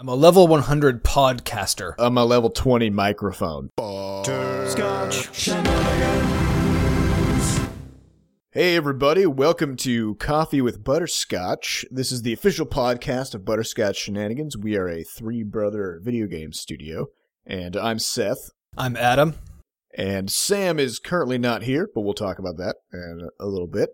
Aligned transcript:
I'm 0.00 0.06
a 0.06 0.14
level 0.14 0.46
100 0.46 1.02
podcaster. 1.02 1.94
I'm 1.98 2.16
a 2.16 2.24
level 2.24 2.50
20 2.50 2.88
microphone. 2.90 3.70
Hey, 8.52 8.76
everybody. 8.76 9.26
Welcome 9.26 9.74
to 9.78 10.14
Coffee 10.14 10.60
with 10.60 10.84
Butterscotch. 10.84 11.84
This 11.90 12.12
is 12.12 12.22
the 12.22 12.32
official 12.32 12.64
podcast 12.64 13.34
of 13.34 13.44
Butterscotch 13.44 13.96
Shenanigans. 13.96 14.56
We 14.56 14.76
are 14.76 14.88
a 14.88 15.02
three 15.02 15.42
brother 15.42 15.98
video 16.00 16.28
game 16.28 16.52
studio, 16.52 17.08
and 17.44 17.76
I'm 17.76 17.98
Seth. 17.98 18.50
I'm 18.76 18.96
Adam. 18.96 19.34
And 19.96 20.30
Sam 20.30 20.78
is 20.78 21.00
currently 21.00 21.38
not 21.38 21.64
here, 21.64 21.90
but 21.92 22.02
we'll 22.02 22.14
talk 22.14 22.38
about 22.38 22.56
that 22.58 22.76
in 22.92 23.30
a 23.40 23.46
little 23.46 23.66
bit. 23.66 23.90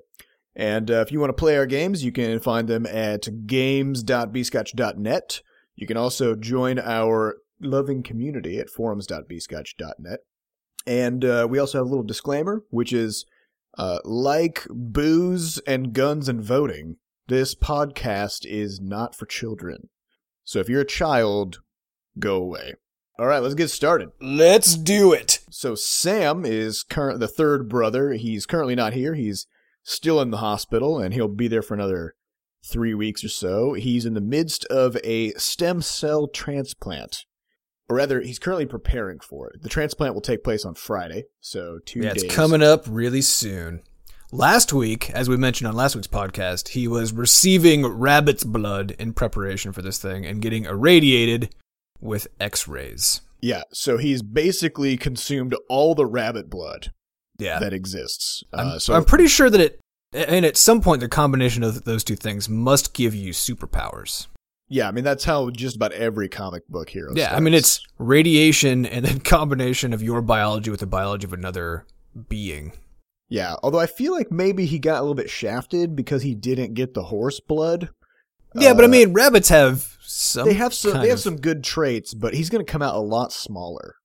And 0.54 0.90
uh, 0.90 1.00
if 1.00 1.10
you 1.10 1.18
want 1.18 1.30
to 1.30 1.40
play 1.40 1.56
our 1.56 1.64
games, 1.64 2.04
you 2.04 2.12
can 2.12 2.40
find 2.40 2.68
them 2.68 2.84
at 2.84 3.46
games.bscotch.net. 3.46 5.40
You 5.74 5.86
can 5.86 5.96
also 5.96 6.34
join 6.34 6.78
our 6.78 7.36
loving 7.60 8.02
community 8.02 8.58
at 8.58 8.70
forums.bscotch.net. 8.70 10.20
And 10.86 11.24
uh, 11.24 11.46
we 11.48 11.58
also 11.58 11.78
have 11.78 11.86
a 11.86 11.90
little 11.90 12.04
disclaimer, 12.04 12.62
which 12.70 12.92
is 12.92 13.24
uh, 13.76 13.98
like 14.04 14.66
booze 14.70 15.58
and 15.66 15.92
guns 15.92 16.28
and 16.28 16.42
voting, 16.42 16.96
this 17.26 17.54
podcast 17.54 18.44
is 18.44 18.80
not 18.80 19.14
for 19.14 19.26
children. 19.26 19.88
So 20.44 20.58
if 20.60 20.68
you're 20.68 20.82
a 20.82 20.86
child, 20.86 21.60
go 22.18 22.36
away. 22.36 22.74
All 23.18 23.26
right, 23.26 23.42
let's 23.42 23.54
get 23.54 23.70
started. 23.70 24.10
Let's 24.20 24.76
do 24.76 25.12
it. 25.12 25.40
So 25.50 25.74
Sam 25.74 26.44
is 26.44 26.82
current 26.82 27.20
the 27.20 27.28
third 27.28 27.68
brother. 27.68 28.12
He's 28.12 28.44
currently 28.44 28.74
not 28.74 28.92
here. 28.92 29.14
He's 29.14 29.46
still 29.82 30.20
in 30.20 30.30
the 30.30 30.38
hospital, 30.38 30.98
and 30.98 31.14
he'll 31.14 31.28
be 31.28 31.48
there 31.48 31.62
for 31.62 31.74
another 31.74 32.16
three 32.64 32.94
weeks 32.94 33.22
or 33.24 33.28
so. 33.28 33.74
He's 33.74 34.06
in 34.06 34.14
the 34.14 34.20
midst 34.20 34.64
of 34.66 34.96
a 35.04 35.32
stem 35.32 35.82
cell 35.82 36.26
transplant. 36.28 37.24
Or 37.88 37.96
rather, 37.96 38.20
he's 38.22 38.38
currently 38.38 38.64
preparing 38.66 39.20
for 39.20 39.50
it. 39.50 39.62
The 39.62 39.68
transplant 39.68 40.14
will 40.14 40.22
take 40.22 40.42
place 40.42 40.64
on 40.64 40.74
Friday, 40.74 41.24
so 41.40 41.78
two 41.84 42.00
Yeah, 42.00 42.14
days. 42.14 42.22
it's 42.24 42.34
coming 42.34 42.62
up 42.62 42.84
really 42.88 43.20
soon. 43.20 43.82
Last 44.32 44.72
week, 44.72 45.10
as 45.10 45.28
we 45.28 45.36
mentioned 45.36 45.68
on 45.68 45.76
last 45.76 45.94
week's 45.94 46.06
podcast, 46.08 46.68
he 46.68 46.88
was 46.88 47.12
receiving 47.12 47.86
rabbit's 47.86 48.42
blood 48.42 48.96
in 48.98 49.12
preparation 49.12 49.72
for 49.72 49.82
this 49.82 49.98
thing 49.98 50.24
and 50.24 50.40
getting 50.40 50.64
irradiated 50.64 51.54
with 52.00 52.26
x 52.40 52.66
rays. 52.66 53.20
Yeah, 53.42 53.62
so 53.72 53.98
he's 53.98 54.22
basically 54.22 54.96
consumed 54.96 55.54
all 55.68 55.94
the 55.94 56.06
rabbit 56.06 56.48
blood 56.48 56.90
Yeah. 57.38 57.58
that 57.58 57.74
exists. 57.74 58.42
I'm, 58.52 58.66
Uh, 58.68 58.78
so 58.78 58.94
I'm 58.94 59.04
pretty 59.04 59.28
sure 59.28 59.50
that 59.50 59.60
it, 59.60 59.78
and 60.14 60.46
at 60.46 60.56
some 60.56 60.80
point, 60.80 61.00
the 61.00 61.08
combination 61.08 61.62
of 61.62 61.84
those 61.84 62.04
two 62.04 62.16
things 62.16 62.48
must 62.48 62.94
give 62.94 63.14
you 63.14 63.32
superpowers. 63.32 64.26
yeah, 64.68 64.88
I 64.88 64.92
mean 64.92 65.04
that's 65.04 65.24
how 65.24 65.50
just 65.50 65.76
about 65.76 65.92
every 65.92 66.28
comic 66.28 66.66
book 66.68 66.88
hero. 66.88 67.12
Yeah, 67.14 67.34
I 67.34 67.40
mean, 67.40 67.54
it's 67.54 67.80
radiation 67.98 68.86
and 68.86 69.04
then 69.04 69.20
combination 69.36 69.92
of 69.92 70.02
your 70.02 70.22
biology 70.22 70.70
with 70.70 70.80
the 70.80 70.86
biology 70.86 71.26
of 71.26 71.32
another 71.32 71.84
being. 72.28 72.72
yeah. 73.28 73.56
Although 73.62 73.80
I 73.80 73.86
feel 73.86 74.12
like 74.12 74.30
maybe 74.30 74.66
he 74.66 74.78
got 74.78 74.98
a 74.98 75.02
little 75.02 75.14
bit 75.14 75.30
shafted 75.30 75.96
because 75.96 76.22
he 76.22 76.34
didn't 76.34 76.74
get 76.74 76.94
the 76.94 77.04
horse 77.04 77.40
blood. 77.40 77.90
Yeah, 78.54 78.72
but 78.72 78.84
I 78.84 78.86
Uh, 78.86 78.90
mean, 78.90 79.12
rabbits 79.12 79.48
have 79.48 79.96
some. 80.00 80.46
they 80.46 80.54
have 80.54 80.72
some. 80.72 80.92
They 81.00 81.08
have 81.08 81.18
of- 81.18 81.24
some 81.24 81.36
good 81.36 81.64
traits, 81.64 82.14
but 82.14 82.34
he's 82.34 82.50
going 82.50 82.64
to 82.64 82.70
come 82.70 82.82
out 82.82 82.94
a 82.94 83.00
lot 83.00 83.32
smaller. 83.32 83.96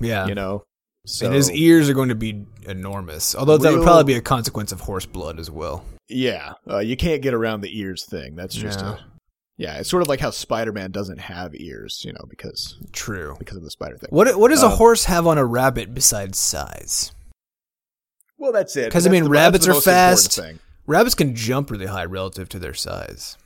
Yeah, 0.00 0.26
You 0.26 0.34
know, 0.34 0.64
so 1.06 1.26
and 1.26 1.34
his 1.34 1.50
ears 1.50 1.88
are 1.88 1.94
going 1.94 2.08
to 2.10 2.14
be 2.14 2.44
enormous. 2.66 3.34
Although 3.34 3.58
that 3.58 3.72
would 3.72 3.82
probably 3.82 4.04
be 4.14 4.18
a 4.18 4.22
consequence 4.22 4.72
of 4.72 4.80
horse 4.80 5.06
blood 5.06 5.38
as 5.38 5.50
well. 5.50 5.84
yeah, 6.08 6.52
uh, 6.70 6.78
you 6.78 6.96
can't 6.96 7.22
get 7.22 7.34
around 7.34 7.60
the 7.62 7.78
ears 7.78 8.04
thing. 8.04 8.34
That's 8.36 8.54
just 8.54 8.80
Yeah. 8.80 8.92
a 8.94 8.98
yeah. 9.58 9.78
It's 9.78 9.88
sort 9.90 10.02
of 10.02 10.08
like 10.08 10.20
how 10.20 10.30
Spider 10.30 10.72
Man 10.72 10.90
doesn't 10.90 11.18
have 11.20 11.54
ears, 11.54 12.02
you 12.04 12.12
know, 12.12 12.24
because 12.28 12.78
True. 12.92 13.36
because 13.38 13.56
of 13.56 13.62
the 13.62 13.70
spider 13.70 13.96
thing. 13.96 14.08
What 14.10 14.36
what 14.38 14.48
does 14.50 14.62
a 14.62 14.66
Uh, 14.66 14.76
horse 14.76 15.04
have 15.04 15.26
on 15.26 15.38
a 15.38 15.44
rabbit 15.44 15.94
besides 15.94 16.38
size? 16.38 17.12
Well, 18.38 18.52
that's 18.52 18.76
it. 18.76 18.86
Because 18.86 19.06
I 19.06 19.10
mean, 19.10 19.24
the- 19.24 19.30
rabbits 19.30 19.68
are 19.68 19.80
fast. 19.80 20.34
Thing. 20.36 20.58
Rabbits 20.86 21.14
can 21.14 21.34
jump 21.36 21.70
really 21.70 21.86
high 21.86 22.04
relative 22.04 22.48
to 22.50 22.58
their 22.58 22.74
size. 22.74 23.36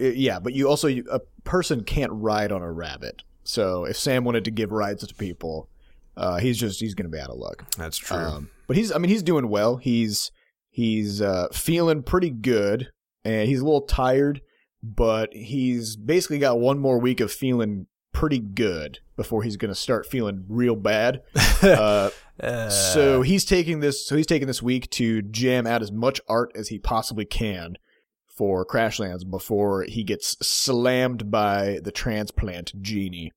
Uh, 0.00 0.06
yeah, 0.08 0.38
but 0.38 0.52
you 0.52 0.68
also 0.68 0.88
you, 0.88 1.06
a 1.10 1.20
person 1.44 1.84
can't 1.84 2.12
ride 2.12 2.52
on 2.52 2.60
a 2.62 2.70
rabbit. 2.70 3.22
So 3.44 3.84
if 3.84 3.96
Sam 3.96 4.24
wanted 4.24 4.44
to 4.44 4.50
give 4.50 4.72
rides 4.72 5.06
to 5.06 5.14
people, 5.14 5.68
uh, 6.16 6.38
he's 6.38 6.58
just 6.58 6.80
he's 6.80 6.94
going 6.94 7.10
to 7.10 7.14
be 7.14 7.20
out 7.20 7.30
of 7.30 7.36
luck. 7.36 7.64
That's 7.76 7.98
true. 7.98 8.16
Um, 8.16 8.50
but 8.66 8.76
he's 8.76 8.92
I 8.92 8.98
mean 8.98 9.10
he's 9.10 9.22
doing 9.22 9.48
well. 9.48 9.76
He's 9.76 10.30
he's 10.70 11.20
uh, 11.22 11.48
feeling 11.52 12.02
pretty 12.02 12.30
good, 12.30 12.88
and 13.24 13.48
he's 13.48 13.60
a 13.60 13.64
little 13.64 13.82
tired, 13.82 14.40
but 14.82 15.32
he's 15.32 15.96
basically 15.96 16.38
got 16.38 16.58
one 16.58 16.78
more 16.78 16.98
week 16.98 17.20
of 17.20 17.32
feeling 17.32 17.86
pretty 18.12 18.38
good 18.38 19.00
before 19.16 19.42
he's 19.42 19.56
going 19.56 19.70
to 19.70 19.74
start 19.74 20.06
feeling 20.06 20.44
real 20.48 20.76
bad. 20.76 21.22
uh, 21.62 22.10
Uh, 22.38 22.68
so 22.68 23.22
he's 23.22 23.46
taking 23.46 23.80
this. 23.80 24.06
So 24.06 24.14
he's 24.14 24.26
taking 24.26 24.46
this 24.46 24.62
week 24.62 24.90
to 24.90 25.22
jam 25.22 25.66
out 25.66 25.80
as 25.80 25.90
much 25.90 26.20
art 26.28 26.52
as 26.54 26.68
he 26.68 26.78
possibly 26.78 27.24
can 27.24 27.76
for 28.28 28.66
Crashlands 28.66 29.28
before 29.28 29.84
he 29.84 30.04
gets 30.04 30.36
slammed 30.46 31.30
by 31.30 31.78
the 31.82 31.90
transplant 31.90 32.78
genie. 32.82 33.32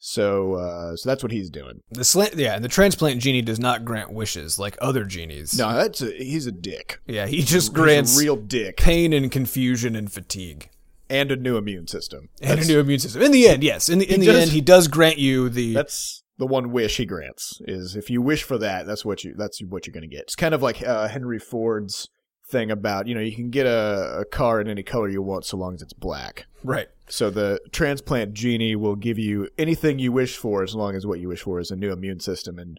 So, 0.00 0.54
uh, 0.54 0.96
so 0.96 1.08
that's 1.08 1.22
what 1.22 1.32
he's 1.32 1.50
doing. 1.50 1.80
the 1.90 2.04
slant, 2.04 2.34
yeah, 2.34 2.54
and 2.54 2.64
the 2.64 2.68
transplant 2.68 3.20
genie 3.20 3.42
does 3.42 3.58
not 3.58 3.84
grant 3.84 4.12
wishes 4.12 4.58
like 4.58 4.76
other 4.80 5.04
genies. 5.04 5.58
No, 5.58 5.72
that's 5.74 6.00
a, 6.00 6.12
he's 6.12 6.46
a 6.46 6.52
dick. 6.52 7.00
Yeah, 7.06 7.26
he 7.26 7.42
just 7.42 7.72
grants 7.72 8.16
a 8.16 8.20
real 8.20 8.36
dick 8.36 8.76
pain 8.76 9.12
and 9.12 9.30
confusion 9.30 9.96
and 9.96 10.10
fatigue 10.10 10.70
and 11.10 11.32
a 11.32 11.36
new 11.36 11.56
immune 11.56 11.88
system. 11.88 12.28
and 12.40 12.60
a 12.60 12.64
new 12.64 12.78
immune 12.78 13.00
system. 13.00 13.22
In 13.22 13.32
the 13.32 13.48
end, 13.48 13.64
yes, 13.64 13.88
in 13.88 13.98
the 13.98 14.12
in 14.12 14.20
the 14.20 14.26
does- 14.26 14.36
end, 14.42 14.50
he 14.52 14.60
does 14.60 14.86
grant 14.88 15.18
you 15.18 15.48
the 15.48 15.74
That's 15.74 16.22
the 16.38 16.46
one 16.46 16.70
wish 16.70 16.98
he 16.98 17.04
grants 17.04 17.60
is 17.66 17.96
if 17.96 18.08
you 18.10 18.22
wish 18.22 18.44
for 18.44 18.58
that, 18.58 18.86
that's 18.86 19.04
what 19.04 19.24
you 19.24 19.34
that's 19.36 19.60
what 19.64 19.86
you're 19.86 19.92
going 19.94 20.08
to 20.08 20.14
get. 20.14 20.22
It's 20.22 20.36
kind 20.36 20.54
of 20.54 20.62
like 20.62 20.80
uh, 20.86 21.08
Henry 21.08 21.40
Ford's 21.40 22.08
thing 22.48 22.70
about 22.70 23.06
you 23.06 23.14
know 23.14 23.20
you 23.20 23.34
can 23.34 23.50
get 23.50 23.66
a, 23.66 24.20
a 24.20 24.24
car 24.24 24.60
in 24.60 24.68
any 24.68 24.82
color 24.82 25.08
you 25.08 25.22
want 25.22 25.44
so 25.44 25.56
long 25.56 25.74
as 25.74 25.82
it's 25.82 25.92
black. 25.92 26.46
right. 26.64 26.88
So 27.10 27.30
the 27.30 27.58
transplant 27.72 28.34
genie 28.34 28.76
will 28.76 28.94
give 28.96 29.18
you 29.18 29.48
anything 29.56 29.98
you 29.98 30.12
wish 30.12 30.36
for 30.36 30.62
as 30.62 30.74
long 30.74 30.94
as 30.94 31.06
what 31.06 31.20
you 31.20 31.28
wish 31.28 31.40
for 31.40 31.58
is 31.58 31.70
a 31.70 31.76
new 31.76 31.90
immune 31.90 32.20
system 32.20 32.58
and 32.58 32.78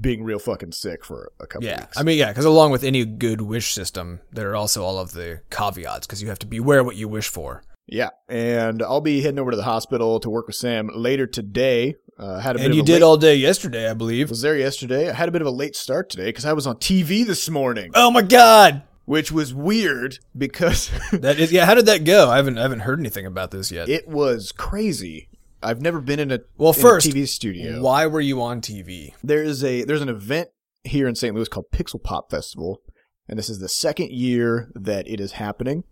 being 0.00 0.24
real 0.24 0.38
fucking 0.38 0.72
sick 0.72 1.04
for 1.04 1.30
a 1.40 1.46
couple 1.46 1.66
Yeah, 1.68 1.80
weeks. 1.80 1.98
I 1.98 2.02
mean, 2.02 2.16
yeah, 2.18 2.28
because 2.28 2.46
along 2.46 2.70
with 2.70 2.82
any 2.84 3.04
good 3.04 3.42
wish 3.42 3.72
system, 3.74 4.20
there 4.32 4.50
are 4.50 4.56
also 4.56 4.82
all 4.82 4.98
of 4.98 5.12
the 5.12 5.40
caveats 5.50 6.06
because 6.06 6.22
you 6.22 6.28
have 6.28 6.38
to 6.38 6.46
beware 6.46 6.82
what 6.84 6.96
you 6.96 7.06
wish 7.06 7.28
for. 7.28 7.62
yeah, 7.86 8.08
and 8.30 8.82
I'll 8.82 9.02
be 9.02 9.20
heading 9.20 9.38
over 9.38 9.50
to 9.50 9.56
the 9.58 9.62
hospital 9.62 10.20
to 10.20 10.30
work 10.30 10.46
with 10.46 10.56
Sam 10.56 10.90
later 10.94 11.26
today. 11.26 11.96
Uh, 12.18 12.38
had 12.40 12.56
a 12.56 12.58
bit 12.58 12.64
And 12.66 12.74
you 12.74 12.82
did 12.82 12.94
late- 12.94 13.02
all 13.02 13.18
day 13.18 13.34
yesterday, 13.36 13.90
I 13.90 13.94
believe. 13.94 14.30
was 14.30 14.40
there 14.40 14.56
yesterday. 14.56 15.10
I 15.10 15.12
had 15.12 15.28
a 15.28 15.32
bit 15.32 15.42
of 15.42 15.46
a 15.46 15.50
late 15.50 15.76
start 15.76 16.08
today 16.08 16.26
because 16.26 16.46
I 16.46 16.54
was 16.54 16.66
on 16.66 16.76
TV 16.76 17.26
this 17.26 17.50
morning, 17.50 17.90
Oh 17.94 18.10
my 18.10 18.22
god, 18.22 18.82
which 19.06 19.32
was 19.32 19.54
weird 19.54 20.18
because 20.36 20.90
that 21.12 21.40
is 21.40 21.50
yeah. 21.50 21.64
How 21.64 21.74
did 21.74 21.86
that 21.86 22.04
go? 22.04 22.30
I 22.30 22.36
haven't 22.36 22.58
I 22.58 22.62
haven't 22.62 22.80
heard 22.80 23.00
anything 23.00 23.24
about 23.24 23.50
this 23.50 23.72
yet. 23.72 23.88
it 23.88 24.06
was 24.06 24.52
crazy. 24.52 25.28
I've 25.62 25.80
never 25.80 26.00
been 26.00 26.20
in 26.20 26.30
a 26.30 26.40
Well, 26.58 26.72
in 26.72 26.78
a 26.78 26.82
first, 26.82 27.08
TV 27.08 27.26
studio. 27.26 27.80
Why 27.80 28.06
were 28.06 28.20
you 28.20 28.42
on 28.42 28.60
TV? 28.60 29.14
There 29.24 29.42
is 29.42 29.64
a 29.64 29.84
there's 29.84 30.02
an 30.02 30.10
event 30.10 30.50
here 30.84 31.08
in 31.08 31.14
St. 31.14 31.34
Louis 31.34 31.48
called 31.48 31.70
Pixel 31.72 32.02
Pop 32.02 32.30
Festival, 32.30 32.82
and 33.28 33.38
this 33.38 33.48
is 33.48 33.58
the 33.58 33.68
second 33.68 34.10
year 34.10 34.70
that 34.74 35.08
it 35.08 35.20
is 35.20 35.32
happening. 35.32 35.84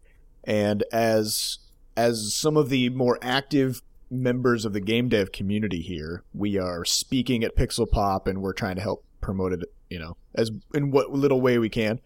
And 0.44 0.84
as 0.92 1.58
as 1.96 2.34
some 2.34 2.56
of 2.56 2.68
the 2.68 2.90
more 2.90 3.18
active 3.22 3.80
members 4.10 4.64
of 4.64 4.72
the 4.72 4.80
game 4.80 5.08
dev 5.08 5.32
community 5.32 5.80
here, 5.80 6.24
we 6.32 6.58
are 6.58 6.84
speaking 6.84 7.42
at 7.42 7.56
Pixel 7.56 7.90
Pop, 7.90 8.26
and 8.26 8.42
we're 8.42 8.52
trying 8.52 8.76
to 8.76 8.82
help 8.82 9.04
promote 9.20 9.52
it. 9.52 9.60
You 9.88 9.98
know, 9.98 10.16
as 10.34 10.50
in 10.74 10.90
what 10.90 11.10
little 11.10 11.40
way 11.40 11.58
we 11.58 11.68
can. 11.68 12.00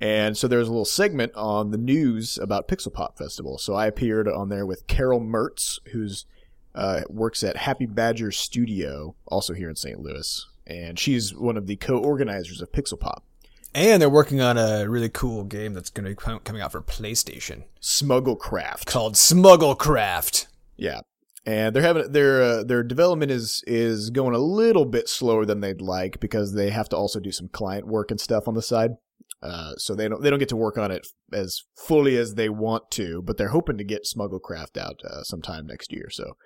And 0.00 0.36
so 0.36 0.46
there's 0.46 0.68
a 0.68 0.70
little 0.70 0.84
segment 0.84 1.32
on 1.34 1.72
the 1.72 1.78
news 1.78 2.38
about 2.38 2.68
Pixel 2.68 2.92
Pop 2.92 3.18
Festival. 3.18 3.58
So 3.58 3.74
I 3.74 3.86
appeared 3.86 4.28
on 4.28 4.48
there 4.48 4.64
with 4.64 4.86
Carol 4.86 5.20
Mertz, 5.20 5.80
who's 5.88 6.24
uh, 6.74 7.02
works 7.08 7.42
at 7.42 7.56
Happy 7.56 7.86
Badger 7.86 8.30
Studio, 8.30 9.16
also 9.26 9.54
here 9.54 9.68
in 9.68 9.74
St. 9.74 9.98
Louis, 9.98 10.46
and 10.66 10.98
she's 10.98 11.34
one 11.34 11.56
of 11.56 11.66
the 11.66 11.76
co-organizers 11.76 12.62
of 12.62 12.70
Pixel 12.70 13.00
Pop. 13.00 13.24
And 13.74 14.00
they're 14.00 14.08
working 14.08 14.40
on 14.40 14.56
a 14.56 14.88
really 14.88 15.08
cool 15.08 15.44
game 15.44 15.74
that's 15.74 15.90
going 15.90 16.04
to 16.04 16.10
be 16.10 16.38
coming 16.44 16.62
out 16.62 16.72
for 16.72 16.80
PlayStation 16.80 17.64
Smugglecraft, 17.82 18.86
called 18.86 19.14
Smugglecraft. 19.14 20.46
yeah, 20.76 21.00
and 21.44 21.74
they're 21.74 21.82
having 21.82 22.12
their 22.12 22.42
uh, 22.42 22.62
their 22.64 22.82
development 22.82 23.30
is 23.30 23.64
is 23.66 24.10
going 24.10 24.34
a 24.34 24.38
little 24.38 24.84
bit 24.84 25.08
slower 25.08 25.44
than 25.44 25.60
they'd 25.60 25.80
like 25.80 26.20
because 26.20 26.54
they 26.54 26.70
have 26.70 26.88
to 26.90 26.96
also 26.96 27.20
do 27.20 27.32
some 27.32 27.48
client 27.48 27.86
work 27.86 28.10
and 28.10 28.20
stuff 28.20 28.46
on 28.46 28.54
the 28.54 28.62
side. 28.62 28.92
Uh, 29.42 29.72
so 29.76 29.94
they 29.94 30.08
don't 30.08 30.20
they 30.22 30.30
don't 30.30 30.40
get 30.40 30.48
to 30.48 30.56
work 30.56 30.76
on 30.76 30.90
it 30.90 31.06
as 31.32 31.62
fully 31.76 32.16
as 32.16 32.34
they 32.34 32.48
want 32.48 32.90
to, 32.90 33.22
but 33.22 33.36
they're 33.36 33.48
hoping 33.48 33.78
to 33.78 33.84
get 33.84 34.04
Smugglecraft 34.04 34.76
out 34.76 35.00
uh, 35.08 35.22
sometime 35.22 35.66
next 35.66 35.92
year. 35.92 36.08
So 36.10 36.36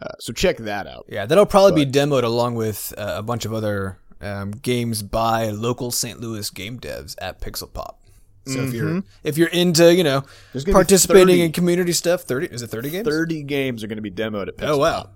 uh, 0.00 0.12
so 0.20 0.32
check 0.32 0.58
that 0.58 0.86
out. 0.86 1.06
Yeah, 1.08 1.26
that'll 1.26 1.46
probably 1.46 1.84
be 1.84 1.90
demoed 1.90 2.22
along 2.22 2.54
with 2.54 2.94
uh, 2.96 3.14
a 3.16 3.22
bunch 3.22 3.44
of 3.46 3.52
other 3.52 3.98
um, 4.20 4.52
games 4.52 5.02
by 5.02 5.50
local 5.50 5.90
St. 5.90 6.20
Louis 6.20 6.48
game 6.50 6.78
devs 6.78 7.16
at 7.20 7.40
Pixel 7.40 7.72
Pop. 7.72 8.00
So 8.46 8.60
if 8.60 8.72
you're 8.72 9.02
if 9.24 9.36
you're 9.36 9.48
into 9.48 9.92
you 9.92 10.04
know 10.04 10.22
There's 10.52 10.62
gonna 10.62 10.74
be 10.74 10.84
participating 10.84 11.26
30 11.26 11.42
in 11.46 11.52
community 11.52 11.92
stuff, 11.92 12.22
thirty 12.22 12.46
is 12.46 12.62
it 12.62 12.68
thirty 12.68 12.90
games? 12.90 13.08
30 13.08 13.42
games 13.42 13.82
are 13.82 13.88
going 13.88 13.96
to 13.96 14.02
be 14.02 14.10
demoed 14.12 14.46
at 14.46 14.56
Pixel 14.56 14.60
Pop. 14.60 14.68
Oh 14.68 14.78
wow, 14.78 15.02
Pop. 15.02 15.14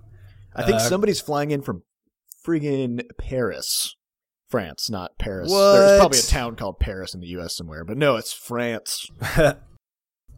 I 0.53 0.63
think 0.63 0.75
Uh, 0.75 0.79
somebody's 0.79 1.21
flying 1.21 1.51
in 1.51 1.61
from 1.61 1.83
friggin' 2.45 3.03
Paris. 3.17 3.95
France, 4.51 4.89
not 4.89 5.17
Paris. 5.17 5.49
What? 5.49 5.73
There's 5.77 5.99
probably 5.99 6.19
a 6.19 6.23
town 6.23 6.55
called 6.57 6.79
Paris 6.79 7.13
in 7.15 7.21
the 7.21 7.27
US 7.39 7.55
somewhere, 7.55 7.83
but 7.85 7.97
no, 7.97 8.17
it's 8.17 8.33
France. 8.33 9.07
that's 9.37 9.57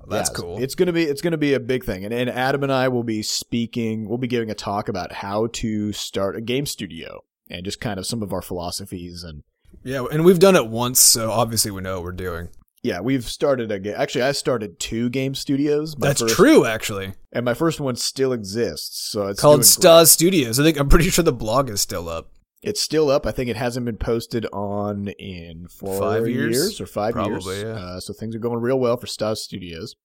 Yeah, 0.08 0.24
cool. 0.36 0.62
It's 0.62 0.76
gonna 0.76 0.94
be 0.94 1.04
it's 1.04 1.22
gonna 1.22 1.38
be 1.38 1.54
a 1.54 1.60
big 1.60 1.84
thing, 1.84 2.06
and, 2.06 2.14
and 2.14 2.30
Adam 2.30 2.64
and 2.64 2.72
I 2.72 2.88
will 2.90 3.04
be 3.04 3.24
speaking. 3.24 4.08
We'll 4.08 4.18
be 4.18 4.28
giving 4.28 4.50
a 4.50 4.56
talk 4.56 4.88
about 4.88 5.12
how 5.14 5.48
to 5.54 5.92
start 5.94 6.36
a 6.36 6.42
game 6.42 6.66
studio 6.66 7.24
and 7.50 7.66
just 7.66 7.82
kind 7.82 8.00
of 8.00 8.06
some 8.06 8.22
of 8.24 8.32
our 8.34 8.42
philosophies. 8.42 9.24
And 9.24 9.44
yeah, 9.84 10.06
and 10.12 10.24
we've 10.24 10.40
done 10.40 10.56
it 10.56 10.68
once, 10.68 11.02
so 11.02 11.32
obviously 11.32 11.72
we 11.72 11.82
know 11.82 11.96
what 11.96 12.04
we're 12.04 12.12
doing. 12.12 12.50
yeah, 12.84 13.00
we've 13.00 13.26
started 13.26 13.72
a 13.72 13.80
game. 13.80 13.96
Actually, 13.98 14.24
I 14.24 14.34
started 14.34 14.80
two 14.80 15.10
game 15.10 15.34
studios. 15.36 15.96
That's 15.96 16.22
first- 16.22 16.36
true, 16.36 16.66
actually. 16.66 17.14
and 17.32 17.44
my 17.46 17.54
first 17.54 17.80
one 17.80 17.96
still 17.96 18.34
exists. 18.34 19.10
So 19.10 19.28
it's 19.28 19.40
Called 19.42 19.66
Stas 19.66 20.12
Studios. 20.12 20.60
I 20.60 20.64
think 20.64 20.78
I'm 20.78 20.90
pretty 20.90 21.10
sure 21.10 21.24
the 21.24 21.32
blog 21.34 21.70
is 21.70 21.82
still 21.82 22.08
up. 22.10 22.30
It's 22.64 22.82
still 22.82 23.10
up. 23.10 23.26
I 23.26 23.32
think 23.32 23.50
it 23.50 23.58
hasn't 23.58 23.86
been 23.86 23.98
posted 23.98 24.46
on 24.54 25.10
in 25.20 25.68
four 25.68 26.00
Five 26.00 26.28
years? 26.28 26.80
or 26.80 26.86
five 26.86 27.14
Probably, 27.14 27.58
years. 27.58 27.64
yeah. 27.64 27.74
Uh, 27.74 28.00
so 28.00 28.14
things 28.14 28.36
are 28.36 28.40
going 28.40 28.60
real 28.62 28.80
well 28.80 28.96
for 28.98 29.06
Stas 29.08 29.44
Studios. 29.44 29.96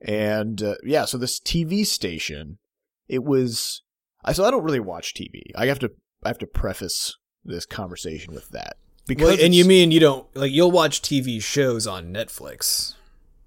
And 0.00 0.62
uh, 0.62 0.74
yeah, 0.84 1.06
so 1.06 1.16
this 1.18 1.40
TV 1.40 1.86
station, 1.86 2.58
it 3.08 3.24
was. 3.24 3.82
I 4.24 4.32
so 4.32 4.44
I 4.44 4.50
don't 4.50 4.64
really 4.64 4.80
watch 4.80 5.14
TV. 5.14 5.40
I 5.56 5.66
have 5.66 5.78
to 5.78 5.90
I 6.22 6.28
have 6.28 6.38
to 6.38 6.46
preface 6.46 7.16
this 7.44 7.64
conversation 7.64 8.34
with 8.34 8.48
that 8.50 8.76
because 9.06 9.36
Well, 9.36 9.44
and 9.44 9.54
you 9.54 9.64
mean 9.64 9.90
you 9.92 10.00
don't 10.00 10.26
like 10.36 10.52
you'll 10.52 10.70
watch 10.72 11.00
TV 11.00 11.40
shows 11.42 11.86
on 11.86 12.12
Netflix? 12.12 12.94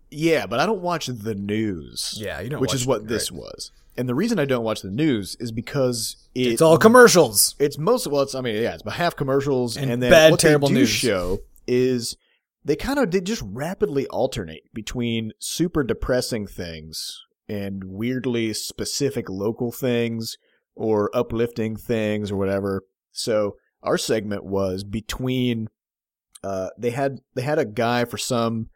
yeah, 0.09 0.47
but 0.47 0.59
I 0.59 0.65
don't 0.65 0.81
watch 0.81 1.05
the 1.07 1.35
news. 1.35 2.15
Yeah, 2.17 2.39
you 2.39 2.49
don't. 2.49 2.61
which 2.61 2.73
is 2.73 2.87
what 2.87 3.07
this 3.07 3.29
right. 3.31 3.41
was. 3.41 3.71
And 3.99 4.07
the 4.07 4.15
reason 4.15 4.39
I 4.39 4.45
don't 4.45 4.63
watch 4.63 4.81
the 4.81 4.89
news 4.89 5.35
is 5.41 5.51
because 5.51 6.15
it, 6.33 6.47
It's 6.47 6.61
all 6.61 6.77
commercials. 6.77 7.55
It's 7.59 7.77
most 7.77 8.07
well. 8.07 8.21
It's 8.21 8.33
I 8.33 8.39
mean, 8.39 8.55
yeah, 8.55 8.71
it's 8.73 8.81
about 8.81 8.93
half 8.95 9.17
commercials, 9.17 9.75
And 9.75 9.91
and, 9.91 10.01
then 10.01 10.09
bad, 10.09 10.31
what 10.31 10.39
terrible 10.39 10.69
they 10.69 10.75
do 10.75 10.79
news. 10.79 10.89
show 10.89 11.39
is 11.67 12.15
they 12.63 12.77
kind 12.77 12.97
of 12.97 13.09
did 13.09 13.25
just 13.25 13.43
rapidly 13.45 14.07
alternate 14.07 14.63
between 14.73 15.33
super 15.37 15.83
depressing 15.83 16.47
things 16.47 17.21
and 17.49 17.83
weirdly 17.83 18.53
specific 18.53 19.29
local 19.29 19.69
things 19.69 20.37
or 20.75 21.11
uplifting 21.13 21.75
things 21.75 22.31
or 22.31 22.37
whatever. 22.37 22.83
So 23.11 23.57
our 23.83 23.97
segment 23.97 24.45
was 24.45 24.85
between. 24.85 25.67
Uh, 26.41 26.69
they 26.77 26.91
had 26.91 27.19
they 27.35 27.41
had 27.41 27.59
a 27.59 27.65
guy 27.65 28.05
for 28.05 28.17
some 28.17 28.69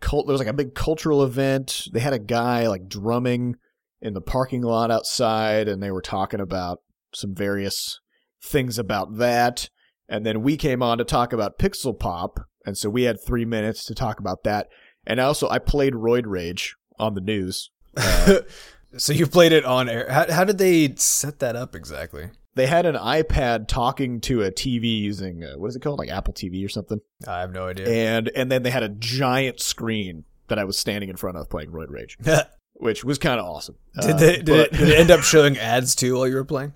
cult. 0.00 0.28
There 0.28 0.34
was 0.34 0.40
like 0.40 0.46
a 0.46 0.52
big 0.52 0.76
cultural 0.76 1.24
event. 1.24 1.88
They 1.92 1.98
had 1.98 2.12
a 2.12 2.20
guy 2.20 2.68
like 2.68 2.88
drumming 2.88 3.56
in 4.00 4.14
the 4.14 4.20
parking 4.20 4.62
lot 4.62 4.90
outside, 4.90 5.68
and 5.68 5.82
they 5.82 5.90
were 5.90 6.02
talking 6.02 6.40
about 6.40 6.80
some 7.14 7.34
various 7.34 8.00
things 8.42 8.78
about 8.78 9.18
that. 9.18 9.68
And 10.08 10.24
then 10.24 10.42
we 10.42 10.56
came 10.56 10.82
on 10.82 10.98
to 10.98 11.04
talk 11.04 11.32
about 11.32 11.58
Pixel 11.58 11.98
Pop, 11.98 12.40
and 12.64 12.76
so 12.76 12.88
we 12.88 13.02
had 13.02 13.18
three 13.24 13.44
minutes 13.44 13.84
to 13.86 13.94
talk 13.94 14.20
about 14.20 14.44
that. 14.44 14.68
And 15.06 15.20
also, 15.20 15.48
I 15.48 15.58
played 15.58 15.94
Roid 15.94 16.24
Rage 16.26 16.76
on 16.98 17.14
the 17.14 17.20
news. 17.20 17.70
Uh, 17.96 18.40
So 18.96 19.12
you 19.12 19.26
played 19.26 19.52
it 19.52 19.66
on 19.66 19.88
air. 19.88 20.06
How, 20.08 20.32
how 20.32 20.44
did 20.44 20.56
they 20.56 20.94
set 20.96 21.40
that 21.40 21.56
up 21.56 21.74
exactly? 21.74 22.30
they 22.54 22.66
had 22.66 22.86
an 22.86 22.96
iPad 22.96 23.68
talking 23.68 24.20
to 24.22 24.42
a 24.42 24.50
TV 24.50 24.98
using 24.98 25.44
uh, 25.44 25.56
what 25.58 25.68
is 25.68 25.76
it 25.76 25.80
called, 25.80 25.98
like 25.98 26.08
Apple 26.08 26.34
TV 26.34 26.64
or 26.64 26.68
something, 26.68 27.00
I 27.26 27.40
have 27.40 27.52
no 27.52 27.68
idea. 27.68 27.86
and 27.88 28.28
and 28.34 28.50
then 28.50 28.62
they 28.64 28.70
had 28.70 28.82
a 28.82 28.88
giant 28.88 29.60
screen 29.60 30.24
that 30.48 30.58
I 30.58 30.64
was 30.64 30.76
standing 30.76 31.08
in 31.08 31.16
front 31.16 31.36
of 31.36 31.48
playing 31.48 31.70
Roid 31.70 31.90
Rage, 31.90 32.16
which 32.78 33.04
was 33.04 33.18
kind 33.18 33.38
of 33.40 33.46
awesome. 33.46 33.76
they, 33.94 34.12
Uh, 34.12 34.16
did, 34.18 34.48
it, 34.48 34.72
did 34.72 34.88
it 34.88 34.98
end 34.98 35.10
up 35.10 35.20
showing 35.22 35.58
ads 35.58 35.94
too 35.94 36.14
while 36.16 36.26
you 36.28 36.34
were 36.36 36.44
playing? 36.44 36.72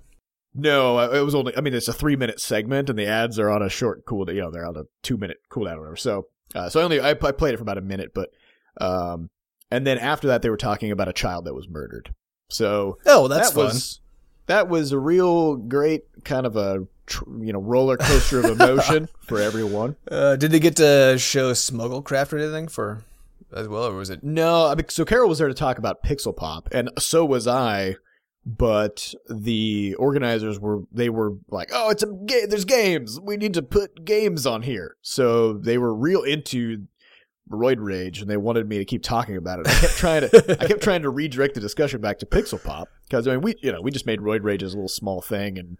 No, 0.55 0.99
uh, 0.99 1.09
it 1.09 1.21
was 1.21 1.33
only. 1.33 1.55
I 1.57 1.61
mean, 1.61 1.73
it's 1.73 1.87
a 1.87 1.93
three 1.93 2.15
minute 2.15 2.39
segment, 2.39 2.89
and 2.89 2.99
the 2.99 3.07
ads 3.07 3.39
are 3.39 3.49
on 3.49 3.63
a 3.63 3.69
short 3.69 4.05
cool. 4.05 4.29
You 4.31 4.41
know, 4.41 4.51
they're 4.51 4.67
on 4.67 4.77
a 4.77 4.83
two 5.01 5.17
minute 5.17 5.37
cooldown 5.49 5.77
or 5.77 5.79
whatever. 5.79 5.95
So, 5.95 6.27
uh, 6.53 6.69
so 6.69 6.79
I 6.79 6.83
only 6.83 6.99
I, 6.99 7.09
I 7.11 7.13
played 7.31 7.53
it 7.55 7.57
for 7.57 7.63
about 7.63 7.79
a 7.79 7.81
minute, 7.81 8.11
but 8.13 8.29
um, 8.79 9.29
and 9.71 9.85
then 9.87 9.97
after 9.97 10.27
that, 10.27 10.41
they 10.43 10.49
were 10.51 10.57
talking 10.57 10.91
about 10.91 11.07
a 11.07 11.13
child 11.13 11.45
that 11.45 11.55
was 11.55 11.67
murdered. 11.67 12.13
So 12.49 12.99
Oh, 13.07 13.27
that's 13.27 13.49
that 13.49 13.55
fun. 13.55 13.65
was 13.65 13.99
that 14.45 14.67
was 14.69 14.91
a 14.91 14.99
real 14.99 15.55
great 15.55 16.03
kind 16.23 16.45
of 16.45 16.55
a 16.55 16.85
you 17.41 17.51
know 17.51 17.59
roller 17.59 17.97
coaster 17.97 18.39
of 18.39 18.45
emotion 18.45 19.09
for 19.27 19.39
everyone. 19.41 19.95
Uh, 20.11 20.35
did 20.35 20.51
they 20.51 20.59
get 20.59 20.75
to 20.75 21.15
show 21.17 21.51
Smugglecraft 21.53 22.31
or 22.33 22.37
anything 22.37 22.67
for 22.67 23.03
as 23.55 23.67
well, 23.67 23.85
or 23.85 23.95
was 23.95 24.09
it? 24.09 24.23
No, 24.23 24.67
I 24.67 24.75
mean, 24.75 24.85
so 24.89 25.05
Carol 25.05 25.29
was 25.29 25.39
there 25.39 25.47
to 25.47 25.53
talk 25.53 25.77
about 25.77 26.03
Pixel 26.03 26.35
Pop, 26.35 26.69
and 26.71 26.89
so 26.99 27.23
was 27.25 27.47
I. 27.47 27.95
But 28.45 29.13
the 29.29 29.95
organizers 29.95 30.59
were 30.59 30.81
they 30.91 31.09
were 31.09 31.33
like, 31.49 31.69
"Oh, 31.73 31.89
it's 31.89 32.03
a 32.03 32.07
game. 32.07 32.49
There's 32.49 32.65
games. 32.65 33.17
We 33.21 33.37
need 33.37 33.53
to 33.53 33.61
put 33.61 34.03
games 34.03 34.45
on 34.45 34.63
here." 34.63 34.97
So 35.01 35.53
they 35.53 35.77
were 35.77 35.93
real 35.95 36.23
into 36.23 36.87
Roid 37.49 37.77
Rage, 37.79 38.19
and 38.19 38.29
they 38.29 38.35
wanted 38.35 38.67
me 38.67 38.79
to 38.79 38.85
keep 38.85 39.01
talking 39.01 39.37
about 39.37 39.59
it. 39.61 39.67
I 39.69 39.73
kept 39.79 39.93
trying 39.97 40.29
to 40.29 40.57
I 40.61 40.67
kept 40.67 40.83
trying 40.83 41.03
to 41.03 41.09
redirect 41.09 41.53
the 41.55 41.61
discussion 41.61 42.01
back 42.01 42.19
to 42.19 42.25
Pixel 42.25 42.61
Pop 42.61 42.89
because 43.07 43.29
I 43.29 43.31
mean 43.31 43.41
we 43.41 43.55
you 43.61 43.71
know 43.71 43.79
we 43.81 43.91
just 43.91 44.05
made 44.05 44.19
Roid 44.19 44.43
Rage 44.43 44.61
as 44.61 44.73
a 44.73 44.75
little 44.77 44.89
small 44.89 45.21
thing, 45.21 45.57
and 45.57 45.77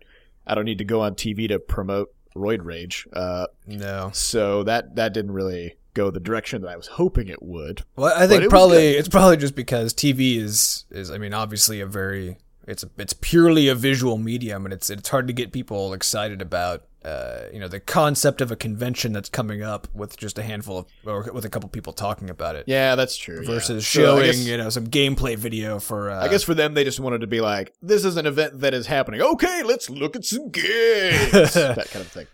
I 0.47 0.55
don't 0.55 0.65
need 0.65 0.77
to 0.77 0.85
go 0.85 1.01
on 1.01 1.15
TV 1.15 1.49
to 1.49 1.59
promote 1.59 2.13
Roid 2.33 2.63
Rage. 2.63 3.05
Uh, 3.11 3.47
No. 3.67 4.09
so 4.13 4.63
that 4.63 4.95
that 4.95 5.13
didn't 5.13 5.31
really 5.31 5.75
go 5.93 6.09
the 6.11 6.19
direction 6.19 6.61
that 6.63 6.69
I 6.69 6.75
was 6.75 6.87
hoping 6.87 7.27
it 7.27 7.41
would. 7.43 7.83
Well, 7.95 8.13
I 8.15 8.25
But 8.27 8.35
it 8.35 8.39
think 8.39 8.49
probably 8.49 8.87
it's 8.91 9.09
probably 9.09 9.37
just 9.37 9.55
because 9.55 9.93
TV 9.93 10.37
is 10.37 10.85
is 10.91 11.11
I 11.11 11.17
mean 11.17 11.33
obviously 11.33 11.79
a 11.81 11.85
very 11.85 12.37
it's 12.67 12.83
a, 12.83 12.89
it's 12.97 13.13
purely 13.13 13.67
a 13.67 13.75
visual 13.75 14.17
medium 14.17 14.65
and 14.65 14.73
it's 14.73 14.89
it's 14.89 15.09
hard 15.09 15.27
to 15.27 15.33
get 15.33 15.51
people 15.51 15.93
excited 15.93 16.41
about 16.41 16.83
uh, 17.03 17.47
you 17.51 17.59
know 17.59 17.67
the 17.67 17.81
concept 17.81 18.39
of 18.39 18.49
a 18.49 18.55
convention 18.55 19.11
that's 19.11 19.27
coming 19.27 19.61
up 19.61 19.89
with 19.93 20.15
just 20.15 20.39
a 20.39 20.41
handful 20.43 20.77
of 20.77 20.85
or 21.05 21.29
with 21.33 21.43
a 21.43 21.49
couple 21.49 21.67
people 21.67 21.91
talking 21.91 22.29
about 22.29 22.55
it 22.55 22.63
Yeah, 22.65 22.95
that's 22.95 23.17
true. 23.17 23.41
yeah. 23.41 23.47
versus 23.51 23.85
So 23.85 23.99
showing 24.01 24.25
guess- 24.27 24.45
you 24.47 24.55
know 24.55 24.69
some 24.69 24.87
gameplay 24.87 25.35
video 25.37 25.79
for 25.79 26.09
uh, 26.09 26.23
I 26.23 26.29
guess 26.29 26.43
for 26.43 26.53
them, 26.53 26.73
they 26.75 26.85
just 26.85 27.01
wanted 27.01 27.19
to 27.19 27.27
be 27.27 27.41
like, 27.41 27.73
"This 27.81 28.05
is 28.05 28.15
an 28.15 28.25
event 28.25 28.61
that 28.61 28.73
is 28.73 28.87
happening. 28.87 29.21
Okay, 29.21 29.63
let's 29.63 29.89
look 29.89 30.15
at 30.15 30.23
some 30.23 30.49
games." 30.49 31.31
that 31.53 31.89
kind 31.91 32.05
of 32.05 32.11
thing. 32.11 32.27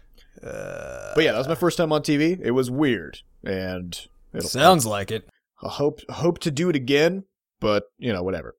Uh, 0.43 1.13
But 1.15 1.23
yeah, 1.23 1.31
that 1.31 1.37
was 1.37 1.47
my 1.47 1.55
first 1.55 1.77
time 1.77 1.91
on 1.91 2.01
TV. 2.01 2.39
It 2.41 2.51
was 2.51 2.69
weird, 2.71 3.19
and 3.43 3.99
it'll, 4.33 4.49
sounds 4.49 4.85
like 4.85 5.11
it. 5.11 5.27
I 5.63 5.69
hope 5.69 5.99
hope 6.09 6.39
to 6.39 6.51
do 6.51 6.69
it 6.69 6.75
again, 6.75 7.23
but 7.59 7.85
you 7.97 8.13
know, 8.13 8.23
whatever. 8.23 8.55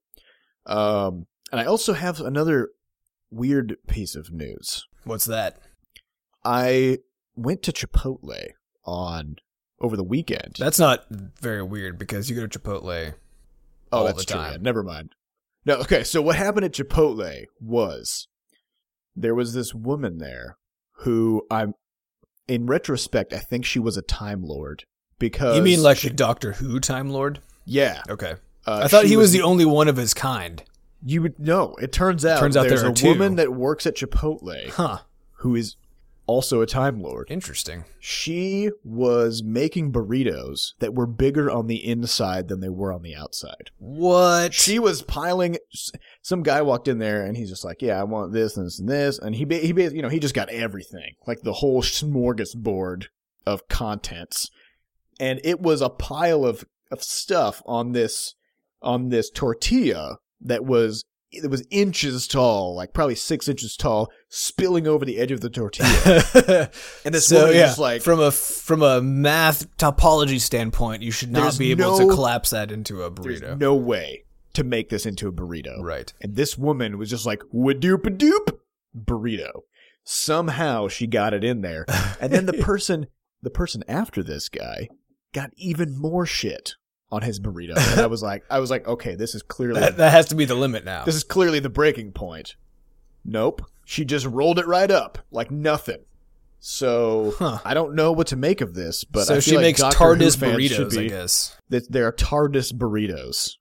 Um, 0.67 1.27
and 1.51 1.61
I 1.61 1.65
also 1.65 1.95
have 1.95 2.21
another 2.21 2.71
weird 3.31 3.77
piece 3.89 4.15
of 4.15 4.31
news. 4.33 4.87
What's 5.05 5.25
that? 5.27 5.59
I 6.45 6.99
went 7.35 7.63
to 7.65 7.73
Chipotle 7.73 8.51
on 8.85 9.37
over 9.81 9.97
the 9.97 10.05
weekend. 10.05 10.57
That's 10.59 10.79
not 10.79 11.05
very 11.11 11.63
weird 11.63 11.99
because 11.99 12.29
you 12.29 12.37
go 12.37 12.47
to 12.47 12.59
Chipotle. 12.59 13.15
Oh, 13.93 13.99
all 13.99 14.05
that's 14.05 14.19
the 14.19 14.25
true. 14.25 14.37
time. 14.41 14.53
yeah, 14.53 14.59
Never 14.61 14.83
mind. 14.83 15.15
No, 15.65 15.77
okay. 15.77 16.05
So 16.05 16.23
what 16.23 16.37
happened 16.37 16.65
at 16.65 16.73
Chipotle 16.73 17.45
was 17.61 18.29
there 19.17 19.35
was 19.35 19.53
this 19.53 19.75
woman 19.75 20.19
there 20.19 20.57
who 21.01 21.47
I'm, 21.51 21.75
in 22.51 22.67
retrospect, 22.67 23.33
I 23.33 23.39
think 23.39 23.65
she 23.65 23.79
was 23.79 23.97
a 23.97 24.03
Time 24.03 24.43
Lord 24.43 24.85
because 25.19 25.57
you 25.57 25.63
mean 25.63 25.83
like 25.83 25.99
she, 25.99 26.09
the 26.09 26.15
Doctor 26.15 26.53
Who 26.53 26.81
Time 26.81 27.11
Lord? 27.11 27.41
yeah. 27.65 28.03
Okay, 28.09 28.35
Uh, 28.67 28.81
I 28.85 28.89
thought 28.89 29.07
he 29.07 29.17
was 29.17 29.33
the 29.33 29.43
only 29.43 29.65
one 29.65 29.89
of 29.89 29.97
his 29.97 30.13
kind. 30.15 30.63
You 31.05 31.23
would 31.23 31.39
no. 31.39 31.77
It 31.81 31.93
turns 31.93 32.25
out 32.27 32.41
Turns 32.41 32.57
out 32.57 32.69
there's 32.69 32.81
there 32.83 32.91
are 32.91 32.93
a 32.93 32.95
two. 32.97 33.09
woman 33.09 33.37
that 33.37 33.55
works 33.55 33.87
at 33.87 33.97
Chipotle 33.97 34.69
Huh. 34.71 34.99
who 35.37 35.55
is 35.57 35.77
also 36.31 36.61
a 36.61 36.67
Time 36.67 37.03
Lord. 37.03 37.27
Interesting. 37.29 37.85
She 37.99 38.71
was 38.85 39.43
making 39.43 39.93
burritos 39.93 40.75
that 40.79 40.95
were 40.95 41.09
bigger 41.09 41.51
on 41.51 41.67
the 41.67 41.85
inside 41.85 42.47
than 42.47 42.61
they 42.61 42.69
were 42.69 42.93
on 42.93 43.03
the 43.03 43.17
outside. 43.17 43.71
What? 43.79 44.55
she 44.55 44.79
was 44.79 45.03
piling 45.03 45.57
some 46.23 46.43
guy 46.43 46.63
walked 46.63 46.87
in 46.87 46.99
there 46.99 47.25
and 47.25 47.37
he's 47.37 47.49
just 47.49 47.65
like 47.65 47.83
yeah 47.83 47.99
i 47.99 48.05
want 48.05 48.33
this 48.33 48.57
and 48.57 48.67
this 48.67 48.79
and 48.79 48.89
this 48.89 49.19
and 49.19 49.35
he 49.35 49.45
he 49.45 49.69
you 49.69 50.03
know 50.03 50.09
he 50.09 50.19
just 50.19 50.35
got 50.35 50.49
everything 50.51 51.15
like 51.27 51.41
the 51.43 51.55
whole 51.55 51.83
smorgasbord 51.83 53.07
of 53.47 53.67
contents 53.69 54.51
and 55.19 55.41
it 55.45 55.61
was 55.61 55.81
a 55.81 55.89
pile 55.89 56.45
of 56.45 56.65
of 56.91 57.03
stuff 57.03 57.63
on 57.67 57.93
this 57.93 58.35
on 58.83 59.09
this 59.09 59.31
tortilla 59.31 60.19
that 60.41 60.65
was 60.65 61.05
it 61.33 61.49
was 61.49 61.65
inches 61.71 62.27
tall 62.27 62.75
like 62.75 62.93
probably 62.93 63.15
six 63.15 63.49
inches 63.49 63.77
tall 63.77 64.11
spilling 64.29 64.87
over 64.87 65.05
the 65.05 65.19
edge 65.19 65.31
of 65.31 65.41
the 65.41 65.51
tortilla 65.51 65.89
and 67.05 67.15
this 67.15 67.29
so 67.29 67.43
woman 67.43 67.57
yeah, 67.57 67.75
like 67.79 68.03
from 68.03 68.21
a 68.21 68.31
from 68.31 68.83
a 68.83 69.01
math 69.01 69.77
topology 69.77 70.41
standpoint, 70.41 71.03
you 71.03 71.11
should 71.11 71.31
not 71.31 71.57
be 71.59 71.71
able 71.71 71.99
no- 71.99 72.09
to 72.09 72.15
collapse 72.15 72.51
that 72.51 72.73
into 72.73 73.03
a 73.03 73.11
there's 73.11 73.41
burrito. 73.41 73.59
no 73.59 73.75
way 73.75 74.25
to 74.53 74.65
make 74.65 74.89
this 74.89 75.07
into 75.07 75.29
a 75.29 75.33
burrito 75.33 75.81
right. 75.81 76.13
And 76.21 76.35
this 76.35 76.59
woman 76.59 76.99
was 76.99 77.11
just 77.11 77.27
like, 77.27 77.43
doop 77.53 78.07
a 78.07 78.11
doop 78.11 78.59
burrito. 78.97 79.63
Somehow 80.03 80.89
she 80.89 81.07
got 81.07 81.35
it 81.35 81.45
in 81.45 81.61
there. 81.61 81.87
And 82.21 82.33
then 82.33 82.47
the 82.47 82.53
person, 82.55 83.07
the 83.41 83.51
person 83.51 83.83
after 83.89 84.23
this 84.23 84.49
guy 84.49 84.89
got 85.33 85.51
even 85.57 85.97
more 85.99 86.27
shit 86.27 86.75
on 87.13 87.23
his 87.23 87.41
burrito. 87.41 87.75
And 87.93 88.01
I 88.01 88.07
was 88.07 88.23
like, 88.23 88.45
I 88.51 88.59
was 88.61 88.71
like, 88.71 88.87
okay, 88.87 89.15
this 89.15 89.35
is 89.35 89.43
clearly 89.43 89.81
That, 89.81 89.97
that 89.97 90.11
has 90.13 90.27
to 90.27 90.35
be 90.35 90.45
the 90.45 90.55
limit 90.55 90.85
now. 90.85 91.05
this 91.05 91.15
is 91.15 91.25
clearly 91.25 91.59
the 91.61 91.69
breaking 91.71 92.13
point. 92.13 92.57
Nope, 93.25 93.63
she 93.85 94.05
just 94.05 94.27
rolled 94.27 94.59
it 94.59 94.67
right 94.67 94.91
up 94.91 95.19
like 95.31 95.51
nothing. 95.51 95.99
So 96.59 97.35
Huh. 97.39 97.59
I 97.65 97.75
don't 97.75 97.95
know 97.95 98.13
what 98.13 98.27
to 98.29 98.37
make 98.37 98.61
of 98.61 98.75
this, 98.75 99.05
but 99.05 99.25
so 99.25 99.37
I 99.37 99.39
she 99.41 99.57
like 99.57 99.63
makes 99.63 99.81
Doctor 99.81 99.99
TARDIS 99.99 100.37
burritos, 100.37 100.99
I 100.99 101.09
guess 101.09 101.57
that 101.71 101.91
there 101.91 102.07
are 102.07 102.13
TARDIS 102.13 102.73
burritos. 102.75 103.57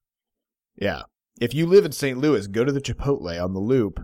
Yeah. 0.75 1.03
If 1.39 1.53
you 1.53 1.65
live 1.65 1.85
in 1.85 1.93
St. 1.93 2.17
Louis, 2.17 2.47
go 2.47 2.65
to 2.65 2.71
the 2.71 2.81
Chipotle 2.81 3.41
on 3.41 3.53
the 3.53 3.59
Loop 3.61 4.01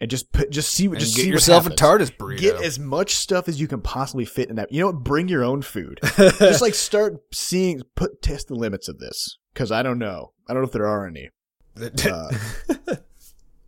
and 0.00 0.10
just 0.10 0.32
put, 0.32 0.50
just 0.50 0.72
see 0.72 0.88
what 0.88 0.98
just 0.98 1.16
get 1.16 1.22
see 1.22 1.28
what 1.28 1.34
yourself 1.34 1.66
a. 1.66 1.70
TARDIS 1.70 2.16
burrito. 2.16 2.40
Get 2.40 2.62
as 2.62 2.78
much 2.78 3.14
stuff 3.14 3.48
as 3.48 3.60
you 3.60 3.68
can 3.68 3.80
possibly 3.80 4.24
fit 4.24 4.50
in 4.50 4.56
that. 4.56 4.72
You 4.72 4.80
know 4.80 4.86
what? 4.86 5.04
Bring 5.04 5.28
your 5.28 5.44
own 5.44 5.62
food. 5.62 6.00
just 6.16 6.62
like 6.62 6.74
start 6.74 7.22
seeing, 7.32 7.82
put 7.94 8.22
test 8.22 8.48
the 8.48 8.54
limits 8.54 8.88
of 8.88 8.98
this 8.98 9.38
because 9.52 9.70
I 9.70 9.82
don't 9.82 9.98
know. 9.98 10.32
I 10.48 10.52
don't 10.52 10.62
know 10.62 10.66
if 10.66 10.72
there 10.72 10.86
are 10.86 11.06
any. 11.06 11.30
Uh, 11.76 12.30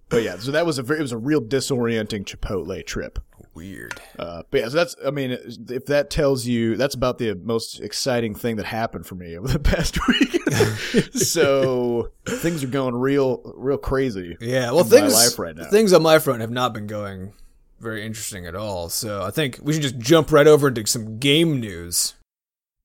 but 0.09 0.23
yeah, 0.23 0.37
so 0.37 0.53
that 0.53 0.65
was 0.65 0.79
a 0.79 0.83
very, 0.85 1.01
it 1.01 1.03
was 1.03 1.11
a 1.11 1.19
real 1.19 1.41
disorienting 1.41 2.25
Chipotle 2.25 2.87
trip. 2.87 3.19
Weird. 3.57 4.01
Uh, 4.19 4.43
but 4.51 4.61
yeah, 4.61 4.69
so 4.69 4.77
that's, 4.77 4.95
I 5.05 5.11
mean, 5.11 5.31
if 5.71 5.87
that 5.87 6.11
tells 6.11 6.45
you, 6.47 6.77
that's 6.77 6.95
about 6.95 7.17
the 7.17 7.35
most 7.35 7.81
exciting 7.81 8.35
thing 8.35 8.57
that 8.57 8.67
happened 8.67 9.07
for 9.07 9.15
me 9.15 9.37
over 9.37 9.49
the 9.49 9.59
past 9.59 9.99
week. 10.07 10.43
so 11.15 12.11
things 12.27 12.63
are 12.63 12.69
going 12.69 12.95
real, 12.95 13.41
real 13.57 13.79
crazy. 13.79 14.37
Yeah, 14.41 14.71
well, 14.73 14.81
in 14.85 14.91
my 14.91 14.97
things 15.01 15.15
life 15.15 15.39
right 15.39 15.57
now. 15.57 15.65
things 15.71 15.93
on 15.95 16.03
my 16.03 16.19
front 16.19 16.43
have 16.43 16.51
not 16.51 16.75
been 16.75 16.87
going 16.87 17.33
very 17.81 18.05
interesting 18.05 18.47
at 18.47 18.55
all. 18.55 18.91
So 18.91 19.23
I 19.23 19.31
think 19.31 19.59
we 19.63 19.73
should 19.73 19.83
just 19.83 19.99
jump 19.99 20.31
right 20.31 20.47
over 20.47 20.69
into 20.69 20.87
some 20.87 21.19
game 21.19 21.59
news. 21.59 22.15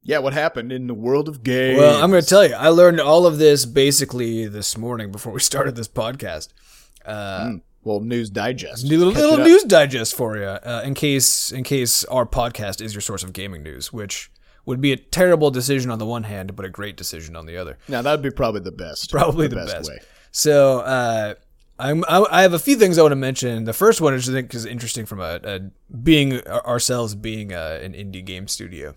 Yeah, 0.04 0.20
what 0.20 0.34
happened 0.34 0.72
in 0.72 0.88
the 0.88 0.94
world 0.96 1.28
of 1.30 1.44
games? 1.44 1.78
Well, 1.80 2.04
I'm 2.04 2.10
going 2.10 2.24
to 2.24 2.28
tell 2.28 2.48
you, 2.48 2.56
I 2.56 2.70
learned 2.70 3.00
all 3.00 3.28
of 3.28 3.38
this 3.38 3.66
basically 3.66 4.48
this 4.48 4.76
morning 4.78 5.12
before 5.12 5.34
we 5.34 5.40
started 5.52 5.76
this 5.76 5.88
podcast. 5.90 6.48
Uh, 7.06 7.46
Mm. 7.46 7.62
Well, 7.84 8.00
News 8.00 8.30
Digest. 8.30 8.86
New 8.86 8.98
little, 8.98 9.14
little 9.14 9.46
news 9.46 9.64
digest 9.64 10.16
for 10.16 10.38
you, 10.38 10.44
uh, 10.44 10.84
in 10.86 10.94
case 10.94 11.52
in 11.52 11.64
case 11.64 12.04
our 12.06 12.26
podcast 12.26 12.80
is 12.82 12.94
your 12.94 13.02
source 13.02 13.24
of 13.24 13.34
gaming 13.34 13.64
news, 13.64 13.92
which 13.92 14.32
would 14.66 14.82
be 14.82 14.92
a 14.92 14.98
terrible 14.98 15.50
decision 15.50 15.90
on 15.90 15.98
the 15.98 16.06
one 16.06 16.24
hand, 16.24 16.56
but 16.56 16.64
a 16.64 16.70
great 16.70 16.96
decision 16.96 17.36
on 17.36 17.48
the 17.48 17.58
other. 17.58 17.78
Now 17.88 18.04
that 18.04 18.12
would 18.12 18.22
be 18.22 18.30
probably 18.30 18.62
the 18.62 18.72
best. 18.72 19.10
Probably 19.12 19.48
the, 19.48 19.56
best. 19.56 19.90
way. 19.90 20.00
So 20.32 20.80
uh, 20.82 21.34
I'm 21.80 22.04
I, 22.08 22.24
I 22.30 22.42
have 22.44 22.54
a 22.54 22.60
few 22.60 22.76
things 22.76 23.00
I 23.00 23.02
want 23.02 23.14
to 23.14 23.18
mention. 23.18 23.64
The 23.64 23.74
first 23.74 24.00
one 24.00 24.14
is 24.14 24.30
I 24.30 24.34
think 24.34 24.54
is 24.54 24.66
interesting 24.66 25.08
from 25.08 25.20
a, 25.20 25.40
a 25.44 25.60
being 25.96 26.46
ourselves 26.48 27.16
being 27.16 27.52
a, 27.52 27.80
an 27.82 27.94
indie 27.94 28.24
game 28.24 28.48
studio, 28.48 28.94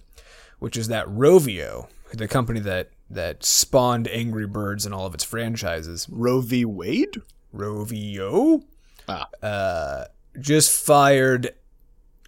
which 0.59 0.77
is 0.77 0.89
that 0.89 1.07
Rovio, 1.07 1.89
the 2.13 2.29
company 2.29 2.61
that 2.61 2.91
that 3.09 3.45
spawned 3.45 4.09
Angry 4.09 4.47
Birds 4.47 4.85
and 4.85 4.95
all 4.95 5.07
of 5.07 5.15
its 5.15 5.25
franchises. 5.25 6.07
Roe 6.11 6.43
v. 6.43 6.67
Wade. 6.67 7.23
Rovio 7.55 8.65
Ah, 9.09 9.29
uh, 9.43 10.05
just 10.41 10.85
fired 10.85 11.55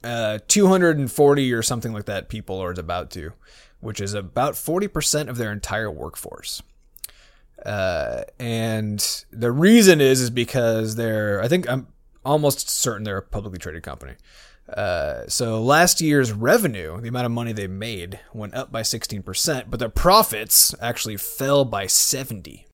uh, 0.04 0.38
240 0.46 1.52
or 1.52 1.62
something 1.62 1.92
like 1.92 2.04
that 2.06 2.28
people, 2.28 2.56
or 2.56 2.72
is 2.72 2.78
about 2.78 3.10
to, 3.12 3.32
which 3.80 4.00
is 4.00 4.14
about 4.14 4.54
40% 4.54 5.28
of 5.28 5.36
their 5.36 5.52
entire 5.52 5.90
workforce. 5.90 6.62
Uh, 7.64 8.22
and 8.38 9.24
the 9.30 9.50
reason 9.50 10.00
is 10.00 10.20
is 10.20 10.30
because 10.30 10.96
they're 10.96 11.42
I 11.42 11.48
think 11.48 11.68
I'm 11.68 11.88
almost 12.24 12.68
certain 12.68 13.04
they're 13.04 13.16
a 13.16 13.22
publicly 13.22 13.58
traded 13.58 13.82
company. 13.82 14.12
Uh, 14.68 15.22
so 15.28 15.62
last 15.62 16.00
year's 16.00 16.32
revenue, 16.32 17.00
the 17.00 17.08
amount 17.08 17.26
of 17.26 17.32
money 17.32 17.52
they 17.52 17.68
made, 17.68 18.18
went 18.34 18.52
up 18.54 18.72
by 18.72 18.82
16%, 18.82 19.70
but 19.70 19.78
their 19.78 19.88
profits 19.88 20.74
actually 20.80 21.16
fell 21.16 21.64
by 21.64 21.86
70. 21.86 22.66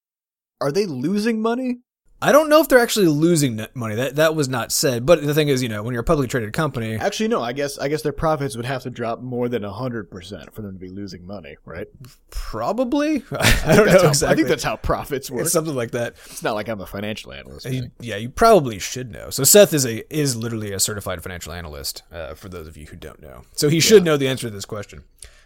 are 0.60 0.72
they 0.72 0.86
losing 0.86 1.42
money? 1.42 1.80
I 2.22 2.30
don't 2.32 2.48
know 2.48 2.60
if 2.60 2.68
they're 2.68 2.78
actually 2.78 3.06
losing 3.08 3.66
money. 3.74 3.96
That 3.96 4.16
that 4.16 4.34
was 4.36 4.48
not 4.48 4.70
said. 4.70 5.04
But 5.04 5.22
the 5.22 5.34
thing 5.34 5.48
is, 5.48 5.62
you 5.62 5.68
know, 5.68 5.82
when 5.82 5.92
you're 5.92 6.02
a 6.02 6.04
publicly 6.04 6.28
traded 6.28 6.52
company, 6.52 6.94
Actually, 6.94 7.28
no. 7.28 7.42
I 7.42 7.52
guess 7.52 7.78
I 7.78 7.88
guess 7.88 8.02
their 8.02 8.12
profits 8.12 8.56
would 8.56 8.64
have 8.64 8.82
to 8.84 8.90
drop 8.90 9.20
more 9.20 9.48
than 9.48 9.62
hundred 9.64 10.10
percent 10.10 10.54
for 10.54 10.62
them 10.62 10.72
to 10.74 10.78
be 10.78 10.88
losing 10.88 11.26
money, 11.26 11.56
right? 11.64 11.88
probably. 12.30 13.24
I 13.32 13.76
don't 13.76 13.86
That's 13.86 13.92
know 13.94 13.98
how- 14.02 14.08
exactly. 14.08 14.32
I 14.32 14.34
think 14.36 14.48
that's 14.48 14.62
how 14.64 14.76
profits 14.76 15.30
work. 15.30 15.42
it's 15.42 15.52
something 15.52 15.74
like 15.74 15.90
that. 15.92 16.14
It's 16.26 16.42
not 16.42 16.54
like 16.54 16.68
I'm 16.68 16.80
a 16.80 16.86
financial 16.86 17.32
analyst. 17.32 17.66
You- 17.66 17.90
yeah, 18.00 18.16
you 18.16 18.28
probably 18.28 18.78
should 18.78 19.10
know. 19.10 19.30
So 19.30 19.44
Seth 19.44 19.72
is 19.74 19.84
a 19.86 20.02
is 20.14 20.36
literally 20.36 20.72
a 20.72 20.80
certified 20.80 21.22
financial 21.22 21.52
analyst. 21.52 22.02
Uh, 22.12 22.34
for 22.34 22.48
those 22.48 22.66
of 22.66 22.76
you 22.76 22.86
who 22.86 22.96
don't 22.96 23.20
know, 23.20 23.42
so 23.52 23.68
he 23.68 23.80
should 23.80 24.04
know 24.04 24.16
the 24.16 24.28
answer 24.28 24.48
to 24.48 24.54
this 24.54 24.64
question. 24.64 25.04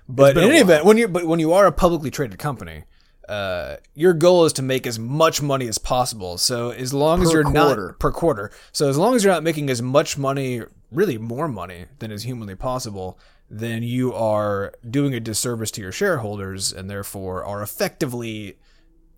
But 0.08 0.36
in 0.36 0.44
any 0.44 0.58
event, 0.58 0.84
when 0.84 0.96
you 0.98 1.08
but 1.08 1.26
when 1.26 1.40
you 1.40 1.52
are 1.52 1.66
a 1.66 1.72
publicly 1.72 2.10
traded 2.10 2.38
company, 2.38 2.84
uh, 3.28 3.76
your 3.94 4.12
goal 4.12 4.44
is 4.44 4.52
to 4.54 4.62
make 4.62 4.86
as 4.86 4.98
much 4.98 5.42
money 5.42 5.66
as 5.68 5.78
possible. 5.78 6.38
So 6.38 6.70
as 6.70 6.94
long 6.94 7.22
as 7.22 7.32
you're 7.32 7.42
quarter. 7.42 7.88
not 7.88 7.98
per 7.98 8.12
quarter, 8.12 8.50
so 8.72 8.88
as 8.88 8.96
long 8.96 9.14
as 9.14 9.24
you're 9.24 9.32
not 9.32 9.42
making 9.42 9.70
as 9.70 9.82
much 9.82 10.16
money, 10.16 10.62
really 10.90 11.18
more 11.18 11.48
money 11.48 11.86
than 11.98 12.10
is 12.10 12.22
humanly 12.22 12.54
possible, 12.54 13.18
then 13.50 13.82
you 13.82 14.12
are 14.12 14.72
doing 14.88 15.14
a 15.14 15.20
disservice 15.20 15.70
to 15.72 15.80
your 15.80 15.92
shareholders, 15.92 16.72
and 16.72 16.90
therefore 16.90 17.44
are 17.44 17.62
effectively 17.62 18.58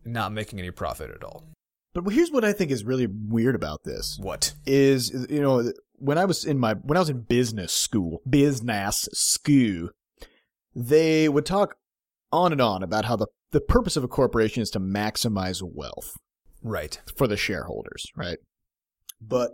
not 0.05 0.33
making 0.33 0.59
any 0.59 0.71
profit 0.71 1.11
at 1.11 1.25
all. 1.25 1.45
But 1.95 2.13
here's 2.13 2.31
what 2.31 2.45
I 2.45 2.53
think 2.53 2.71
is 2.71 2.85
really 2.85 3.07
weird 3.07 3.55
about 3.55 3.85
this 3.85 4.19
What? 4.21 4.53
is 4.67 5.11
you 5.31 5.41
know 5.41 5.73
when 5.99 6.19
I 6.19 6.25
was 6.25 6.45
in 6.45 6.59
my 6.59 6.75
when 6.75 6.97
I 6.97 7.01
was 7.01 7.11
in 7.11 7.23
business 7.23 7.73
school, 7.73 8.23
business 8.29 9.09
school, 9.13 9.91
they 10.75 11.29
would 11.29 11.47
talk 11.47 11.77
on 12.31 12.53
and 12.53 12.61
on 12.61 12.83
about 12.83 13.07
how 13.07 13.17
the 13.17 13.27
the 13.51 13.61
purpose 13.61 13.97
of 13.97 14.05
a 14.05 14.09
corporation 14.09 14.63
is 14.63 14.71
to 14.71 14.81
maximize 14.81 15.63
wealth 15.63 16.17
Right. 16.63 17.01
for 17.17 17.27
the 17.27 17.37
shareholders, 17.37 18.05
right? 18.17 18.39
But 19.21 19.53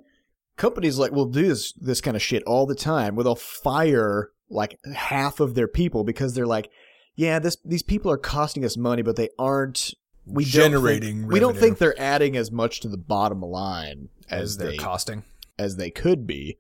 companies 0.57 0.99
like 0.99 1.13
will 1.13 1.27
do 1.27 1.47
this 1.49 1.73
this 1.75 2.01
kind 2.01 2.17
of 2.17 2.23
shit 2.23 2.43
all 2.45 2.67
the 2.67 2.75
time 2.75 3.15
where 3.17 3.25
they'll 3.25 3.35
fire 3.35 4.31
like 4.51 4.79
half 4.95 5.41
of 5.41 5.55
their 5.55 5.69
people 5.69 6.05
because 6.05 6.35
they're 6.35 6.47
like, 6.47 6.71
yeah, 7.17 7.39
this 7.39 7.57
these 7.65 7.83
people 7.83 8.11
are 8.11 8.19
costing 8.19 8.65
us 8.65 8.77
money, 8.77 9.03
but 9.03 9.17
they 9.17 9.29
aren't 9.39 9.95
we 10.27 10.45
Generating 10.45 11.17
Don't 11.17 11.21
think, 11.23 11.33
we 11.33 11.41
don't 11.41 11.57
think 11.57 11.79
they're 11.79 12.01
adding 12.01 12.35
as 12.37 12.51
much 12.51 12.81
to 12.81 12.89
the 12.89 12.97
bottom 12.97 13.43
line 13.43 14.09
As 14.31 14.43
as 14.53 14.57
they're 14.57 14.71
they 14.71 14.77
costing. 14.79 15.23
as 15.59 15.77
they 15.77 15.91
could 15.91 16.27
be. 16.27 16.57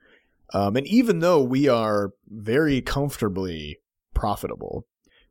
Um, 0.53 0.77
and 0.77 0.87
even 0.87 1.21
though 1.21 1.43
we 1.43 1.67
are 1.69 2.11
very 2.29 2.83
comfortably 2.83 3.79
profitable, 4.15 4.87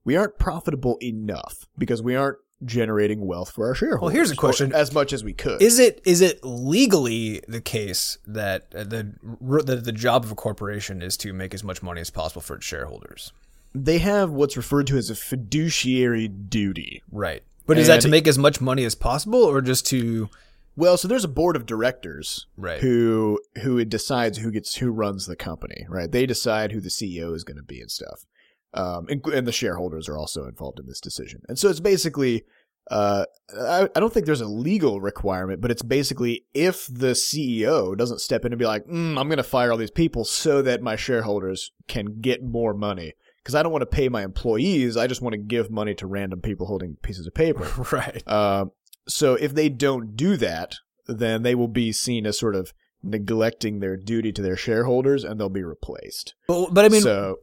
we 0.05 0.15
aren't 0.15 0.37
profitable 0.37 0.97
enough 1.01 1.67
because 1.77 2.01
we 2.01 2.15
aren't 2.15 2.37
generating 2.63 3.25
wealth 3.25 3.51
for 3.51 3.67
our 3.67 3.75
shareholders. 3.75 4.01
Well, 4.01 4.15
here's 4.15 4.31
a 4.31 4.35
question. 4.35 4.71
as 4.73 4.93
much 4.93 5.11
as 5.11 5.23
we 5.23 5.33
could. 5.33 5.61
Is 5.61 5.79
it 5.79 6.01
is 6.05 6.21
it 6.21 6.43
legally 6.43 7.41
the 7.47 7.61
case 7.61 8.17
that 8.25 8.67
uh, 8.73 8.83
the 8.83 9.13
the 9.39 9.75
the 9.75 9.91
job 9.91 10.23
of 10.23 10.31
a 10.31 10.35
corporation 10.35 11.01
is 11.01 11.17
to 11.17 11.33
make 11.33 11.53
as 11.53 11.63
much 11.63 11.83
money 11.83 12.01
as 12.01 12.09
possible 12.09 12.41
for 12.41 12.55
its 12.55 12.65
shareholders? 12.65 13.33
they 13.75 13.97
have 13.97 14.29
what's 14.29 14.55
referred 14.55 14.87
to 14.87 14.97
as 14.97 15.09
a 15.09 15.15
fiduciary 15.15 16.27
duty. 16.27 17.01
Right. 17.11 17.43
But 17.65 17.77
is 17.77 17.87
that 17.87 18.01
to 18.01 18.07
make 18.07 18.27
as 18.27 18.37
much 18.37 18.59
money 18.61 18.83
as 18.83 18.93
possible, 18.93 19.41
or 19.41 19.61
just 19.61 19.87
to 19.87 20.29
Well, 20.75 20.97
so 20.97 21.07
there's 21.07 21.23
a 21.23 21.29
board 21.29 21.55
of 21.55 21.65
directors 21.65 22.45
right? 22.57 22.81
who 22.81 23.39
who 23.61 23.83
decides 23.85 24.39
who 24.39 24.51
gets 24.51 24.75
who 24.75 24.91
runs 24.91 25.25
the 25.25 25.35
company, 25.35 25.85
right? 25.89 26.11
They 26.11 26.25
decide 26.25 26.71
who 26.71 26.81
the 26.81 26.89
CEO 26.89 27.33
is 27.33 27.43
going 27.43 27.57
to 27.57 27.63
be 27.63 27.79
and 27.79 27.89
stuff. 27.89 28.25
Um, 28.73 29.07
and, 29.09 29.25
and 29.27 29.47
the 29.47 29.51
shareholders 29.51 30.09
are 30.09 30.17
also 30.17 30.45
involved 30.45 30.79
in 30.79 30.87
this 30.87 30.99
decision. 30.99 31.41
And 31.47 31.59
so 31.59 31.69
it's 31.69 31.79
basically, 31.79 32.43
uh, 32.89 33.25
I, 33.55 33.87
I 33.95 33.99
don't 33.99 34.11
think 34.11 34.25
there's 34.25 34.41
a 34.41 34.47
legal 34.47 34.99
requirement, 34.99 35.61
but 35.61 35.71
it's 35.71 35.83
basically 35.83 36.45
if 36.53 36.87
the 36.87 37.11
CEO 37.11 37.95
doesn't 37.95 38.21
step 38.21 38.45
in 38.45 38.51
and 38.51 38.59
be 38.59 38.65
like, 38.65 38.85
mm, 38.85 39.17
I'm 39.17 39.27
going 39.27 39.37
to 39.37 39.43
fire 39.43 39.71
all 39.71 39.77
these 39.77 39.91
people 39.91 40.25
so 40.25 40.61
that 40.63 40.81
my 40.81 40.95
shareholders 40.95 41.71
can 41.87 42.19
get 42.19 42.43
more 42.43 42.73
money. 42.73 43.13
Because 43.37 43.55
I 43.55 43.63
don't 43.63 43.73
want 43.73 43.81
to 43.81 43.87
pay 43.87 44.07
my 44.07 44.23
employees. 44.23 44.95
I 44.95 45.05
just 45.05 45.21
want 45.21 45.33
to 45.33 45.37
give 45.37 45.69
money 45.69 45.93
to 45.95 46.07
random 46.07 46.39
people 46.39 46.65
holding 46.65 46.95
pieces 47.01 47.27
of 47.27 47.33
paper. 47.33 47.69
right. 47.91 48.25
Um, 48.25 48.71
so 49.05 49.33
if 49.35 49.53
they 49.53 49.67
don't 49.67 50.15
do 50.15 50.37
that, 50.37 50.75
then 51.07 51.43
they 51.43 51.53
will 51.53 51.67
be 51.67 51.91
seen 51.91 52.25
as 52.25 52.39
sort 52.39 52.55
of 52.55 52.73
neglecting 53.03 53.79
their 53.79 53.97
duty 53.97 54.31
to 54.31 54.41
their 54.41 54.55
shareholders, 54.55 55.23
and 55.23 55.39
they'll 55.39 55.49
be 55.49 55.63
replaced. 55.63 56.35
But, 56.47 56.73
but 56.73 56.85
I 56.85 56.89
mean, 56.89 57.01
so, 57.01 57.39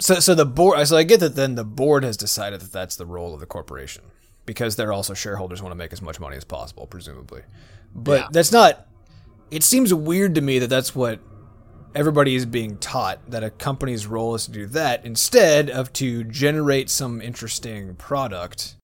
so 0.00 0.20
so 0.20 0.34
the 0.34 0.46
board. 0.46 0.86
So 0.88 0.96
I 0.96 1.02
get 1.04 1.20
that. 1.20 1.34
Then 1.36 1.54
the 1.54 1.64
board 1.64 2.04
has 2.04 2.16
decided 2.16 2.60
that 2.60 2.72
that's 2.72 2.96
the 2.96 3.06
role 3.06 3.34
of 3.34 3.40
the 3.40 3.46
corporation 3.46 4.02
because 4.46 4.76
they're 4.76 4.92
also 4.92 5.14
shareholders 5.14 5.62
want 5.62 5.70
to 5.72 5.76
make 5.76 5.92
as 5.92 6.02
much 6.02 6.18
money 6.18 6.36
as 6.36 6.44
possible, 6.44 6.86
presumably. 6.86 7.42
But 7.94 8.20
Yeah. 8.20 8.28
that's 8.32 8.52
not. 8.52 8.86
It 9.50 9.62
seems 9.64 9.92
weird 9.92 10.34
to 10.36 10.40
me 10.40 10.58
that 10.60 10.68
that's 10.68 10.94
what 10.94 11.20
everybody 11.94 12.34
is 12.36 12.46
being 12.46 12.76
taught 12.78 13.18
that 13.30 13.42
a 13.42 13.50
company's 13.50 14.06
role 14.06 14.34
is 14.36 14.44
to 14.46 14.52
do 14.52 14.66
that 14.66 15.04
instead 15.04 15.68
of 15.68 15.92
to 15.94 16.22
generate 16.24 16.88
some 16.88 17.20
interesting 17.20 17.96
product. 17.96 18.76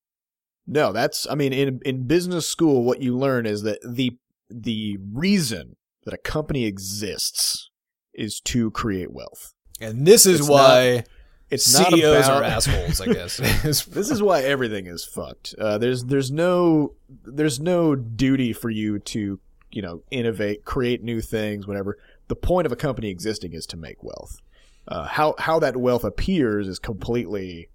no, 0.66 0.92
that's 0.92 1.26
I 1.30 1.37
mean 1.37 1.52
in 1.52 1.80
in 1.85 2.06
business 2.08 2.49
school, 2.49 2.82
what 2.85 3.00
you 3.00 3.16
learn 3.16 3.46
is 3.46 3.62
that 3.62 3.78
the 3.82 4.16
the 4.50 4.99
reason 5.12 5.76
that 6.04 6.14
a 6.14 6.18
company 6.18 6.64
exists 6.66 7.70
is 8.14 8.40
to 8.40 8.70
create 8.73 9.12
wealth. 9.12 9.52
And 9.80 10.06
this 10.06 10.26
is 10.26 10.40
It's 10.40 10.49
why 10.49 11.04
it's 11.50 11.73
not 11.78 11.92
CEOs 11.92 12.26
about 12.26 12.42
are 12.42 12.45
assholes, 12.45 13.00
I 13.00 13.06
guess. 13.06 13.37
this 13.87 14.11
is 14.11 14.23
why 14.23 14.42
everything 14.42 14.87
is 14.87 15.04
fucked. 15.04 15.54
Uh, 15.59 15.78
there's 15.78 16.04
there's 16.04 16.30
no 16.30 16.95
there's 17.25 17.61
no 17.61 17.95
duty 17.95 18.52
for 18.52 18.71
you 18.71 18.99
to 19.00 19.38
you 19.71 19.83
know 19.83 20.02
innovate, 20.11 20.64
create 20.64 21.02
new 21.02 21.21
things, 21.21 21.66
whatever. 21.66 21.99
The 22.28 22.37
point 22.37 22.66
of 22.66 22.73
a 22.73 22.76
company 22.76 23.09
existing 23.11 23.52
is 23.52 23.66
to 23.66 23.76
make 23.76 24.02
wealth. 24.02 24.40
Uh, 24.88 25.04
how 25.04 25.35
how 25.38 25.59
that 25.61 25.76
wealth 25.76 26.04
appears 26.04 26.66
is 26.66 26.78
completely 26.78 27.68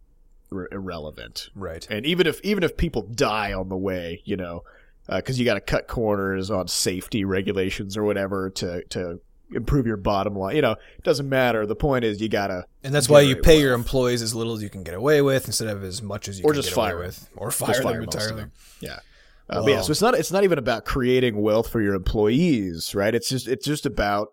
r- 0.51 0.67
irrelevant. 0.71 1.49
right. 1.55 1.87
And 1.89 2.05
even 2.05 2.27
if 2.27 2.41
even 2.41 2.63
if 2.63 2.75
people 2.77 3.03
die 3.03 3.53
on 3.53 3.69
the 3.69 3.77
way, 3.77 4.21
you 4.25 4.35
know, 4.35 4.63
because 5.07 5.39
you 5.39 5.45
got 5.45 5.55
to 5.55 5.61
cut 5.61 5.87
corners 5.87 6.51
on 6.51 6.67
safety 6.67 7.23
regulations 7.23 7.95
or 7.95 8.03
whatever 8.03 8.49
to 8.51 8.83
to 8.89 9.21
improve 9.53 9.85
your 9.87 9.97
bottom 9.97 10.35
line. 10.35 10.55
You 10.55 10.61
know, 10.61 10.71
it 10.71 11.03
doesn't 11.03 11.27
matter. 11.27 11.65
The 11.65 11.75
point 11.75 12.05
is 12.05 12.21
you 12.21 12.29
gotta 12.29 12.65
And 12.83 12.93
that's 12.93 13.09
why 13.09 13.21
you 13.21 13.35
pay 13.35 13.53
wealth. 13.55 13.61
your 13.63 13.73
employees 13.73 14.21
as 14.21 14.33
little 14.35 14.53
as 14.53 14.63
you 14.63 14.69
can 14.69 14.83
get 14.83 14.93
away 14.93 15.21
with 15.21 15.45
instead 15.47 15.67
of 15.67 15.83
as 15.83 16.01
much 16.01 16.27
as 16.29 16.39
you 16.39 16.45
Or 16.45 16.51
can 16.51 16.55
just 16.61 16.69
get 16.69 16.75
fire 16.75 16.95
away 16.97 17.07
with. 17.07 17.29
Or 17.35 17.51
fire, 17.51 17.81
fire 17.81 17.93
them 17.93 18.03
entirely. 18.03 18.35
them. 18.41 18.51
Yeah. 18.79 18.99
Uh, 19.49 19.61
but 19.63 19.69
yeah, 19.71 19.81
so 19.81 19.91
it's 19.91 20.01
not 20.01 20.13
it's 20.17 20.31
not 20.31 20.43
even 20.45 20.57
about 20.57 20.85
creating 20.85 21.41
wealth 21.41 21.67
for 21.69 21.81
your 21.81 21.93
employees, 21.95 22.95
right? 22.95 23.13
It's 23.13 23.27
just 23.27 23.47
it's 23.47 23.65
just 23.65 23.85
about 23.85 24.29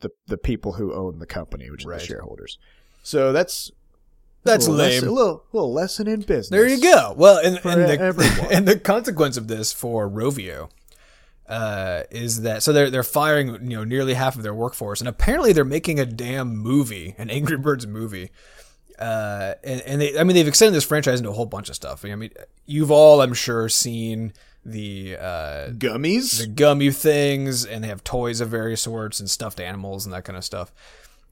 the 0.00 0.10
the 0.26 0.38
people 0.38 0.72
who 0.72 0.94
own 0.94 1.18
the 1.18 1.26
company, 1.26 1.70
which 1.70 1.82
is 1.82 1.86
Right. 1.86 2.00
the 2.00 2.06
shareholders. 2.06 2.58
So 3.02 3.32
that's 3.32 3.70
That's 4.44 4.66
a 4.66 4.70
little 4.70 4.86
lame. 4.86 4.94
lesson- 4.94 5.08
a 5.08 5.12
little 5.12 5.44
little 5.52 5.72
lesson 5.72 6.06
in 6.08 6.20
business. 6.20 6.48
There 6.48 6.66
you 6.66 6.80
go. 6.80 7.14
Well, 7.16 7.36
and, 7.38 7.60
and, 7.64 7.82
the, 7.82 8.00
everyone. 8.00 8.46
and 8.52 8.66
the 8.66 8.78
consequence 8.78 9.36
of 9.36 9.46
this 9.48 9.72
for 9.72 10.08
Rovio 10.08 10.70
uh, 11.48 12.02
is 12.10 12.42
that 12.42 12.62
so 12.62 12.72
they're 12.72 12.90
they're 12.90 13.02
firing 13.02 13.70
you 13.70 13.76
know 13.76 13.84
nearly 13.84 14.14
half 14.14 14.36
of 14.36 14.42
their 14.42 14.54
workforce, 14.54 15.00
and 15.00 15.08
apparently 15.08 15.52
they're 15.52 15.64
making 15.64 16.00
a 16.00 16.06
damn 16.06 16.56
movie, 16.56 17.14
an 17.18 17.30
Angry 17.30 17.56
Birds 17.58 17.86
movie. 17.86 18.30
Uh, 18.98 19.54
and, 19.64 19.80
and 19.80 20.00
they, 20.00 20.18
I 20.18 20.22
mean, 20.22 20.36
they've 20.36 20.46
extended 20.46 20.74
this 20.74 20.84
franchise 20.84 21.18
into 21.18 21.30
a 21.30 21.34
whole 21.34 21.46
bunch 21.46 21.68
of 21.68 21.74
stuff. 21.74 22.04
I 22.04 22.14
mean, 22.14 22.30
you've 22.66 22.92
all, 22.92 23.20
I'm 23.20 23.34
sure, 23.34 23.68
seen 23.68 24.32
the 24.64 25.16
uh, 25.16 25.70
Gummies? 25.70 26.38
the 26.38 26.46
gummy 26.46 26.92
things, 26.92 27.64
and 27.64 27.82
they 27.82 27.88
have 27.88 28.04
toys 28.04 28.40
of 28.40 28.50
various 28.50 28.82
sorts 28.82 29.18
and 29.18 29.28
stuffed 29.28 29.58
animals 29.58 30.06
and 30.06 30.14
that 30.14 30.24
kind 30.24 30.36
of 30.36 30.44
stuff. 30.44 30.72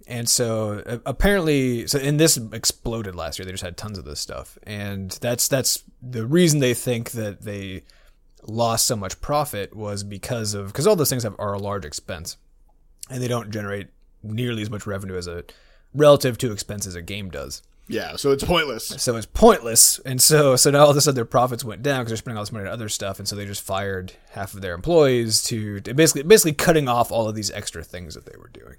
And 0.08 0.28
so 0.28 0.82
uh, 0.84 0.98
apparently, 1.06 1.86
so 1.86 1.98
and 1.98 2.18
this 2.18 2.36
exploded 2.36 3.14
last 3.14 3.38
year. 3.38 3.46
They 3.46 3.52
just 3.52 3.62
had 3.62 3.76
tons 3.76 3.98
of 3.98 4.04
this 4.04 4.18
stuff, 4.18 4.58
and 4.64 5.10
that's 5.20 5.46
that's 5.46 5.84
the 6.02 6.26
reason 6.26 6.58
they 6.58 6.74
think 6.74 7.12
that 7.12 7.42
they 7.42 7.82
lost 8.42 8.86
so 8.86 8.96
much 8.96 9.20
profit 9.20 9.74
was 9.74 10.02
because 10.04 10.54
of 10.54 10.68
because 10.68 10.86
all 10.86 10.96
those 10.96 11.10
things 11.10 11.22
have, 11.22 11.36
are 11.38 11.52
a 11.52 11.58
large 11.58 11.84
expense, 11.84 12.36
and 13.08 13.22
they 13.22 13.28
don't 13.28 13.50
generate 13.50 13.88
nearly 14.22 14.62
as 14.62 14.70
much 14.70 14.86
revenue 14.86 15.16
as 15.16 15.26
a 15.26 15.44
relative 15.94 16.38
to 16.38 16.52
expense 16.52 16.86
as 16.86 16.94
a 16.94 17.02
game 17.02 17.30
does. 17.30 17.62
yeah, 17.88 18.14
so 18.16 18.30
it's 18.30 18.44
pointless. 18.44 18.86
So 18.86 19.16
it's 19.16 19.26
pointless, 19.26 19.98
and 20.00 20.22
so 20.22 20.56
so 20.56 20.70
now 20.70 20.84
all 20.84 20.90
of 20.90 20.96
a 20.96 21.00
sudden 21.00 21.16
their 21.16 21.24
profits 21.24 21.64
went 21.64 21.82
down 21.82 22.00
because 22.00 22.10
they're 22.10 22.16
spending 22.18 22.38
all 22.38 22.44
this 22.44 22.52
money 22.52 22.66
on 22.66 22.72
other 22.72 22.88
stuff, 22.88 23.18
and 23.18 23.26
so 23.26 23.34
they 23.34 23.46
just 23.46 23.62
fired 23.62 24.12
half 24.30 24.54
of 24.54 24.60
their 24.60 24.74
employees 24.74 25.42
to, 25.44 25.80
to 25.80 25.94
basically 25.94 26.22
basically 26.22 26.52
cutting 26.52 26.88
off 26.88 27.10
all 27.10 27.28
of 27.28 27.34
these 27.34 27.50
extra 27.50 27.82
things 27.82 28.14
that 28.14 28.26
they 28.26 28.38
were 28.38 28.50
doing. 28.52 28.76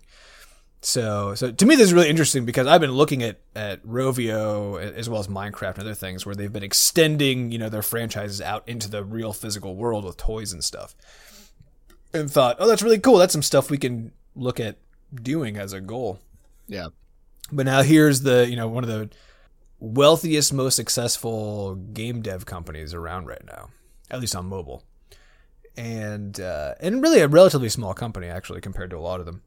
So 0.82 1.36
so 1.36 1.52
to 1.52 1.66
me 1.66 1.76
this 1.76 1.86
is 1.86 1.94
really 1.94 2.10
interesting 2.10 2.44
because 2.44 2.66
I've 2.66 2.82
been 2.82 2.92
looking 2.92 3.22
at 3.22 3.40
at 3.56 3.86
Rovio 3.86 4.82
as 4.82 5.08
well 5.08 5.20
as 5.20 5.28
Minecraft 5.28 5.76
and 5.76 5.82
other 5.82 5.94
things 5.94 6.26
where 6.26 6.34
they've 6.34 6.52
been 6.52 6.64
extending 6.64 7.52
you 7.52 7.60
know 7.60 7.70
their 7.70 7.84
franchises 7.84 8.42
out 8.42 8.68
into 8.68 8.90
the 8.90 9.04
real 9.04 9.32
physical 9.32 9.76
world 9.76 10.06
with 10.06 10.18
toys 10.18 10.52
and 10.52 10.64
stuff, 10.64 10.96
and 12.14 12.32
thought 12.32 12.58
oh 12.60 12.68
that's 12.68 12.82
really 12.82 13.00
cool 13.00 13.18
that's 13.18 13.34
some 13.34 13.44
stuff 13.44 13.70
we 13.70 13.78
can 13.78 14.12
look 14.36 14.60
at 14.60 14.78
doing 15.14 15.56
as 15.56 15.72
a 15.72 15.82
goal. 15.82 16.20
Yeah. 16.68 16.88
But 17.52 17.66
now 17.66 17.84
here's 17.84 18.22
the 18.22 18.48
you 18.50 18.56
know 18.56 18.68
one 18.68 18.84
of 18.84 18.90
the 18.90 19.10
wealthiest, 19.80 20.54
most 20.54 20.76
successful 20.76 21.76
game 21.76 22.22
dev 22.22 22.46
companies 22.46 22.94
around 22.94 23.26
right 23.26 23.44
now, 23.46 23.70
at 24.10 24.22
least 24.22 24.36
on 24.36 24.46
mobile, 24.46 24.84
and 25.76 26.40
uh, 26.40 26.76
and 26.80 27.02
really 27.02 27.20
a 27.20 27.28
relatively 27.28 27.70
small 27.70 27.94
company 27.94 28.28
actually 28.28 28.62
compared 28.62 28.90
to 28.92 28.98
a 28.98 29.00
lot 29.00 29.20
of 29.20 29.26
them. 29.26 29.42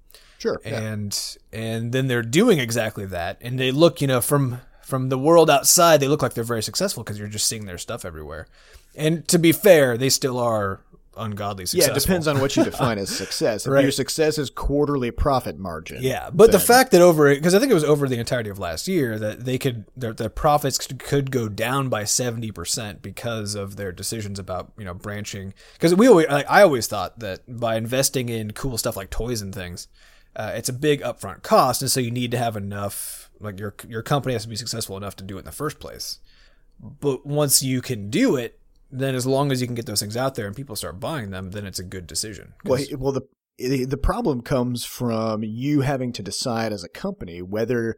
Sure. 0.44 0.60
Yeah. 0.64 0.78
And 0.92 1.36
and 1.54 1.92
then 1.92 2.06
they're 2.06 2.20
doing 2.22 2.58
exactly 2.58 3.06
that, 3.06 3.38
and 3.40 3.58
they 3.58 3.70
look 3.72 4.00
you 4.02 4.06
know 4.06 4.20
from 4.20 4.60
from 4.82 5.08
the 5.08 5.16
world 5.18 5.48
outside 5.48 6.00
they 6.00 6.08
look 6.08 6.20
like 6.20 6.34
they're 6.34 6.44
very 6.44 6.62
successful 6.62 7.02
because 7.02 7.18
you're 7.18 7.28
just 7.28 7.46
seeing 7.46 7.64
their 7.64 7.78
stuff 7.78 8.04
everywhere. 8.04 8.46
And 8.94 9.26
to 9.28 9.38
be 9.38 9.52
fair, 9.52 9.96
they 9.96 10.10
still 10.10 10.38
are 10.38 10.80
ungodly 11.16 11.64
Yeah, 11.72 11.90
it 11.90 11.94
depends 11.94 12.26
on 12.26 12.40
what 12.40 12.56
you 12.56 12.64
define 12.70 12.98
as 12.98 13.08
success. 13.08 13.66
If 13.66 13.72
Right. 13.72 13.82
your 13.82 13.92
success 13.92 14.36
is 14.36 14.50
quarterly 14.50 15.12
profit 15.12 15.56
margin. 15.58 16.02
Yeah, 16.02 16.28
but 16.32 16.50
the 16.52 16.58
fact 16.58 16.90
that 16.90 17.00
over 17.00 17.32
because 17.34 17.54
I 17.54 17.60
think 17.60 17.70
it 17.70 17.74
was 17.74 17.84
over 17.84 18.08
the 18.08 18.18
entirety 18.18 18.50
of 18.50 18.58
last 18.58 18.88
year 18.88 19.16
that 19.20 19.44
they 19.44 19.56
could 19.56 19.84
their, 19.96 20.12
their 20.12 20.28
profits 20.28 20.76
could- 20.76 21.30
go 21.30 21.48
down 21.48 21.88
by 21.88 22.02
seventy 22.04 22.50
percent 22.50 23.00
because 23.00 23.54
of 23.54 23.76
their 23.76 23.92
decisions 23.92 24.38
about 24.40 24.72
you 24.76 24.84
know 24.84 24.92
branching. 24.92 25.54
Because 25.74 25.94
we 25.94 26.08
always 26.08 26.26
like, 26.28 26.46
I 26.50 26.62
always 26.62 26.86
thought 26.88 27.20
that 27.20 27.40
by 27.48 27.76
investing 27.76 28.28
in 28.28 28.50
cool 28.50 28.76
stuff 28.76 28.96
like 28.96 29.08
toys 29.10 29.40
and 29.40 29.54
things, 29.54 29.86
uh, 30.36 30.52
it's 30.54 30.68
a 30.68 30.72
big 30.72 31.00
upfront 31.02 31.42
cost, 31.42 31.82
and 31.82 31.90
so 31.90 32.00
you 32.00 32.10
need 32.10 32.30
to 32.30 32.38
have 32.38 32.56
enough 32.56 33.30
like 33.40 33.58
your 33.58 33.74
your 33.88 34.02
company 34.02 34.32
has 34.32 34.42
to 34.42 34.48
be 34.48 34.56
successful 34.56 34.96
enough 34.96 35.16
to 35.16 35.24
do 35.24 35.36
it 35.36 35.40
in 35.40 35.44
the 35.44 35.52
first 35.52 35.78
place. 35.78 36.18
But 36.80 37.24
once 37.24 37.62
you 37.62 37.80
can 37.80 38.10
do 38.10 38.36
it, 38.36 38.58
then 38.90 39.14
as 39.14 39.26
long 39.26 39.52
as 39.52 39.60
you 39.60 39.66
can 39.66 39.76
get 39.76 39.86
those 39.86 40.00
things 40.00 40.16
out 40.16 40.34
there 40.34 40.46
and 40.46 40.56
people 40.56 40.76
start 40.76 41.00
buying 41.00 41.30
them, 41.30 41.52
then 41.52 41.66
it's 41.66 41.78
a 41.78 41.84
good 41.84 42.06
decision. 42.06 42.54
Well, 42.64 42.82
well, 42.98 43.12
the 43.12 43.26
the 43.58 43.96
problem 43.96 44.42
comes 44.42 44.84
from 44.84 45.44
you 45.44 45.82
having 45.82 46.12
to 46.12 46.22
decide 46.22 46.72
as 46.72 46.82
a 46.82 46.88
company 46.88 47.40
whether 47.40 47.96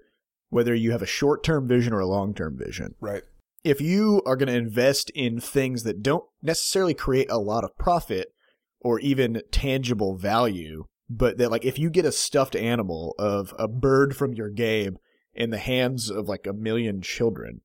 whether 0.51 0.75
you 0.75 0.92
have 0.92 1.03
a 1.03 1.07
short 1.07 1.42
term 1.42 1.66
vision 1.66 1.92
or 1.92 2.01
a 2.01 2.07
long 2.07 2.35
term 2.35 2.57
vision. 2.59 2.94
right. 3.01 3.22
If 3.64 3.81
you 3.81 4.22
are 4.25 4.37
going 4.37 4.49
to 4.49 4.55
invest 4.55 5.11
in 5.11 5.40
things 5.40 5.83
that 5.83 6.01
don't 6.01 6.22
necessarily 6.40 6.94
create 6.94 7.29
a 7.29 7.38
lot 7.38 7.64
of 7.64 7.77
profit 7.77 8.33
or 8.81 9.01
even 9.01 9.42
tangible 9.51 10.16
value, 10.16 10.85
but 11.09 11.38
that 11.38 11.51
like 11.51 11.64
if 11.64 11.79
you 11.79 11.90
get 11.90 12.05
a 12.05 12.12
stuffed 12.12 12.57
animal 12.57 13.14
of 13.19 13.55
a 13.59 13.69
bird 13.69 14.16
from 14.16 14.33
your 14.33 14.51
game 14.51 14.99
in 15.35 15.51
the 15.51 15.59
hands 15.59 16.11
of 16.11 16.29
like 16.29 16.47
a 16.47 16.53
million 16.53 17.01
children, 17.01 17.61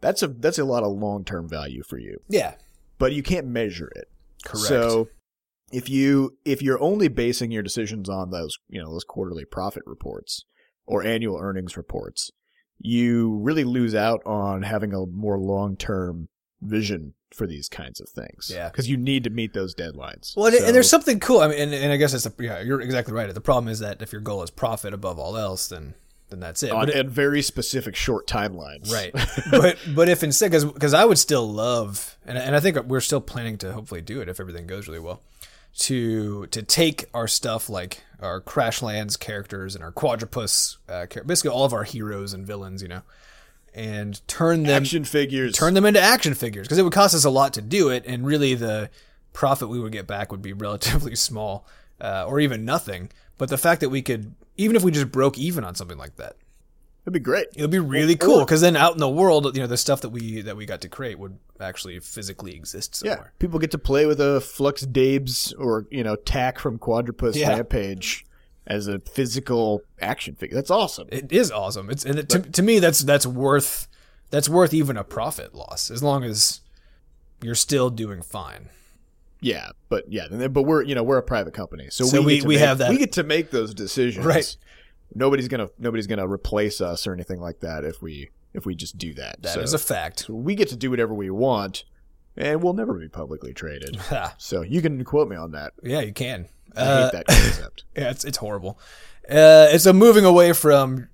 that's 0.00 0.22
a 0.22 0.28
that's 0.28 0.58
a 0.58 0.64
lot 0.64 0.82
of 0.82 0.92
long 0.92 1.24
term 1.24 1.48
value 1.48 1.82
for 1.82 1.98
you. 1.98 2.18
Yeah. 2.28 2.54
But 2.98 3.12
you 3.12 3.22
can't 3.22 3.46
measure 3.46 3.90
it. 3.94 4.08
Correct. 4.44 4.68
So 4.68 5.08
if 5.72 5.88
you 5.88 6.38
if 6.44 6.62
you're 6.62 6.80
only 6.80 7.08
basing 7.08 7.50
your 7.50 7.62
decisions 7.62 8.08
on 8.08 8.30
those 8.30 8.56
you 8.68 8.80
know 8.80 8.90
those 8.92 9.04
quarterly 9.04 9.44
profit 9.44 9.82
reports 9.86 10.44
or 10.86 11.04
annual 11.04 11.38
earnings 11.38 11.76
reports, 11.76 12.30
you 12.78 13.38
really 13.42 13.64
lose 13.64 13.94
out 13.94 14.22
on 14.24 14.62
having 14.62 14.94
a 14.94 15.04
more 15.06 15.38
long 15.38 15.76
term 15.76 16.28
vision 16.60 17.14
for 17.34 17.46
these 17.46 17.68
kinds 17.68 18.00
of 18.00 18.08
things. 18.08 18.50
Yeah. 18.52 18.68
because 18.70 18.88
you 18.88 18.96
need 18.96 19.24
to 19.24 19.30
meet 19.30 19.52
those 19.52 19.74
deadlines. 19.74 20.36
Well, 20.36 20.46
and, 20.46 20.56
So- 20.56 20.64
and 20.66 20.74
there's 20.74 20.88
something 20.90 21.20
cool. 21.20 21.40
I 21.40 21.48
mean, 21.48 21.58
and, 21.60 21.74
and 21.74 21.92
I 21.92 21.96
guess 21.96 22.14
it's 22.14 22.26
a, 22.26 22.32
yeah, 22.38 22.60
you're 22.60 22.80
exactly 22.80 23.12
right. 23.14 23.32
The 23.32 23.40
problem 23.40 23.68
is 23.68 23.78
that 23.80 24.00
if 24.02 24.12
your 24.12 24.20
goal 24.22 24.42
is 24.42 24.50
profit 24.50 24.92
above 24.94 25.18
all 25.18 25.36
else, 25.36 25.68
then 25.68 25.94
then 26.30 26.40
that's 26.40 26.62
it. 26.62 26.70
on 26.72 26.88
it- 26.90 26.94
and 26.96 27.10
very 27.10 27.40
specific 27.42 27.94
short 27.96 28.26
timelines. 28.26 28.92
right. 28.92 29.12
but 29.50 29.78
but 29.94 30.08
if 30.08 30.22
instead, 30.22 30.52
because 30.74 30.92
I 30.94 31.04
would 31.04 31.18
still 31.18 31.50
love, 31.50 32.16
and 32.26 32.36
and 32.36 32.54
I 32.56 32.60
think 32.60 32.76
we're 32.84 33.00
still 33.00 33.20
planning 33.20 33.56
to 33.58 33.72
hopefully 33.72 34.00
do 34.02 34.20
it 34.20 34.28
if 34.28 34.38
everything 34.40 34.66
goes 34.66 34.88
really 34.88 35.00
well, 35.00 35.22
to 35.80 36.46
to 36.46 36.62
take 36.62 37.06
our 37.14 37.28
stuff 37.28 37.68
like 37.70 38.02
our 38.20 38.40
Crashlands 38.40 39.18
characters 39.18 39.74
and 39.74 39.84
our 39.84 39.92
Quadropus, 39.92 40.76
uh, 40.88 41.06
basically 41.24 41.50
all 41.50 41.64
of 41.64 41.72
our 41.72 41.84
heroes 41.84 42.32
and 42.34 42.46
villains, 42.46 42.82
you 42.82 42.88
know, 42.88 43.02
and 43.74 44.20
turn 44.28 44.62
them 44.64 44.82
Action 44.82 45.04
figures. 45.04 45.54
turn 45.56 45.74
them 45.74 45.84
into 45.84 46.00
action 46.00 46.34
figures 46.34 46.66
because 46.66 46.78
it 46.78 46.82
would 46.82 46.92
cost 46.92 47.14
us 47.14 47.24
a 47.24 47.30
lot 47.30 47.52
to 47.54 47.62
do 47.62 47.88
it, 47.90 48.04
and 48.06 48.26
really 48.26 48.54
the 48.54 48.90
profit 49.32 49.68
we 49.68 49.78
would 49.80 49.92
get 49.92 50.06
back 50.06 50.30
would 50.32 50.42
be 50.42 50.52
relatively 50.66 51.14
small 51.14 51.66
uh, 52.00 52.24
or 52.26 52.40
even 52.40 52.64
nothing. 52.64 53.10
But 53.36 53.48
the 53.50 53.58
fact 53.58 53.80
that 53.82 53.90
we 53.90 54.02
could, 54.02 54.34
even 54.56 54.74
if 54.76 54.82
we 54.82 54.90
just 54.90 55.12
broke 55.12 55.38
even 55.38 55.62
on 55.64 55.74
something 55.76 55.98
like 55.98 56.16
that, 56.16 56.34
it'd 57.04 57.12
be 57.12 57.20
great. 57.20 57.46
it 57.54 57.62
would 57.62 57.70
be 57.70 57.78
really 57.78 58.16
cool 58.16 58.40
because 58.40 58.60
then 58.60 58.74
out 58.76 58.92
in 58.94 58.98
the 58.98 59.08
world, 59.08 59.54
you 59.56 59.62
know, 59.62 59.68
the 59.68 59.76
stuff 59.76 60.00
that 60.00 60.08
we 60.10 60.40
that 60.42 60.56
we 60.56 60.66
got 60.66 60.80
to 60.80 60.88
create 60.88 61.18
would 61.18 61.38
actually 61.60 61.98
physically 62.00 62.54
exist 62.54 63.02
Yeah, 63.04 63.24
people 63.38 63.58
get 63.58 63.70
to 63.72 63.78
play 63.78 64.06
with 64.06 64.20
a 64.20 64.40
Flux 64.40 64.82
Dabes 64.82 65.52
or 65.54 65.86
you 65.90 66.02
know 66.04 66.16
Tack 66.16 66.58
from 66.58 66.78
Quadropus 66.78 67.34
Yeah. 67.36 67.50
Rampage 67.50 68.24
as 68.68 68.86
a 68.86 69.00
physical 69.00 69.82
action 70.00 70.36
figure. 70.36 70.54
That's 70.54 70.70
awesome. 70.70 71.08
It 71.10 71.32
is 71.32 71.50
awesome. 71.50 71.90
It's 71.90 72.04
and 72.04 72.20
it, 72.20 72.28
to, 72.28 72.38
to 72.38 72.62
me 72.62 72.78
that's 72.78 73.00
that's 73.00 73.26
worth 73.26 73.88
that's 74.30 74.48
worth 74.48 74.72
even 74.72 74.96
a 74.96 75.02
profit 75.04 75.54
loss 75.54 75.90
as 75.90 76.02
long 76.02 76.22
as 76.22 76.60
you're 77.42 77.54
still 77.56 77.90
doing 77.90 78.22
fine. 78.22 78.68
Yeah, 79.40 79.70
but 79.88 80.04
yeah, 80.12 80.26
but 80.48 80.62
we're 80.62 80.82
you 80.82 80.94
know 80.94 81.02
we're 81.02 81.18
a 81.18 81.22
private 81.22 81.54
company, 81.54 81.88
so, 81.90 82.04
So 82.04 82.20
we 82.20 82.26
we- 82.26 82.34
get 82.36 82.42
to 82.42 82.48
we 82.48 82.54
make- 82.56 82.64
have 82.64 82.78
that- 82.78 82.90
we 82.90 82.98
get 82.98 83.12
to 83.12 83.22
make 83.24 83.50
those 83.50 83.74
decisions. 83.74 84.24
Right. 84.24 84.56
Nobody's 85.14 85.48
gonna 85.48 85.68
nobody's 85.78 86.06
gonna 86.06 86.28
replace 86.28 86.80
us 86.80 87.06
or 87.06 87.12
anything 87.14 87.40
like 87.40 87.60
that 87.60 87.84
if 87.84 88.02
we 88.02 88.28
if 88.52 88.66
we 88.66 88.74
just 88.74 88.98
do 88.98 89.14
that. 89.14 89.40
That 89.42 89.56
is 89.58 89.70
so, 89.70 89.76
a 89.76 89.78
fact. 89.78 90.20
so 90.26 90.34
we 90.34 90.54
get 90.54 90.68
to 90.68 90.76
do 90.76 90.90
whatever 90.90 91.14
we 91.14 91.30
want, 91.30 91.84
and 92.36 92.62
we'll 92.62 92.72
never 92.74 92.94
be 92.94 93.08
publicly 93.08 93.54
traded. 93.54 93.98
So 94.38 94.62
you 94.62 94.82
can 94.82 95.02
quote 95.04 95.28
me 95.28 95.36
on 95.36 95.52
that. 95.52 95.72
yeah, 95.82 96.00
you 96.00 96.12
can. 96.12 96.48
I 96.76 96.80
Uh, 96.80 97.04
hate 97.04 97.12
that 97.12 97.26
concept. 97.26 97.84
Yeah, 97.96 98.10
it's 98.10 98.24
it's 98.24 98.38
horrible. 98.38 98.78
Uh, 99.28 99.76
so 99.78 99.92
moving 99.92 100.24
away 100.24 100.52
from 100.52 101.08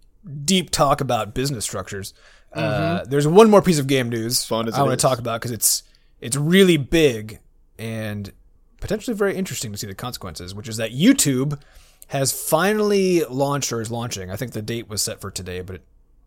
deep 0.45 0.71
talk 0.71 1.01
about 1.01 1.35
business 1.35 1.65
structures. 1.65 2.15
Uh, 2.53 3.05
there's 3.05 3.27
one 3.27 3.51
more 3.51 3.61
piece 3.63 3.79
of 3.81 3.87
game 3.89 4.09
news 4.09 4.51
I 4.79 4.83
want 4.83 4.99
to 4.99 5.03
talk 5.03 5.19
about 5.19 5.41
because 5.41 5.51
it's 5.51 5.83
it's 6.21 6.37
really 6.37 6.77
big 6.77 7.41
and 7.79 8.33
potentially 8.81 9.17
very 9.17 9.35
interesting 9.37 9.73
to 9.73 9.79
see 9.79 9.87
the 9.87 9.95
consequences. 9.95 10.55
Which 10.55 10.69
is 10.69 10.77
that 10.77 10.93
YouTube 10.93 11.61
has 12.09 12.33
finally 12.33 13.25
launched 13.25 13.73
or 13.73 13.81
is 13.81 13.91
launching. 13.91 14.31
I 14.31 14.37
think 14.37 14.53
the 14.53 14.63
date 14.63 14.89
was 14.89 15.03
set 15.03 15.21
for 15.21 15.31
today, 15.31 15.63
but 15.63 15.77
it, 15.77 15.83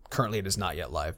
currently 0.10 0.40
it 0.40 0.48
is 0.48 0.58
not 0.58 0.76
yet 0.76 0.92
live. 0.92 1.18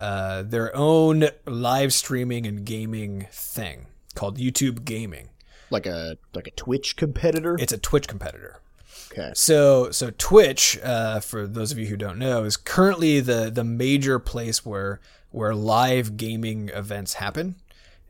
Uh, 0.00 0.42
their 0.42 0.74
own 0.76 1.28
live 1.46 1.92
streaming 1.92 2.46
and 2.46 2.64
gaming 2.64 3.26
thing 3.32 3.86
called 4.14 4.38
YouTube 4.38 4.84
Gaming. 4.84 5.30
Like 5.74 5.86
a 5.86 6.16
like 6.34 6.46
a 6.46 6.52
Twitch 6.52 6.94
competitor. 6.94 7.56
It's 7.58 7.72
a 7.72 7.78
Twitch 7.78 8.06
competitor. 8.06 8.60
Okay. 9.10 9.32
So 9.34 9.90
so 9.90 10.12
Twitch, 10.16 10.78
uh, 10.84 11.18
for 11.18 11.48
those 11.48 11.72
of 11.72 11.78
you 11.78 11.86
who 11.86 11.96
don't 11.96 12.16
know, 12.16 12.44
is 12.44 12.56
currently 12.56 13.18
the 13.18 13.50
the 13.50 13.64
major 13.64 14.20
place 14.20 14.64
where 14.64 15.00
where 15.30 15.52
live 15.52 16.16
gaming 16.16 16.68
events 16.68 17.14
happen. 17.14 17.56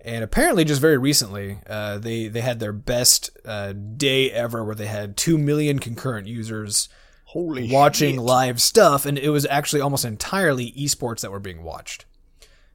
And 0.04 0.22
apparently, 0.22 0.64
just 0.64 0.82
very 0.82 0.98
recently, 0.98 1.60
uh, 1.66 1.96
they 1.96 2.28
they 2.28 2.42
had 2.42 2.60
their 2.60 2.74
best 2.74 3.30
uh, 3.46 3.72
day 3.72 4.30
ever, 4.30 4.62
where 4.62 4.74
they 4.74 4.88
had 4.88 5.16
two 5.16 5.38
million 5.38 5.78
concurrent 5.78 6.26
users 6.26 6.90
Holy 7.24 7.70
watching 7.72 8.16
shit. 8.16 8.22
live 8.22 8.60
stuff, 8.60 9.06
and 9.06 9.18
it 9.18 9.30
was 9.30 9.46
actually 9.46 9.80
almost 9.80 10.04
entirely 10.04 10.72
esports 10.72 11.22
that 11.22 11.30
were 11.30 11.40
being 11.40 11.62
watched. 11.62 12.04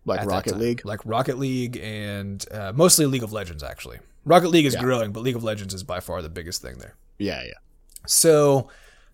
like 0.06 0.26
Rocket. 0.26 0.58
League. 0.58 0.84
like 0.84 1.02
Rocket 1.06 1.38
League, 1.38 1.78
and 1.78 2.44
uh, 2.52 2.74
mostly 2.76 3.06
League 3.06 3.22
of 3.22 3.32
Legends. 3.32 3.62
Actually, 3.62 4.00
Rocket 4.26 4.50
League 4.50 4.66
is 4.66 4.74
Yeah. 4.74 4.82
growing, 4.82 5.12
but 5.12 5.22
League 5.22 5.36
of 5.36 5.44
Legends 5.44 5.74
is 5.74 5.84
by 5.84 6.00
far 6.00 6.22
the 6.22 6.30
biggest 6.30 6.62
thing 6.62 6.78
there. 6.78 6.96
Yeah, 7.18 7.42
yeah. 7.44 7.54
So, 8.08 8.70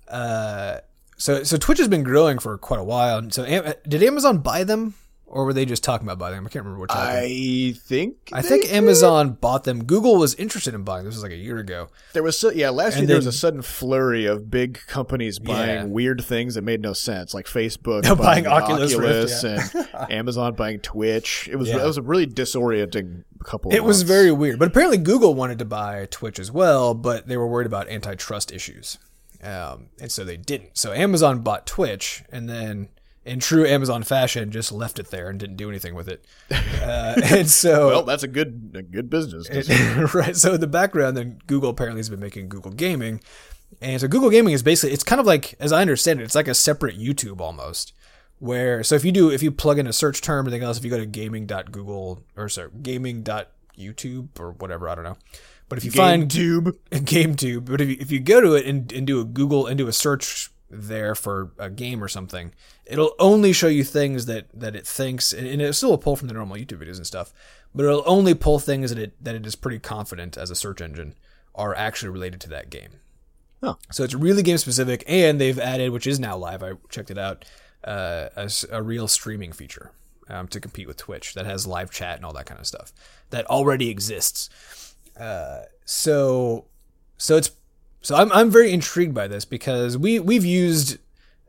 uh, 0.07 0.79
so 1.17 1.43
so 1.43 1.57
Twitch 1.57 1.77
has 1.79 1.87
been 1.87 2.03
growing 2.03 2.39
for 2.39 2.57
quite 2.57 2.79
a 2.79 2.83
while. 2.83 3.17
And 3.19 3.33
So, 3.33 3.45
did 3.87 4.03
Amazon 4.03 4.39
buy 4.39 4.63
them, 4.63 4.93
or 5.27 5.45
were 5.45 5.53
they 5.53 5.65
just 5.65 5.83
talking 5.83 6.07
about 6.07 6.19
buying 6.19 6.35
them? 6.35 6.45
I 6.45 6.49
can't 6.49 6.63
remember 6.65 6.81
which. 6.81 6.91
happened. 6.91 7.17
I 7.17 7.73
think 7.75 8.15
I 8.31 8.41
think 8.41 8.63
did. 8.63 8.71
Amazon 8.73 9.31
bought 9.33 9.63
them. 9.63 9.83
Google 9.83 10.17
was 10.17 10.35
interested 10.35 10.73
in 10.73 10.83
buying. 10.83 11.03
This 11.05 11.15
was 11.15 11.23
like 11.23 11.31
a 11.31 11.35
year 11.38 11.57
ago. 11.57 11.88
There 12.13 12.23
was 12.23 12.38
so, 12.38 12.51
yeah 12.51 12.69
last 12.69 12.93
And 12.93 13.01
year 13.01 13.07
there 13.07 13.15
was 13.17 13.25
a 13.27 13.31
sudden 13.31 13.61
flurry 13.61 14.25
of 14.25 14.49
big 14.51 14.79
companies 14.88 15.39
buying 15.39 15.69
Yeah. 15.69 15.83
weird 15.85 16.23
things 16.23 16.55
that 16.55 16.61
made 16.63 16.81
no 16.81 16.93
sense, 16.93 17.33
like 17.33 17.45
Facebook 17.47 18.03
Buying 18.17 18.17
buying, 18.17 18.47
Oculus 18.47 18.93
Oculus, 18.93 19.43
Rift, 19.43 19.73
and 19.73 20.11
Amazon 20.11 20.53
buying 20.53 20.79
Twitch. 20.79 21.49
It 21.51 21.55
was 21.55 21.69
Yeah. 21.69 21.83
it 21.83 21.85
was 21.85 21.97
a 21.97 22.01
really 22.01 22.27
disorienting 22.27 23.23
couple. 23.43 23.71
Of 23.71 23.75
It 23.77 23.83
was 23.83 23.97
months. 23.99 24.07
very 24.09 24.31
weird. 24.31 24.59
But 24.59 24.69
apparently, 24.69 24.97
Google 24.97 25.33
wanted 25.33 25.59
to 25.59 25.65
buy 25.65 26.07
Twitch 26.11 26.39
as 26.39 26.51
well, 26.51 26.93
but 26.93 27.27
they 27.27 27.38
were 27.38 27.47
worried 27.47 27.67
about 27.67 27.89
antitrust 27.89 28.51
issues, 28.51 28.97
um, 29.43 29.89
and 29.99 30.11
so 30.11 30.23
they 30.23 30.38
didn't. 30.38 30.77
So 30.77 30.93
Amazon 30.93 31.39
bought 31.39 31.65
Twitch, 31.67 32.23
and 32.31 32.47
then. 32.49 32.89
In 33.25 33.39
true 33.39 33.65
Amazon 33.65 34.03
fashion, 34.03 34.51
just 34.51 34.71
left 34.71 34.99
it 34.99 35.09
there 35.09 35.29
and 35.29 35.39
didn't 35.39 35.55
do 35.55 35.67
anything 35.67 35.95
with 35.95 36.07
it. 36.07 36.23
Uh, 36.51 37.19
and 37.23 37.49
so, 37.49 37.88
well. 37.89 38.03
That's 38.03 38.21
a 38.21 38.27
good 38.27 38.71
a 38.75 38.83
good 38.83 39.09
business. 39.09 39.49
right. 40.13 40.35
So 40.35 40.53
in 40.53 40.61
the 40.61 40.67
background, 40.67 41.17
then 41.17 41.39
Google 41.47 41.71
apparently 41.71 41.99
has 41.99 42.09
been 42.09 42.19
making 42.19 42.49
Google 42.49 42.71
Gaming, 42.71 43.21
and 43.81 43.99
so 43.99 44.07
Google 44.07 44.29
Gaming 44.29 44.53
is 44.53 44.61
basically 44.61 44.93
it's 44.93 45.03
kind 45.03 45.19
of 45.19 45.25
like, 45.25 45.55
as 45.59 45.71
I 45.71 45.81
understand 45.81 46.21
it, 46.21 46.23
it's 46.23 46.35
like 46.35 46.47
a 46.47 46.53
separate 46.53 46.99
YouTube 46.99 47.41
almost. 47.41 47.93
Where 48.38 48.83
so 48.83 48.95
if 48.95 49.03
you 49.03 49.11
do 49.11 49.31
if 49.31 49.41
you 49.41 49.51
plug 49.51 49.79
in 49.79 49.88
a 49.88 49.93
search 49.93 50.21
term 50.21 50.45
or 50.45 50.49
anything 50.49 50.63
else, 50.63 50.77
if 50.77 50.83
you 50.83 50.91
go 50.91 50.97
to 50.97 51.05
gaming.google 51.05 52.23
or 52.35 52.49
sorry 52.49 52.69
gaming.youtube 52.81 54.39
or 54.39 54.51
whatever, 54.51 54.88
I 54.88 54.95
don't 54.95 55.05
know. 55.05 55.17
But 55.67 55.79
if 55.79 55.85
you 55.85 55.91
find 55.91 56.29
tube. 56.29 56.77
GameTube, 56.91 57.65
but 57.65 57.81
if 57.81 57.89
you, 57.89 57.97
if 57.99 58.11
you 58.11 58.19
go 58.19 58.39
to 58.39 58.53
it 58.53 58.65
and, 58.65 58.91
and 58.91 59.07
do 59.07 59.19
a 59.19 59.25
Google 59.25 59.65
and 59.65 59.77
do 59.77 59.88
a 59.88 59.93
search 59.93 60.51
there 60.69 61.15
for 61.15 61.51
a 61.58 61.69
game 61.69 62.04
or 62.04 62.08
something, 62.08 62.54
it'll 62.86 63.13
only 63.19 63.54
show 63.54 63.67
you 63.67 63.84
things 63.84 64.25
that, 64.25 64.47
that 64.54 64.75
it 64.75 64.88
thinks, 64.88 65.34
and 65.34 65.47
and 65.62 65.75
still 65.75 65.91
will 65.91 65.97
pull 65.97 66.15
from 66.15 66.28
the 66.28 66.34
normal 66.34 66.58
YouTube 66.58 66.84
videos 66.84 66.97
and 66.97 67.08
stuff, 67.08 67.34
but 67.73 67.86
it'll 67.86 68.04
only 68.06 68.34
pull 68.34 68.60
things 68.60 68.89
that 68.89 68.99
it 68.99 69.13
that 69.23 69.36
it 69.36 69.45
is 69.45 69.56
pretty 69.56 69.80
confident 69.80 70.38
as 70.38 70.49
a 70.49 70.56
search 70.56 70.82
engine 70.82 71.15
are 71.54 71.75
actually 71.75 72.10
related 72.10 72.41
to 72.41 72.49
that 72.49 72.69
game. 72.69 72.99
Huh. 73.63 73.75
So 73.91 74.04
it's 74.04 74.13
really 74.13 74.43
game 74.43 74.58
specific, 74.58 75.04
and 75.08 75.39
they've 75.39 75.60
added, 75.60 75.91
which 75.91 76.08
is 76.08 76.19
now 76.19 76.38
live. 76.38 76.62
I 76.62 76.73
checked 76.89 77.10
it 77.10 77.17
out, 77.17 77.45
uh, 77.84 78.30
a, 78.36 78.51
a 78.71 78.84
real 78.84 79.08
streaming 79.08 79.54
feature 79.54 79.91
um, 80.30 80.47
to 80.49 80.60
compete 80.60 80.88
with 80.88 80.97
Twitch 80.97 81.34
that 81.34 81.45
has 81.45 81.65
live 81.65 81.91
chat 81.91 82.17
and 82.17 82.25
all 82.25 82.34
that 82.34 82.45
kind 82.45 82.60
of 82.60 82.67
stuff 82.67 82.93
that 83.30 83.45
already 83.47 83.89
exists. 83.89 84.49
Uh, 85.19 85.62
so, 85.86 86.65
so 87.17 87.38
it's 87.38 87.51
so 88.05 88.15
I'm 88.15 88.31
I'm 88.31 88.49
very 88.51 88.71
intrigued 88.71 89.13
by 89.13 89.27
this 89.27 89.45
because 89.45 89.97
we 89.97 90.19
we've 90.19 90.45
used 90.45 90.97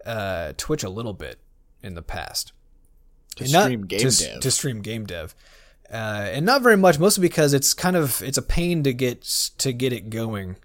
uh, 0.05 0.53
Twitch 0.57 0.83
a 0.85 0.89
little 0.89 1.13
bit 1.13 1.39
in 1.83 1.95
the 1.95 2.03
past 2.03 2.53
To 3.37 3.45
and 3.45 3.53
not- 3.53 3.63
stream 3.65 3.87
game 3.87 4.01
to, 4.01 4.11
dev. 4.11 4.41
to 4.41 4.51
stream 4.51 4.81
game 4.81 5.05
dev, 5.07 5.35
uh, 5.93 6.29
and 6.33 6.47
not 6.47 6.63
very 6.63 6.77
much, 6.77 6.99
mostly 6.99 7.23
because 7.23 7.53
it's 7.55 7.75
kind 7.75 7.97
of 7.97 8.23
it's 8.23 8.39
a 8.39 8.43
pain 8.43 8.83
to 8.85 8.93
get 8.93 9.23
to 9.59 9.73
get 9.73 9.93
it 9.93 10.11
going, 10.11 10.57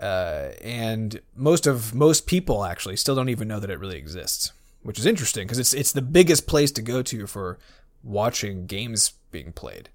uh, 0.00 0.50
and 0.62 1.20
most 1.34 1.66
of 1.66 1.94
most 1.94 2.26
people 2.26 2.64
actually 2.64 2.96
still 2.96 3.14
don't 3.14 3.28
even 3.28 3.48
know 3.48 3.58
that 3.60 3.70
it 3.70 3.78
really 3.80 3.96
exists, 3.98 4.52
which 4.82 4.98
is 4.98 5.06
interesting 5.06 5.44
because 5.46 5.58
it's 5.58 5.74
it's 5.74 5.92
the 5.92 6.02
biggest 6.02 6.46
place 6.46 6.70
to 6.72 6.82
go 6.82 7.02
to 7.02 7.26
for 7.26 7.58
watching 8.02 8.66
games 8.66 9.12
being 9.30 9.50
played 9.52 9.88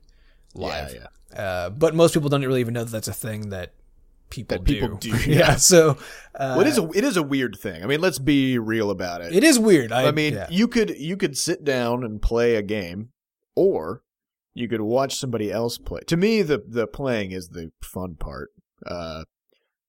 live. 0.55 0.93
Yeah, 0.93 1.39
Uh, 1.41 1.69
but 1.69 1.93
most 1.95 2.13
people 2.13 2.27
don't 2.29 2.41
really 2.45 2.59
even 2.61 2.73
know 2.73 2.83
that 2.83 2.91
that's 2.91 3.07
a 3.07 3.13
thing 3.13 3.49
that 3.51 3.73
people 4.29 4.57
That 4.57 4.63
people 4.65 4.97
do. 4.97 5.17
do, 5.17 5.31
yeah. 5.31 5.55
So 5.55 5.91
uh, 6.35 6.55
well, 6.57 6.61
it 6.61 6.67
is 6.67 6.77
a 6.77 6.89
it 6.91 7.03
is 7.03 7.17
a 7.17 7.23
weird 7.23 7.57
thing. 7.59 7.83
I 7.83 7.87
mean, 7.87 8.01
let's 8.01 8.19
be 8.19 8.57
real 8.59 8.91
about 8.91 9.21
it. 9.21 9.33
it 9.35 9.43
is 9.43 9.59
weird. 9.59 9.91
I, 9.91 10.07
I 10.07 10.11
mean, 10.11 10.33
yeah. 10.33 10.47
you 10.49 10.67
could 10.67 10.91
you 10.97 11.17
could 11.17 11.37
sit 11.37 11.63
down 11.63 12.03
and 12.03 12.21
play 12.21 12.55
a 12.55 12.61
game, 12.61 13.09
or 13.55 14.03
you 14.53 14.67
could 14.67 14.81
watch 14.81 15.15
somebody 15.15 15.51
else 15.51 15.77
play. 15.77 16.01
To 16.07 16.17
me, 16.17 16.41
the 16.41 16.63
the 16.67 16.87
playing 16.87 17.31
is 17.31 17.49
the 17.49 17.71
fun 17.81 18.15
part. 18.15 18.49
Uh, 18.85 19.23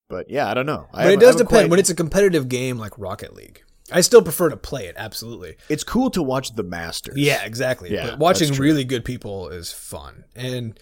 but 0.08 0.30
yeah, 0.30 0.48
I 0.50 0.54
don't 0.54 0.66
know. 0.66 0.86
I 0.92 1.04
but 1.04 1.12
it 1.12 1.20
does 1.20 1.36
depend 1.36 1.48
quite- 1.48 1.70
when 1.70 1.78
it's 1.78 1.90
a 1.90 1.94
competitive 1.94 2.48
game 2.48 2.78
like 2.78 2.98
Rocket 2.98 3.34
League. 3.34 3.62
I 3.92 4.02
still 4.02 4.22
prefer 4.22 4.50
to 4.50 4.56
play 4.56 4.86
it. 4.86 4.94
Absolutely. 4.96 5.56
it's 5.68 5.82
cool 5.82 6.10
to 6.10 6.22
watch 6.22 6.54
the 6.54 6.62
masters. 6.62 7.16
Yeah, 7.18 7.44
exactly. 7.44 7.92
Yeah, 7.92 8.10
but 8.10 8.18
watching 8.20 8.52
really 8.54 8.84
good 8.84 9.04
people 9.04 9.48
is 9.48 9.72
fun, 9.72 10.24
and 10.36 10.78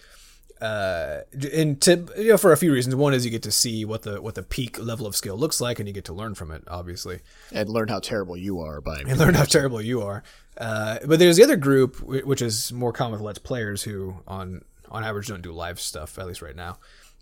uh, 0.61 1.21
and 1.53 1.79
to 1.81 2.07
you 2.17 2.29
know 2.29 2.37
for 2.37 2.51
a 2.51 2.57
few 2.57 2.73
reasons. 2.73 2.95
One 2.95 3.13
is 3.13 3.23
you 3.23 3.31
get 3.31 3.43
to 3.43 3.51
see 3.51 3.85
what 3.85 4.01
the 4.01 4.21
what 4.21 4.35
the 4.35 4.43
peak 4.43 4.79
level 4.79 5.07
of 5.07 5.15
skill 5.15 5.37
looks 5.37 5.61
like, 5.61 5.79
and 5.79 5.87
you 5.87 5.93
get 5.93 6.05
to 6.05 6.13
learn 6.13 6.35
from 6.35 6.51
it, 6.51 6.63
obviously, 6.67 7.19
and 7.53 7.69
learn 7.69 7.87
how 7.87 7.99
terrible 7.99 8.35
you 8.35 8.59
are 8.59 8.81
by 8.81 8.99
and 8.99 9.17
learn 9.17 9.33
how 9.35 9.45
terrible 9.45 9.81
you 9.81 10.01
are. 10.01 10.23
Uh, 10.57 10.99
but 11.05 11.19
there's 11.19 11.37
the 11.37 11.43
other 11.43 11.55
group, 11.55 12.01
which 12.01 12.41
is 12.41 12.73
more 12.73 12.91
common 12.91 13.13
with 13.13 13.21
Let's 13.21 13.39
Players, 13.39 13.83
who 13.83 14.17
on 14.27 14.63
on 14.89 15.03
average 15.03 15.27
don't 15.27 15.41
do 15.41 15.51
live 15.51 15.79
stuff, 15.79 16.19
at 16.19 16.27
least 16.27 16.41
right 16.41 16.55
now. 16.55 16.77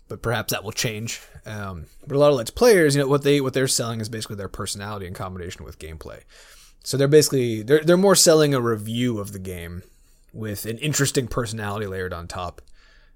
But 0.08 0.22
perhaps 0.22 0.52
that 0.52 0.64
will 0.64 0.72
change. 0.72 1.20
Um, 1.44 1.84
but 2.06 2.16
a 2.16 2.18
lot 2.18 2.30
of 2.30 2.36
Let's 2.36 2.50
Players, 2.50 2.96
you 2.96 3.02
know, 3.02 3.08
what 3.08 3.22
they 3.22 3.40
what 3.40 3.52
they're 3.52 3.68
selling 3.68 4.00
is 4.00 4.08
basically 4.08 4.36
their 4.36 4.48
personality 4.48 5.06
in 5.06 5.14
combination 5.14 5.64
with 5.64 5.78
gameplay. 5.78 6.22
So 6.82 6.96
they're 6.96 7.06
basically 7.06 7.62
they're 7.62 7.84
they're 7.84 7.96
more 7.96 8.16
selling 8.16 8.52
a 8.52 8.60
review 8.60 9.20
of 9.20 9.32
the 9.32 9.38
game 9.38 9.84
with 10.32 10.66
an 10.66 10.78
interesting 10.78 11.28
personality 11.28 11.86
layered 11.86 12.12
on 12.12 12.26
top 12.26 12.62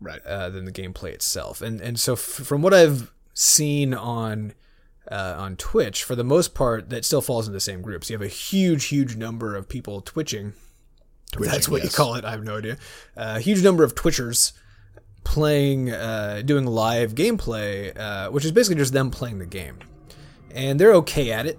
right. 0.03 0.25
uh, 0.27 0.51
than 0.51 0.65
the 0.65 0.73
gameplay 0.73 1.13
itself. 1.13 1.63
And 1.63 1.81
and 1.81 1.99
so 1.99 2.13
f- 2.15 2.19
from 2.19 2.63
what 2.63 2.75
I've 2.75 3.13
seen 3.35 3.95
on 3.95 4.55
uh, 5.11 5.35
on 5.39 5.57
Twitch, 5.57 6.05
for 6.05 6.15
the 6.15 6.25
most 6.25 6.55
part, 6.55 6.91
that 6.91 7.05
still 7.05 7.21
falls 7.21 7.47
into 7.47 7.55
the 7.55 7.61
same 7.61 7.83
groups. 7.83 8.11
You 8.11 8.15
have 8.15 8.23
a 8.23 8.29
huge, 8.29 8.87
huge 8.87 9.17
number 9.17 9.57
of 9.57 9.69
people 9.69 10.01
twitching. 10.01 10.55
If 11.35 11.51
That's 11.51 11.69
what 11.69 11.83
you 11.83 11.89
call 11.89 12.15
it. 12.17 12.25
I 12.25 12.31
have 12.33 12.45
no 12.45 12.59
idea. 12.59 12.77
A 13.17 13.41
huge 13.41 13.65
number 13.65 13.85
of 13.85 13.95
Twitchers 13.95 14.53
playing, 15.25 15.91
uh, 15.91 16.43
doing 16.45 16.67
live 16.67 17.15
gameplay, 17.15 17.97
uh, 17.99 18.31
which 18.31 18.45
is 18.45 18.53
basically 18.53 18.77
just 18.77 18.93
them 18.93 19.11
playing 19.11 19.39
the 19.39 19.47
game, 19.47 19.79
and 20.55 20.79
they're 20.79 20.95
okay 20.95 21.33
at 21.33 21.47
it. 21.47 21.59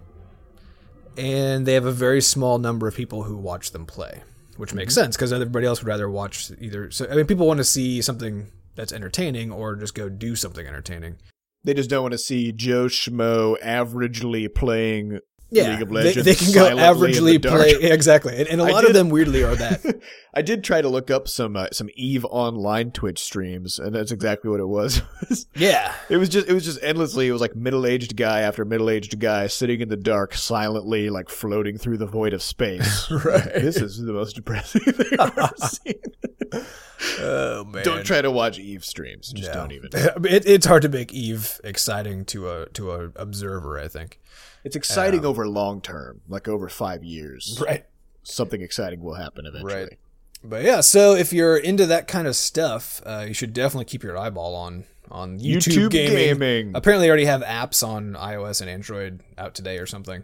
And 1.17 1.65
they 1.65 1.73
have 1.73 1.85
a 1.85 1.91
very 1.91 2.21
small 2.21 2.57
number 2.57 2.87
of 2.87 2.95
people 2.95 3.23
who 3.23 3.37
watch 3.37 3.71
them 3.71 3.85
play, 3.85 4.23
which 4.57 4.73
makes 4.73 4.93
mm-hmm. 4.93 5.03
sense 5.03 5.15
because 5.15 5.33
everybody 5.33 5.65
else 5.65 5.81
would 5.81 5.87
rather 5.87 6.09
watch 6.09 6.51
either. 6.59 6.91
So 6.91 7.07
I 7.09 7.15
mean, 7.15 7.25
people 7.25 7.47
want 7.47 7.59
to 7.59 7.63
see 7.63 8.01
something 8.01 8.47
that's 8.75 8.93
entertaining 8.93 9.51
or 9.51 9.75
just 9.75 9.95
go 9.95 10.09
do 10.09 10.35
something 10.35 10.65
entertaining. 10.65 11.17
They 11.63 11.73
just 11.73 11.89
don't 11.89 12.01
want 12.01 12.11
to 12.13 12.17
see 12.17 12.51
Joe 12.51 12.85
Schmo 12.85 13.55
averagely 13.61 14.53
playing 14.53 15.19
Yeah, 15.53 15.79
of 15.79 15.89
they- 15.89 15.95
Legends. 15.95 16.25
they, 16.25 16.35
can 16.35 16.53
go 16.53 16.65
silently 16.65 16.83
in 16.83 17.23
the 17.25 17.39
averagely 17.39 17.41
play 17.49 17.71
exactly, 17.91 18.35
and, 18.37 18.47
and 18.47 18.61
a 18.61 18.63
I 18.65 18.71
lot 18.71 18.85
of 18.85 18.93
them 18.93 19.09
weirdly 19.09 19.43
are 19.43 19.55
that. 19.55 19.99
I 20.33 20.41
did 20.41 20.63
try 20.63 20.81
to 20.81 20.89
look 20.89 21.11
up 21.11 21.27
some 21.27 21.55
uh, 21.55 21.67
some 21.71 21.89
Eve 21.95 22.25
Online 22.25 22.91
Twitch 22.91 23.19
streams, 23.19 23.77
and 23.77 23.93
that's 23.93 24.11
exactly 24.11 24.49
what 24.49 24.59
it 24.59 24.67
was. 24.67 25.01
yeah, 25.55 25.93
it 26.09 26.17
was 26.17 26.29
just 26.29 26.47
it 26.47 26.53
was 26.53 26.65
just 26.65 26.79
endlessly. 26.81 27.27
It 27.27 27.31
was 27.31 27.41
like 27.41 27.55
middle 27.55 27.85
aged 27.85 28.17
guy 28.17 28.39
after 28.41 28.65
middle 28.65 28.89
aged 28.89 29.19
guy 29.19 29.47
sitting 29.47 29.79
in 29.81 29.89
the 29.89 29.97
dark, 29.97 30.33
silently 30.33 31.09
like 31.09 31.29
floating 31.29 31.77
through 31.77 31.97
the 31.97 32.07
void 32.07 32.33
of 32.33 32.41
space. 32.41 33.09
right. 33.11 33.53
this 33.53 33.77
is 33.77 33.97
the 33.97 34.13
most 34.13 34.35
depressing 34.35 34.81
thing 34.81 35.19
I've 35.19 35.37
ever 35.37 35.49
seen. 35.57 35.93
oh 37.19 37.63
man. 37.65 37.83
Don't 37.83 38.05
try 38.05 38.21
to 38.21 38.31
watch 38.31 38.57
Eve 38.59 38.83
streams. 38.85 39.31
Just 39.33 39.49
No. 39.49 39.53
don't 39.61 39.71
even. 39.71 39.89
It, 39.93 40.45
it's 40.45 40.65
hard 40.65 40.81
to 40.83 40.89
make 40.89 41.13
Eve 41.13 41.59
exciting 41.63 42.25
to 42.25 42.49
a 42.49 42.69
to 42.69 42.91
a 42.91 43.09
observer. 43.15 43.79
I 43.79 43.87
think. 43.87 44.19
It's 44.63 44.75
exciting 44.75 45.25
over 45.25 45.47
long 45.47 45.81
term, 45.81 46.21
like 46.27 46.47
over 46.47 46.69
five 46.69 47.03
years. 47.03 47.61
Right. 47.65 47.85
Something 48.23 48.61
exciting 48.61 49.01
will 49.01 49.15
happen 49.15 49.45
eventually. 49.45 49.73
Right. 49.73 49.99
But 50.43 50.63
yeah, 50.63 50.81
so 50.81 51.15
if 51.15 51.31
you're 51.31 51.57
into 51.57 51.85
that 51.85 52.07
kind 52.07 52.27
of 52.27 52.35
stuff, 52.35 53.01
uh, 53.05 53.25
you 53.27 53.33
should 53.33 53.53
definitely 53.53 53.85
keep 53.85 54.03
your 54.03 54.17
eyeball 54.17 54.55
on 54.55 54.83
on 55.11 55.39
YouTube, 55.39 55.87
YouTube 55.87 55.89
gaming. 55.91 56.17
gaming. 56.17 56.71
Apparently, 56.75 57.07
they 57.07 57.09
already 57.09 57.25
have 57.25 57.41
apps 57.41 57.85
on 57.85 58.13
iOS 58.13 58.61
and 58.61 58.69
Android 58.69 59.21
out 59.37 59.55
today 59.55 59.77
or 59.77 59.85
something 59.85 60.23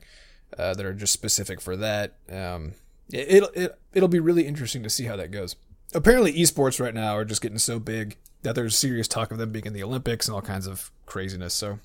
uh, 0.58 0.74
that 0.74 0.86
are 0.86 0.94
just 0.94 1.14
specific 1.14 1.62
for 1.62 1.78
that. 1.78 2.16
Um, 2.30 2.74
it, 3.12 3.32
it'll 3.32 3.50
it, 3.50 3.80
it'll 3.94 4.10
be 4.10 4.20
really 4.20 4.46
interesting 4.46 4.84
to 4.84 4.90
see 4.90 5.06
how 5.06 5.16
that 5.16 5.32
goes. 5.32 5.56
Apparently, 5.94 6.34
esports 6.34 6.80
right 6.80 6.94
now 6.94 7.16
are 7.16 7.26
just 7.26 7.42
getting 7.42 7.58
so 7.58 7.80
big 7.80 8.18
that 8.42 8.56
there's 8.56 8.78
serious 8.78 9.08
talk 9.08 9.32
of 9.32 9.38
them 9.38 9.52
being 9.52 9.66
in 9.66 9.74
the 9.74 9.84
Olympics 9.84 10.28
and 10.28 10.36
all 10.36 10.42
kinds 10.42 10.68
of 10.68 10.92
craziness. 11.06 11.54
So 11.54 11.80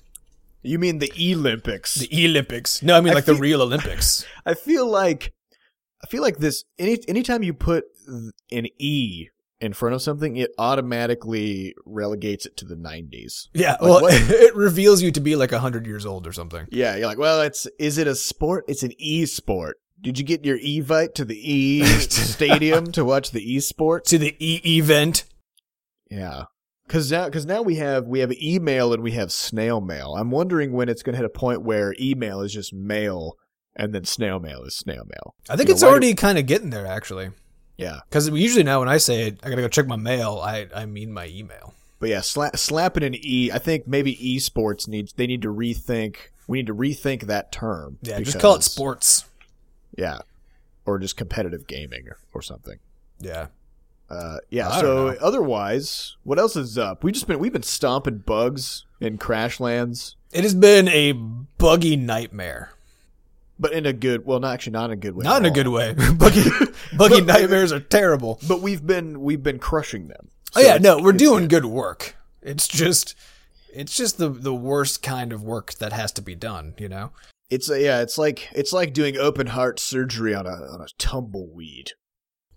You 0.65 0.79
mean 0.79 0.99
the 0.99 1.11
Olympics? 1.33 1.95
the 1.95 2.25
Olympics? 2.27 2.81
No, 2.83 2.97
I 2.97 3.01
mean 3.01 3.11
I 3.11 3.15
like 3.15 3.25
the 3.25 3.35
real 3.35 3.61
Olympics. 3.61 4.25
I 4.45 4.53
feel 4.53 4.87
like 4.89 5.33
I 6.03 6.07
feel 6.07 6.21
like 6.21 6.37
this 6.37 6.63
any 6.79 6.99
anytime 7.07 7.43
you 7.43 7.53
put 7.53 7.85
an 8.07 8.67
E 8.77 9.27
in 9.61 9.73
front 9.73 9.95
of 9.95 10.01
something, 10.01 10.35
it 10.35 10.51
automatically 10.57 11.73
relegates 11.85 12.45
it 12.45 12.57
to 12.57 12.65
the 12.65 12.75
90s. 12.75 13.47
Yeah, 13.53 13.71
Like, 13.73 13.81
well, 13.81 14.01
what- 14.01 14.13
it 14.29 14.55
reveals 14.55 15.01
you 15.01 15.11
to 15.11 15.21
be 15.21 15.35
like 15.35 15.51
hundred 15.51 15.85
years 15.87 16.05
old 16.05 16.27
or 16.27 16.33
something. 16.33 16.67
Yeah, 16.71 16.95
you're 16.97 17.07
like, 17.07 17.17
well, 17.17 17.41
it's 17.41 17.67
is 17.79 17.97
it 17.97 18.07
a 18.07 18.15
sport? 18.15 18.65
It's 18.67 18.83
an 18.83 18.91
e-sport. 18.97 19.77
Did 20.01 20.19
you 20.19 20.25
get 20.25 20.45
your 20.45 20.59
Evite 20.59 21.13
to 21.15 21.25
the 21.25 21.37
E 21.53 21.83
stadium 22.09 22.91
to 22.91 23.05
watch 23.05 23.31
the 23.31 23.53
e-sport? 23.53 24.05
To 24.05 24.17
the 24.17 24.35
e 24.39 24.59
event. 24.77 25.23
Yeah. 26.11 26.43
Cause 26.87 27.11
now, 27.11 27.27
cause 27.29 27.45
now 27.47 27.61
we 27.63 27.75
have 27.77 28.05
we 28.05 28.19
have 28.19 28.31
email 28.33 28.93
and 28.93 29.01
we 29.01 29.11
have 29.13 29.31
snail 29.31 29.81
mail. 29.81 30.15
I'm 30.15 30.29
wondering 30.29 30.71
when 30.71 30.87
it's 30.87 31.01
going 31.01 31.13
to 31.13 31.17
hit 31.17 31.25
a 31.25 31.29
point 31.29 31.63
where 31.63 31.95
email 31.99 32.41
is 32.41 32.53
just 32.53 32.73
mail 32.73 33.37
and 33.75 33.93
then 33.93 34.05
snail 34.05 34.39
mail 34.39 34.61
is 34.63 34.75
snail 34.75 35.03
mail. 35.05 35.33
I 35.49 35.55
think 35.55 35.67
You 35.67 35.73
know, 35.73 35.75
it's 35.75 35.81
do- 35.81 35.87
already 35.87 36.13
kind 36.13 36.37
of 36.37 36.45
getting 36.45 36.69
there, 36.69 36.85
actually. 36.85 37.31
Yeah, 37.77 37.99
Because 38.09 38.29
usually 38.29 38.63
now 38.63 38.79
when 38.79 38.87
I 38.87 38.97
say 38.97 39.27
I 39.43 39.49
gotta 39.49 39.61
go 39.61 39.67
check 39.67 39.87
my 39.87 39.95
mail, 39.97 40.39
I, 40.41 40.67
I 40.73 40.85
mean 40.85 41.11
my 41.11 41.25
email. 41.27 41.73
but 41.99 42.07
yeah, 42.09 42.19
sla- 42.19 42.55
slapping 42.57 43.03
an 43.03 43.15
e. 43.15 43.51
I 43.51 43.57
think 43.57 43.87
maybe 43.87 44.15
esports 44.15 44.87
needs 44.87 45.11
they 45.13 45.27
need 45.27 45.41
to 45.41 45.51
rethink. 45.53 46.15
We 46.47 46.59
need 46.59 46.67
to 46.67 46.75
rethink 46.75 47.23
that 47.23 47.51
term. 47.51 47.97
Yeah, 48.03 48.19
just 48.19 48.39
call 48.39 48.55
it 48.55 48.63
sports. 48.63 49.25
Yeah, 49.97 50.19
or 50.85 50.99
just 50.99 51.17
competitive 51.17 51.65
gaming 51.67 52.07
or, 52.07 52.17
or 52.33 52.41
something. 52.43 52.77
Yeah. 53.19 53.47
Uh, 54.09 54.37
yeah. 54.49 54.69
So 54.79 55.09
know. 55.11 55.17
otherwise, 55.21 56.15
what 56.23 56.37
else 56.39 56.55
is 56.55 56.77
up? 56.77 57.03
We 57.03 57.11
just 57.11 57.27
been 57.27 57.39
we've 57.39 57.53
been 57.53 57.63
stomping 57.63 58.19
bugs 58.19 58.85
in 58.99 59.17
Crashlands, 59.17 60.15
It 60.31 60.43
has 60.43 60.55
been 60.55 60.87
a 60.87 61.11
buggy 61.11 61.95
nightmare. 61.95 62.71
but 63.59 63.73
in 63.73 63.85
a 63.85 63.93
good. 63.93 64.25
Well, 64.25 64.39
not 64.39 64.53
actually 64.53 64.73
not 64.73 64.85
in 64.85 64.91
a 64.91 64.95
good 64.95 65.15
way. 65.15 65.23
Not 65.23 65.41
in 65.41 65.45
at 65.45 65.51
a 65.51 65.55
good 65.55 65.67
way. 65.69 65.93
buggy 66.17 66.43
buggy 66.97 67.21
nightmares 67.21 67.71
are 67.71 67.79
terrible. 67.79 68.39
But 68.47 68.61
we've 68.61 68.85
been 68.85 69.21
we've 69.21 69.43
been 69.43 69.59
crushing 69.59 70.07
them. 70.07 70.29
Oh 70.55 70.61
yeah, 70.61 70.77
no, 70.77 70.99
we're 70.99 71.11
doing 71.13 71.47
good 71.47 71.65
work. 71.65 72.15
It's 72.41 72.67
just 72.67 73.15
it's 73.73 73.95
just 73.95 74.17
the 74.17 74.29
the 74.29 74.53
worst 74.53 75.01
kind 75.01 75.33
of 75.33 75.43
work 75.43 75.73
that 75.75 75.93
has 75.93 76.11
to 76.13 76.21
be 76.21 76.35
done, 76.35 76.75
you 76.77 76.87
know? 76.87 77.11
It's 77.49 77.69
a, 77.69 77.79
yeah, 77.79 78.01
it's 78.01 78.17
like 78.17 78.49
it's 78.53 78.71
like 78.73 78.93
doing 78.93 79.17
open 79.17 79.47
heart 79.47 79.79
surgery 79.79 80.33
on 80.33 80.45
a 80.45 80.49
on 80.49 80.81
a 80.81 80.87
tumbleweed. 80.97 81.91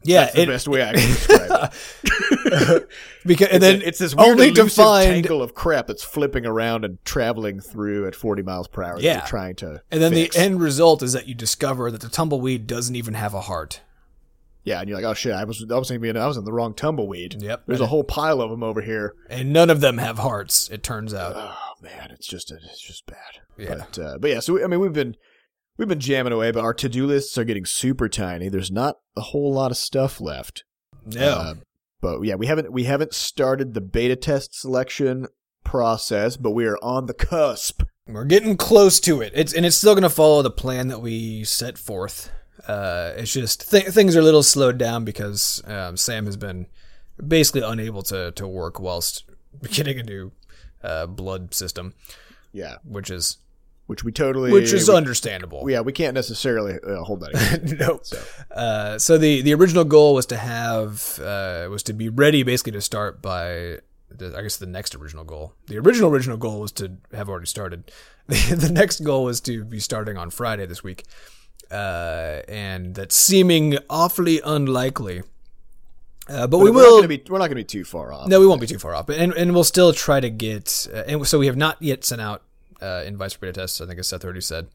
Yeah, 0.04 0.22
That's 0.24 0.34
the 0.37 0.42
it, 0.42 0.46
best 0.46 0.68
way 0.68 0.82
I 0.82 0.92
can 0.92 1.00
describe 1.08 1.72
it. 1.72 2.88
because 3.26 3.48
and 3.48 3.56
It's, 3.56 3.61
then 3.64 3.82
a- 3.82 3.84
it's 3.84 3.98
this 3.98 4.14
weird 4.14 4.28
only 4.30 4.50
defined 4.52 5.08
tangle 5.11 5.42
of 5.42 5.54
crap 5.54 5.87
that's 5.87 6.04
flipping 6.04 6.46
around 6.46 6.84
and 6.84 7.04
traveling 7.04 7.61
through 7.61 8.06
at 8.06 8.14
40 8.14 8.42
miles 8.42 8.68
per 8.68 8.82
hour. 8.82 8.94
that 8.94 9.02
Yeah. 9.02 9.18
you're 9.18 9.26
trying 9.26 9.56
to. 9.56 9.82
and 9.90 10.00
then 10.00 10.12
fix. 10.12 10.37
the 10.37 10.42
end 10.42 10.61
result 10.61 11.02
is 11.02 11.12
that 11.14 11.26
you 11.28 11.34
discover 11.34 11.90
that 11.90 12.00
the 12.00 12.08
tumbleweed 12.08 12.66
doesn't 12.66 12.94
even 12.96 13.14
have 13.14 13.34
a 13.34 13.40
heart. 13.42 13.80
Yeah, 14.64 14.80
and 14.80 14.88
you're 14.88 14.98
like, 14.98 15.06
oh 15.06 15.14
shit, 15.14 15.32
I 15.32 15.44
was 15.44 15.64
I 15.70 15.78
was 15.78 15.88
thinking 15.88 16.16
I 16.16 16.26
was 16.26 16.37
in 16.37 16.44
the 16.44 16.52
wrong 16.52 16.74
tumbleweed. 16.74 17.40
Yep. 17.42 17.62
There's 17.66 17.80
a 17.80 17.87
whole 17.87 18.04
pile 18.04 18.40
of 18.42 18.50
them 18.50 18.62
over 18.62 18.82
here. 18.82 19.14
And 19.30 19.52
none 19.52 19.70
of 19.70 19.80
them 19.80 19.98
have 19.98 20.18
hearts, 20.18 20.68
it 20.68 20.82
turns 20.82 21.14
out. 21.14 21.34
Oh 21.37 21.54
man, 21.82 22.11
it's 22.12 22.26
just 22.26 22.50
it's 22.52 22.80
just 22.80 23.06
bad. 23.06 23.16
Yeah. 23.56 23.74
But 23.78 23.98
uh, 23.98 24.18
but 24.18 24.30
yeah, 24.30 24.40
so 24.40 24.54
we, 24.54 24.64
I 24.64 24.66
mean 24.66 24.80
we've 24.80 24.92
been 24.92 25.16
we've 25.78 25.88
been 25.88 26.00
jamming 26.00 26.32
away, 26.32 26.50
but 26.50 26.64
our 26.64 26.74
to 26.74 26.88
do 26.88 27.06
lists 27.06 27.38
are 27.38 27.44
getting 27.44 27.64
super 27.64 28.08
tiny. 28.08 28.48
There's 28.48 28.70
not 28.70 28.98
a 29.16 29.22
whole 29.22 29.52
lot 29.52 29.70
of 29.70 29.76
stuff 29.76 30.20
left. 30.20 30.64
No. 31.06 31.28
Uh, 31.28 31.54
but 32.00 32.22
yeah, 32.22 32.34
we 32.34 32.46
haven't 32.46 32.72
we 32.72 32.84
haven't 32.84 33.14
started 33.14 33.72
the 33.74 33.80
beta 33.80 34.16
test 34.16 34.54
selection 34.54 35.26
process, 35.64 36.36
but 36.36 36.50
we 36.50 36.66
are 36.66 36.78
on 36.82 37.06
the 37.06 37.14
cusp. 37.14 37.82
We're 38.06 38.24
getting 38.24 38.56
close 38.56 39.00
to 39.00 39.20
it. 39.20 39.32
It's 39.34 39.52
and 39.52 39.64
it's 39.64 39.76
still 39.76 39.94
going 39.94 40.02
to 40.02 40.10
follow 40.10 40.42
the 40.42 40.50
plan 40.50 40.88
that 40.88 41.00
we 41.00 41.44
set 41.44 41.78
forth. 41.78 42.30
Uh, 42.66 43.12
it's 43.16 43.32
just 43.32 43.70
th- 43.70 43.86
things 43.86 44.16
are 44.16 44.20
a 44.20 44.22
little 44.22 44.42
slowed 44.42 44.78
down 44.78 45.04
because 45.04 45.62
um, 45.66 45.96
Sam 45.96 46.26
has 46.26 46.36
been 46.36 46.66
basically 47.26 47.62
unable 47.62 48.02
to 48.04 48.32
to 48.32 48.46
work 48.46 48.80
whilst 48.80 49.24
getting 49.70 49.98
a 49.98 50.02
new 50.02 50.32
uh, 50.82 51.06
blood 51.06 51.52
system, 51.54 51.94
Yeah, 52.52 52.76
which 52.84 53.10
is 53.10 53.38
which 53.88 54.05
we 54.05 54.12
totally 54.12 54.53
which 54.53 54.70
is 54.70 54.87
we, 54.87 54.94
understandable. 54.94 55.68
yeah 55.68 55.81
we 55.81 55.92
can't 55.92 56.14
necessarily 56.14 56.79
uh, 56.87 57.03
hold 57.03 57.20
that. 57.20 57.31
Against. 57.31 58.12
nope. 58.12 58.22
Uh, 58.51 58.98
so 58.98 59.16
the 59.16 59.40
the 59.40 59.55
original 59.55 59.85
goal 59.85 60.14
was 60.14 60.27
to 60.27 60.37
have 60.37 61.18
uh, 61.20 61.66
was 61.70 61.83
to 61.85 61.94
be 61.94 62.11
ready 62.11 62.42
basically 62.42 62.72
to 62.72 62.83
start 62.83 63.22
by 63.22 63.79
the, 64.11 64.35
I 64.37 64.42
guess 64.42 64.59
the 64.59 64.66
next 64.66 64.94
original 64.94 65.24
goal. 65.24 65.55
The 65.68 65.79
original 65.79 66.11
original 66.11 66.37
goal 66.37 66.61
was 66.61 66.70
to 66.72 66.98
have 67.12 67.29
already 67.29 67.46
started. 67.46 67.90
The, 68.29 68.57
the 68.57 68.70
next 68.70 69.01
goal 69.01 69.24
was 69.24 69.40
to 69.40 69.64
be 69.64 69.81
starting 69.81 70.18
on 70.18 70.29
Friday 70.29 70.66
this 70.66 70.85
week, 70.85 71.07
uh, 71.70 72.42
and 72.46 72.94
that's 72.94 73.16
seeming 73.16 73.79
awfully 73.88 74.42
unlikely. 74.44 75.22
Uh, 76.29 76.46
but, 76.46 76.59
we 76.59 76.70
we're 76.70 76.77
will. 76.77 77.01
Not 77.01 77.09
be, 77.09 77.22
we're 77.27 77.38
not 77.38 77.46
going 77.46 77.53
to 77.53 77.55
be 77.55 77.64
too 77.64 77.85
far 77.85 78.12
off. 78.12 78.29
No, 78.29 78.38
we 78.38 78.46
won't 78.46 78.61
be 78.61 78.66
too 78.66 78.79
far 78.79 78.94
off, 78.94 79.09
and 79.09 79.33
and 79.33 79.55
we'll 79.55 79.64
still 79.64 79.94
try 79.94 80.20
to 80.20 80.29
get. 80.29 80.87
Uh, 80.92 81.05
and 81.07 81.27
so 81.27 81.38
we 81.38 81.46
have 81.46 81.57
not 81.57 81.81
yet 81.81 82.05
sent 82.05 82.20
out 82.20 82.42
uh, 82.80 83.02
invites 83.06 83.34
for 83.34 83.40
beta 83.40 83.52
tests. 83.60 83.80
I 83.80 83.86
think 83.86 83.98
as 83.98 84.08
Seth 84.08 84.24
already 84.24 84.40
said, 84.40 84.68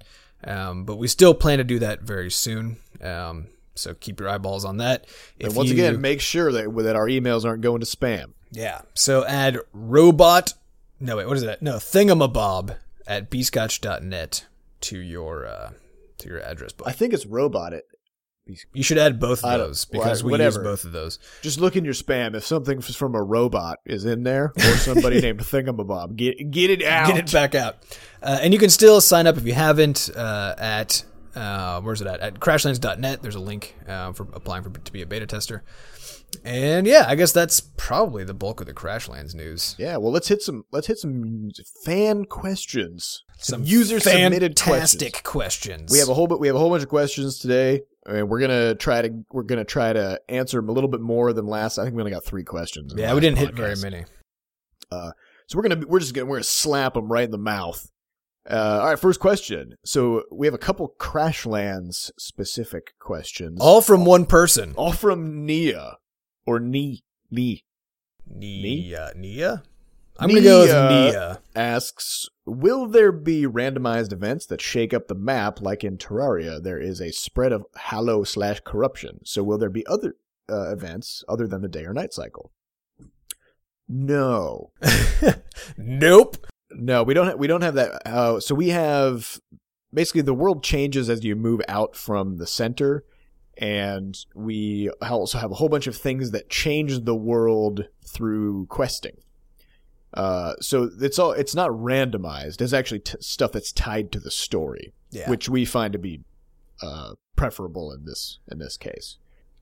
um, 0.45 0.83
but 0.85 0.97
we 0.97 1.07
still 1.07 1.33
plan 1.33 1.57
to 1.59 1.63
do 1.63 1.79
that 1.79 2.01
very 2.01 2.29
soon. 2.31 2.77
Um, 3.01 3.47
so 3.75 3.93
keep 3.93 4.19
your 4.19 4.29
eyeballs 4.29 4.65
on 4.65 4.77
that. 4.77 5.05
If 5.39 5.47
And 5.47 5.55
once 5.55 5.69
you- 5.69 5.75
again, 5.75 5.99
make 6.01 6.21
sure 6.21 6.51
that 6.51 6.71
that 6.83 6.95
our 6.95 7.07
emails 7.07 7.43
aren't 7.45 7.61
going 7.61 7.79
to 7.81 7.85
spam. 7.87 8.33
yeah. 8.51 8.81
So 8.93 9.25
add 9.25 9.57
robot. 9.73 10.53
No 10.99 11.17
wait, 11.17 11.27
what 11.27 11.37
is 11.37 11.43
that? 11.43 11.61
No 11.61 11.75
thingamabob 11.77 12.77
at 13.07 13.29
bscotch.net 13.31 14.45
to 14.81 14.97
your 14.99 15.45
uh, 15.45 15.71
to 16.19 16.29
your 16.29 16.39
address 16.41 16.71
book. 16.73 16.87
I 16.87 16.91
think 16.91 17.13
it's 17.13 17.25
robot 17.25 17.73
it. 17.73 17.85
You 18.73 18.83
should 18.83 18.97
add 18.97 19.19
both 19.19 19.43
of 19.43 19.59
those 19.59 19.87
well, 19.91 20.03
because 20.03 20.23
we 20.23 20.31
whatever. 20.31 20.59
use 20.59 20.63
both 20.63 20.83
of 20.83 20.91
those. 20.91 21.19
Just 21.41 21.59
look 21.59 21.75
in 21.75 21.85
your 21.85 21.93
spam. 21.93 22.35
If 22.35 22.45
something 22.45 22.81
from 22.81 23.15
a 23.15 23.21
robot 23.21 23.79
is 23.85 24.05
in 24.05 24.23
there, 24.23 24.51
or 24.57 24.77
somebody 24.77 25.21
named 25.21 25.39
Thingamabob, 25.39 26.15
get 26.15 26.51
get 26.51 26.69
it 26.69 26.83
out. 26.83 27.07
Get 27.07 27.17
it 27.17 27.31
back 27.31 27.55
out. 27.55 27.77
Uh, 28.21 28.39
and 28.41 28.53
you 28.53 28.59
can 28.59 28.69
still 28.69 29.01
sign 29.01 29.27
up 29.27 29.37
if 29.37 29.45
you 29.45 29.53
haven't 29.53 30.09
uh, 30.15 30.55
at 30.57 31.03
uh, 31.35 31.81
where's 31.81 32.01
it 32.01 32.07
at? 32.07 32.19
At 32.19 32.39
crashlands.net. 32.39 33.21
There's 33.21 33.35
a 33.35 33.39
link 33.39 33.75
uh, 33.87 34.13
for 34.13 34.27
applying 34.33 34.63
for 34.63 34.69
to 34.69 34.91
be 34.91 35.01
a 35.01 35.05
beta 35.05 35.25
tester. 35.25 35.63
And 36.43 36.87
yeah, 36.87 37.05
I 37.07 37.15
guess 37.15 37.31
that's 37.31 37.59
probably 37.59 38.23
the 38.23 38.33
bulk 38.33 38.59
of 38.59 38.67
the 38.67 38.73
Crashlands 38.73 39.35
news. 39.35 39.75
Yeah, 39.77 39.97
well, 39.97 40.11
let's 40.11 40.27
hit 40.27 40.41
some 40.41 40.65
let's 40.71 40.87
hit 40.87 40.97
some 40.97 41.51
fan 41.85 42.25
questions. 42.25 43.23
Some 43.37 43.63
user 43.63 43.99
submitted 43.99 44.59
questions. 44.59 45.21
questions. 45.21 45.91
We 45.91 45.99
have 45.99 46.09
a 46.09 46.13
whole 46.13 46.27
bit. 46.27 46.39
We 46.39 46.47
have 46.47 46.55
a 46.55 46.59
whole 46.59 46.69
bunch 46.69 46.83
of 46.83 46.89
questions 46.89 47.39
today, 47.39 47.81
and 48.05 48.29
we're 48.29 48.39
gonna 48.39 48.75
try 48.75 49.01
to 49.01 49.23
we're 49.31 49.43
gonna 49.43 49.63
try 49.65 49.93
to 49.93 50.19
answer 50.29 50.57
them 50.59 50.69
a 50.69 50.71
little 50.71 50.89
bit 50.89 51.01
more 51.01 51.33
than 51.33 51.45
last. 51.47 51.77
I 51.77 51.83
think 51.83 51.95
we 51.95 52.01
only 52.01 52.11
got 52.11 52.23
three 52.25 52.43
questions. 52.43 52.93
yeah, 52.95 53.13
we 53.13 53.21
didn't 53.21 53.37
hit 53.37 53.53
very 53.55 53.73
podcast. 53.73 53.83
many. 53.83 54.05
So 54.91 55.57
we're 55.57 55.63
gonna 55.67 55.85
we're 55.87 55.99
just 55.99 56.13
gonna 56.13 56.25
we're 56.25 56.37
gonna 56.37 56.43
slap 56.43 56.93
them 56.93 57.11
right 57.11 57.25
in 57.25 57.31
the 57.31 57.37
mouth. 57.37 57.89
Uh, 58.49 58.79
all 58.81 58.87
right, 58.89 58.99
first 58.99 59.19
question. 59.19 59.75
So 59.85 60.23
we 60.31 60.47
have 60.47 60.53
a 60.53 60.57
couple 60.57 60.93
Crashlands 60.99 62.11
specific 62.17 62.93
questions, 62.99 63.59
All 63.61 63.81
from 63.81 64.03
one 64.05 64.25
person. 64.25 64.73
all 64.75 64.91
from 64.91 65.45
Nia 65.45 65.97
or 66.45 66.59
Nee 66.59 67.03
Nee 67.29 67.63
Nia. 68.27 69.11
Nia? 69.15 69.63
I'm 70.19 70.29
going 70.29 70.43
to 70.43 70.47
go 70.47 70.59
with 70.61 70.69
Nia. 70.69 71.41
Asks, 71.55 72.27
"Will 72.45 72.87
there 72.87 73.11
be 73.11 73.43
randomized 73.43 74.13
events 74.13 74.45
that 74.47 74.61
shake 74.61 74.93
up 74.93 75.07
the 75.07 75.15
map 75.15 75.61
like 75.61 75.83
in 75.83 75.97
Terraria? 75.97 76.61
There 76.61 76.79
is 76.79 77.01
a 77.01 77.11
spread 77.11 77.51
of 77.51 77.65
Hallow 77.75 78.23
slash 78.23 78.59
corruption. 78.61 79.19
So 79.23 79.43
will 79.43 79.57
there 79.57 79.69
be 79.69 79.85
other 79.87 80.15
uh, 80.49 80.71
events 80.71 81.23
other 81.27 81.47
than 81.47 81.61
the 81.61 81.67
day 81.67 81.85
or 81.85 81.93
night 81.93 82.13
cycle?" 82.13 82.51
No, 83.87 84.71
nope. 85.77 86.37
no, 86.71 87.03
we 87.03 87.13
don't. 87.13 87.27
Ha- 87.27 87.35
we 87.35 87.47
don't 87.47 87.61
have 87.61 87.75
that. 87.75 88.07
Uh, 88.07 88.39
so 88.39 88.55
we 88.55 88.69
have 88.69 89.39
basically 89.93 90.21
the 90.21 90.33
world 90.33 90.63
changes 90.63 91.09
as 91.09 91.23
you 91.23 91.35
move 91.35 91.61
out 91.67 91.95
from 91.95 92.37
the 92.37 92.47
center, 92.47 93.03
and 93.57 94.17
we 94.35 94.89
also 95.01 95.37
have 95.37 95.51
a 95.51 95.55
whole 95.55 95.69
bunch 95.69 95.87
of 95.87 95.97
things 95.97 96.31
that 96.31 96.49
change 96.49 97.03
the 97.03 97.15
world 97.15 97.87
through 98.07 98.67
questing. 98.67 99.17
Uh, 100.13 100.53
so 100.61 100.89
it's 101.01 101.17
all 101.17 101.31
it's 101.31 101.55
not 101.55 101.71
randomized. 101.71 102.61
It's 102.61 102.73
actually 102.73 102.99
t- 102.99 103.17
stuff 103.19 103.51
that's 103.51 103.71
tied 103.71 104.11
to 104.11 104.19
the 104.19 104.29
story, 104.31 104.93
Yeah. 105.11 105.29
which 105.29 105.49
we 105.49 105.65
find 105.65 105.91
to 105.93 105.99
be 105.99 106.21
uh, 106.81 107.13
preferable 107.35 107.91
in 107.91 108.05
this 108.05 108.39
in 108.51 108.59
this 108.59 108.77
case. 108.77 109.17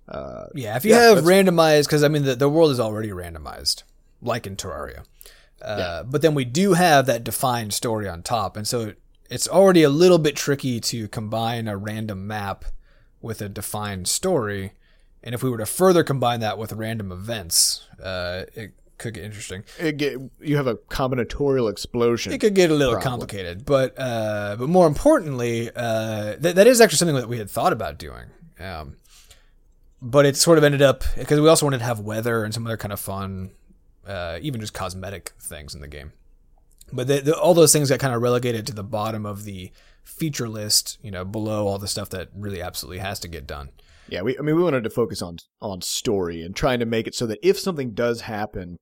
Uh, 0.09 0.47
Yeah, 0.53 0.75
if 0.75 0.83
you 0.83 0.91
Yeah, 0.91 1.15
have 1.15 1.23
randomized, 1.23 1.85
because 1.85 2.03
I 2.03 2.09
mean 2.09 2.23
the, 2.23 2.35
the 2.35 2.49
world 2.49 2.71
is 2.71 2.79
already 2.79 3.09
randomized, 3.09 3.83
like 4.21 4.45
in 4.45 4.55
Terraria. 4.57 5.05
Uh, 5.61 6.03
But 6.03 6.21
then 6.21 6.33
we 6.33 6.43
do 6.43 6.73
have 6.73 7.05
that 7.05 7.23
defined 7.23 7.73
story 7.73 8.09
on 8.09 8.21
top, 8.23 8.57
and 8.57 8.67
so 8.67 8.93
it's 9.29 9.47
already 9.47 9.83
a 9.83 9.89
little 9.89 10.17
bit 10.17 10.35
tricky 10.35 10.81
to 10.81 11.07
combine 11.07 11.67
a 11.69 11.77
random 11.77 12.27
map 12.27 12.65
with 13.21 13.41
a 13.41 13.47
defined 13.47 14.07
story. 14.09 14.73
And 15.23 15.33
if 15.35 15.43
we 15.43 15.49
were 15.49 15.59
to 15.59 15.65
further 15.67 16.03
combine 16.03 16.39
that 16.41 16.57
with 16.57 16.73
random 16.73 17.11
events, 17.11 17.87
uh, 18.03 18.45
it 18.55 18.73
could 19.01 19.13
get 19.13 19.23
interesting. 19.23 19.63
it 19.79 19.97
get, 19.97 20.17
you 20.39 20.55
have 20.55 20.67
a 20.67 20.75
combinatorial 20.75 21.69
explosion. 21.69 22.31
It 22.31 22.39
could 22.39 22.55
get 22.55 22.71
a 22.71 22.73
little 22.73 22.93
Problem. 22.93 23.11
complicated, 23.11 23.65
but 23.65 23.93
uh, 23.97 24.55
but 24.57 24.69
more 24.69 24.87
importantly, 24.87 25.69
uh, 25.75 26.35
that 26.39 26.55
that 26.55 26.67
is 26.67 26.79
actually 26.79 26.97
something 26.97 27.15
that 27.15 27.27
we 27.27 27.37
had 27.37 27.49
thought 27.49 27.73
about 27.73 27.97
doing. 27.97 28.27
Um, 28.59 28.97
but 30.01 30.25
it 30.25 30.37
sort 30.37 30.57
of 30.57 30.63
ended 30.63 30.81
up 30.81 31.03
because 31.17 31.39
we 31.39 31.49
also 31.49 31.65
wanted 31.65 31.79
to 31.79 31.85
have 31.85 31.99
weather 31.99 32.43
and 32.43 32.53
some 32.53 32.65
other 32.65 32.77
kind 32.77 32.93
of 32.93 32.99
fun, 32.99 33.51
uh, 34.07 34.39
even 34.41 34.61
just 34.61 34.73
cosmetic 34.73 35.33
things 35.39 35.75
in 35.75 35.81
the 35.81 35.87
game. 35.87 36.13
But 36.93 37.07
the, 37.07 37.19
the, 37.21 37.39
all 37.39 37.53
those 37.53 37.71
things 37.71 37.89
got 37.89 37.99
kind 37.99 38.13
of 38.13 38.21
relegated 38.21 38.67
to 38.67 38.73
the 38.73 38.83
bottom 38.83 39.25
of 39.25 39.45
the 39.45 39.71
feature 40.03 40.49
list, 40.49 40.97
you 41.01 41.11
know, 41.11 41.23
below 41.23 41.67
all 41.67 41.77
the 41.77 41.87
stuff 41.87 42.09
that 42.09 42.29
really 42.35 42.61
absolutely 42.61 42.99
has 42.99 43.19
to 43.21 43.27
get 43.27 43.47
done. 43.47 43.69
Yeah, 44.09 44.23
we 44.23 44.37
I 44.37 44.41
mean 44.41 44.55
we 44.55 44.63
wanted 44.63 44.83
to 44.83 44.89
focus 44.89 45.21
on 45.21 45.37
on 45.61 45.81
story 45.81 46.43
and 46.43 46.55
trying 46.55 46.79
to 46.79 46.85
make 46.85 47.07
it 47.07 47.15
so 47.15 47.25
that 47.27 47.39
if 47.41 47.57
something 47.57 47.91
does 47.91 48.21
happen 48.21 48.77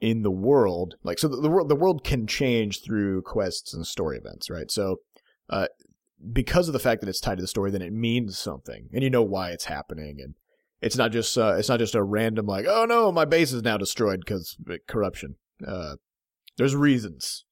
in 0.00 0.22
the 0.22 0.30
world, 0.30 0.94
like 1.02 1.18
so 1.18 1.28
the, 1.28 1.40
the 1.40 1.50
world 1.50 1.68
the 1.68 1.76
world 1.76 2.04
can 2.04 2.26
change 2.26 2.82
through 2.82 3.22
quests 3.22 3.74
and 3.74 3.86
story 3.86 4.18
events, 4.18 4.50
right? 4.50 4.70
So 4.70 4.96
uh 5.48 5.66
because 6.32 6.68
of 6.68 6.74
the 6.74 6.78
fact 6.78 7.00
that 7.00 7.08
it's 7.08 7.20
tied 7.20 7.36
to 7.38 7.42
the 7.42 7.48
story, 7.48 7.70
then 7.70 7.82
it 7.82 7.92
means 7.92 8.38
something, 8.38 8.88
and 8.92 9.02
you 9.02 9.10
know 9.10 9.22
why 9.22 9.50
it's 9.50 9.64
happening, 9.64 10.18
and 10.20 10.34
it's 10.80 10.96
not 10.96 11.12
just 11.12 11.36
uh, 11.36 11.54
it's 11.58 11.68
not 11.68 11.78
just 11.78 11.94
a 11.94 12.02
random 12.02 12.46
like 12.46 12.66
oh 12.68 12.84
no 12.84 13.12
my 13.12 13.24
base 13.24 13.52
is 13.52 13.62
now 13.62 13.76
destroyed 13.76 14.20
because 14.20 14.56
corruption. 14.86 15.36
Uh, 15.66 15.96
there's 16.56 16.76
reasons. 16.76 17.44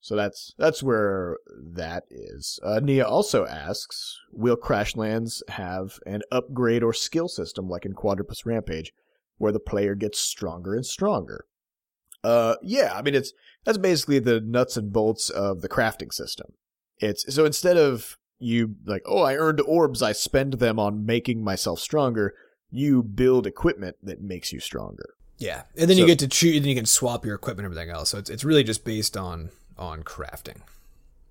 So 0.00 0.14
that's 0.14 0.54
that's 0.56 0.82
where 0.82 1.36
that 1.74 2.04
is. 2.10 2.60
Uh, 2.62 2.80
Nia 2.80 3.04
also 3.04 3.44
asks, 3.44 4.16
will 4.30 4.56
Crashlands 4.56 5.42
have 5.48 5.98
an 6.06 6.22
upgrade 6.30 6.84
or 6.84 6.92
skill 6.92 7.28
system 7.28 7.68
like 7.68 7.84
in 7.84 7.92
Quadropus 7.92 8.46
Rampage, 8.46 8.92
where 9.38 9.52
the 9.52 9.58
player 9.58 9.94
gets 9.94 10.20
stronger 10.20 10.74
and 10.74 10.86
stronger? 10.86 11.46
Uh, 12.26 12.56
yeah, 12.60 12.92
I 12.92 13.02
mean 13.02 13.14
it's 13.14 13.32
that's 13.64 13.78
basically 13.78 14.18
the 14.18 14.40
nuts 14.40 14.76
and 14.76 14.92
bolts 14.92 15.30
of 15.30 15.60
the 15.60 15.68
crafting 15.68 16.12
system. 16.12 16.54
It's 16.98 17.32
so 17.32 17.44
instead 17.44 17.76
of 17.76 18.18
you 18.40 18.74
like, 18.84 19.02
oh, 19.06 19.22
I 19.22 19.36
earned 19.36 19.60
orbs, 19.60 20.02
I 20.02 20.10
spend 20.10 20.54
them 20.54 20.80
on 20.80 21.06
making 21.06 21.44
myself 21.44 21.78
stronger. 21.78 22.34
You 22.68 23.04
build 23.04 23.46
equipment 23.46 23.96
that 24.02 24.20
makes 24.20 24.52
you 24.52 24.58
stronger. 24.58 25.10
Yeah, 25.38 25.62
and 25.76 25.88
then 25.88 25.98
you 25.98 26.06
get 26.06 26.18
to 26.18 26.26
choose, 26.26 26.56
and 26.56 26.66
you 26.66 26.74
can 26.74 26.86
swap 26.86 27.24
your 27.24 27.36
equipment 27.36 27.64
and 27.64 27.72
everything 27.72 27.94
else. 27.94 28.10
So 28.10 28.18
it's 28.18 28.28
it's 28.28 28.44
really 28.44 28.64
just 28.64 28.84
based 28.84 29.16
on 29.16 29.50
on 29.78 30.02
crafting. 30.02 30.62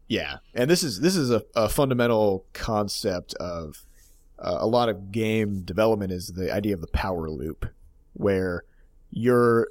Yeah, 0.08 0.38
and 0.54 0.70
this 0.70 0.82
is 0.82 1.02
this 1.02 1.18
is 1.18 1.30
a, 1.30 1.44
a 1.56 1.68
fundamental 1.68 2.46
concept 2.54 3.34
of 3.34 3.86
uh, 4.40 4.60
a 4.60 4.68
lot 4.68 4.88
of 4.88 5.12
game 5.12 5.64
development 5.64 6.14
is 6.14 6.30
the 6.30 6.54
idea 6.54 6.74
of 6.74 6.80
the 6.80 6.88
power 6.88 7.30
loop, 7.30 7.66
where 8.14 8.64
you're 9.10 9.68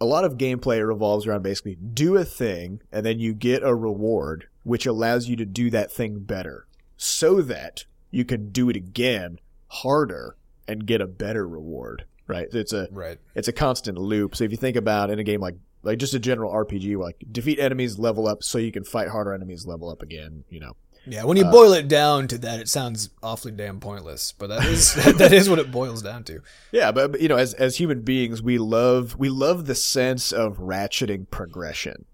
a 0.00 0.06
lot 0.06 0.24
of 0.24 0.38
gameplay 0.38 0.86
revolves 0.86 1.26
around 1.26 1.42
basically 1.42 1.74
do 1.76 2.16
a 2.16 2.24
thing 2.24 2.80
and 2.90 3.04
then 3.04 3.18
you 3.18 3.34
get 3.34 3.62
a 3.62 3.74
reward 3.74 4.46
which 4.62 4.86
allows 4.86 5.26
you 5.28 5.36
to 5.36 5.46
do 5.46 5.70
that 5.70 5.90
thing 5.90 6.18
better, 6.20 6.66
so 6.96 7.40
that 7.42 7.84
you 8.10 8.24
can 8.24 8.50
do 8.50 8.68
it 8.68 8.76
again 8.76 9.38
harder 9.68 10.36
and 10.68 10.86
get 10.86 11.00
a 11.00 11.06
better 11.06 11.48
reward. 11.48 12.04
Right? 12.26 12.48
It's 12.52 12.72
a 12.72 12.88
Right. 12.92 13.18
it's 13.34 13.48
a 13.48 13.52
constant 13.52 13.98
loop. 13.98 14.36
So 14.36 14.44
if 14.44 14.50
you 14.50 14.56
think 14.56 14.76
about 14.76 15.10
in 15.10 15.18
a 15.18 15.24
game 15.24 15.40
like 15.40 15.56
like 15.82 15.98
just 15.98 16.12
a 16.12 16.18
general 16.18 16.52
RPG, 16.52 16.96
like 16.98 17.16
defeat 17.32 17.58
enemies, 17.58 17.98
level 17.98 18.28
up, 18.28 18.42
so 18.42 18.58
you 18.58 18.70
can 18.70 18.84
fight 18.84 19.08
harder 19.08 19.32
enemies, 19.32 19.66
level 19.66 19.88
up 19.88 20.02
again. 20.02 20.44
You 20.50 20.60
know, 20.60 20.76
Yeah, 21.06 21.24
when 21.24 21.36
you 21.36 21.44
boil 21.44 21.72
it 21.72 21.88
down 21.88 22.28
to 22.28 22.38
that, 22.38 22.60
it 22.60 22.68
sounds 22.68 23.10
awfully 23.22 23.52
damn 23.52 23.80
pointless. 23.80 24.32
But 24.36 24.48
that 24.48 24.64
is 24.66 24.94
that 25.16 25.32
is 25.32 25.48
what 25.48 25.58
it 25.58 25.70
boils 25.70 26.02
down 26.02 26.24
to. 26.24 26.40
yeah, 26.72 26.92
but, 26.92 27.12
but 27.12 27.20
you 27.20 27.28
know, 27.28 27.36
as 27.36 27.54
as 27.54 27.76
human 27.76 28.02
beings, 28.02 28.42
we 28.42 28.58
love 28.58 29.16
we 29.18 29.28
love 29.28 29.66
the 29.66 29.74
sense 29.74 30.30
of 30.32 30.58
ratcheting 30.58 31.28
progression. 31.30 32.04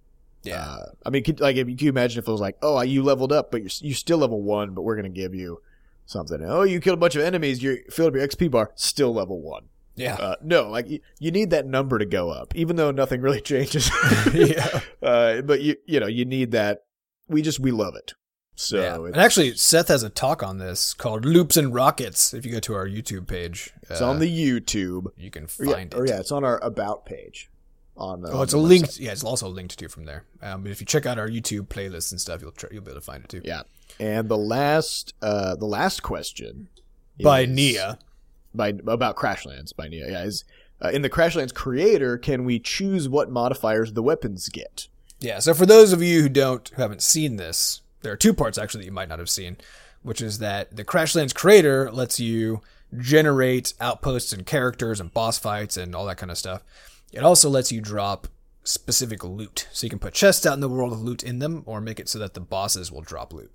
Yeah, 0.42 0.62
Uh, 0.64 0.86
I 1.04 1.10
mean, 1.10 1.24
could, 1.24 1.40
like 1.40 1.56
if 1.56 1.68
you 1.68 1.76
can 1.76 1.86
you 1.86 1.90
imagine 1.90 2.20
if 2.20 2.28
it 2.28 2.30
was 2.30 2.40
like, 2.40 2.56
oh, 2.62 2.80
you 2.82 3.02
leveled 3.02 3.32
up, 3.32 3.50
but 3.50 3.62
you're 3.62 3.70
you 3.80 3.94
still 3.94 4.18
level 4.18 4.40
one, 4.42 4.74
but 4.74 4.82
we're 4.82 4.94
gonna 4.96 5.08
give 5.08 5.34
you 5.34 5.60
something. 6.06 6.38
Oh, 6.44 6.62
you 6.62 6.78
killed 6.80 6.98
a 6.98 7.00
bunch 7.00 7.16
of 7.16 7.22
enemies, 7.22 7.62
you 7.64 7.78
filled 7.90 8.10
up 8.10 8.14
your 8.14 8.26
XP 8.28 8.50
bar, 8.52 8.70
still 8.76 9.12
level 9.12 9.40
one. 9.40 9.64
yeah, 9.96 10.14
Uh, 10.14 10.36
no, 10.42 10.70
like 10.70 10.88
you, 10.88 11.00
you 11.18 11.32
need 11.32 11.50
that 11.50 11.66
number 11.66 11.98
to 11.98 12.06
go 12.06 12.30
up, 12.30 12.54
even 12.54 12.76
though 12.76 12.92
nothing 12.92 13.20
really 13.20 13.40
changes. 13.52 13.90
yeah. 14.32 14.80
uh, 15.02 15.40
but 15.42 15.60
you 15.62 15.74
you 15.84 15.98
know 15.98 16.06
you 16.06 16.24
need 16.24 16.52
that. 16.52 16.84
We 17.28 17.42
just 17.42 17.58
we 17.58 17.72
love 17.72 17.96
it. 17.96 18.14
So 18.58 18.80
yeah. 18.80 18.94
And 18.96 19.16
actually, 19.18 19.54
Seth 19.54 19.88
has 19.88 20.02
a 20.02 20.08
talk 20.08 20.42
on 20.42 20.56
this 20.58 20.94
called 20.94 21.24
"Loops 21.26 21.56
and 21.58 21.74
Rockets." 21.74 22.32
If 22.32 22.46
you 22.46 22.52
go 22.52 22.60
to 22.60 22.74
our 22.74 22.86
YouTube 22.88 23.26
page, 23.26 23.70
it's 23.90 24.00
uh, 24.00 24.08
on 24.08 24.18
the 24.18 24.26
YouTube. 24.28 25.08
you 25.18 25.30
can 25.30 25.44
Or 25.60 25.66
yeah, 25.66 25.72
find 25.74 25.94
or 25.94 26.04
it. 26.06 26.08
yeah, 26.10 26.20
it's 26.20 26.32
on 26.32 26.42
our 26.42 26.58
about 26.64 27.04
page. 27.04 27.50
On 27.98 28.24
uh, 28.24 28.28
Oh, 28.32 28.42
it's 28.42 28.54
on 28.54 28.60
a 28.60 28.62
the 28.62 28.68
link. 28.68 28.86
website. 28.86 29.00
Yeah, 29.00 29.12
it's 29.12 29.24
also 29.24 29.48
linked 29.48 29.78
to 29.78 29.88
from 29.88 30.04
there. 30.06 30.24
Um, 30.42 30.62
but 30.62 30.72
if 30.72 30.80
you 30.80 30.86
check 30.86 31.04
out 31.06 31.18
our 31.18 31.28
YouTube 31.28 31.68
playlists 31.68 32.10
and 32.12 32.20
stuff, 32.20 32.40
you'll 32.42 32.52
try, 32.52 32.70
you'll 32.72 32.82
be 32.82 32.90
able 32.90 33.00
to 33.00 33.04
find 33.04 33.22
it 33.24 33.28
too. 33.28 33.42
Yeah, 33.44 33.62
and 34.00 34.28
the 34.28 34.38
last 34.38 35.12
uh, 35.20 35.54
the 35.56 35.66
last 35.66 36.02
question 36.02 36.68
By 37.22 37.44
Nia. 37.44 37.98
by 38.54 38.68
about 38.86 39.16
Crashlands 39.16 39.76
by 39.76 39.88
Nia. 39.88 40.10
Yeah, 40.10 40.22
is 40.24 40.44
uh, 40.82 40.88
in 40.88 41.02
the 41.02 41.10
Crashlands 41.10 41.52
creator, 41.52 42.16
can 42.16 42.44
we 42.46 42.58
choose 42.58 43.06
what 43.06 43.30
modifiers 43.30 43.92
the 43.92 44.02
weapons 44.02 44.48
get? 44.48 44.88
Yeah. 45.20 45.40
So 45.40 45.52
for 45.52 45.66
those 45.66 45.92
of 45.92 46.02
you 46.02 46.22
who 46.22 46.28
don't, 46.30 46.66
who 46.74 46.80
haven't 46.82 47.02
seen 47.02 47.36
this, 47.36 47.80
there 48.06 48.12
are 48.12 48.16
two 48.16 48.32
parts 48.32 48.56
actually 48.56 48.82
that 48.82 48.86
you 48.86 48.92
might 48.92 49.08
not 49.08 49.18
have 49.18 49.28
seen, 49.28 49.56
which 50.02 50.22
is 50.22 50.38
that 50.38 50.76
the 50.76 50.84
Crashlands 50.84 51.34
creator 51.34 51.90
lets 51.90 52.20
you 52.20 52.60
generate 52.96 53.74
outposts 53.80 54.32
and 54.32 54.46
characters 54.46 55.00
and 55.00 55.12
boss 55.12 55.40
fights 55.40 55.76
and 55.76 55.92
all 55.92 56.06
that 56.06 56.16
kind 56.16 56.30
of 56.30 56.38
stuff. 56.38 56.62
It 57.12 57.24
also 57.24 57.50
lets 57.50 57.72
you 57.72 57.80
drop 57.80 58.28
specific 58.62 59.24
loot, 59.24 59.66
so 59.72 59.84
you 59.84 59.90
can 59.90 59.98
put 59.98 60.14
chests 60.14 60.46
out 60.46 60.54
in 60.54 60.60
the 60.60 60.68
world 60.68 60.92
with 60.92 61.00
loot 61.00 61.24
in 61.24 61.40
them, 61.40 61.64
or 61.66 61.80
make 61.80 61.98
it 61.98 62.08
so 62.08 62.20
that 62.20 62.34
the 62.34 62.40
bosses 62.40 62.92
will 62.92 63.00
drop 63.00 63.32
loot. 63.32 63.50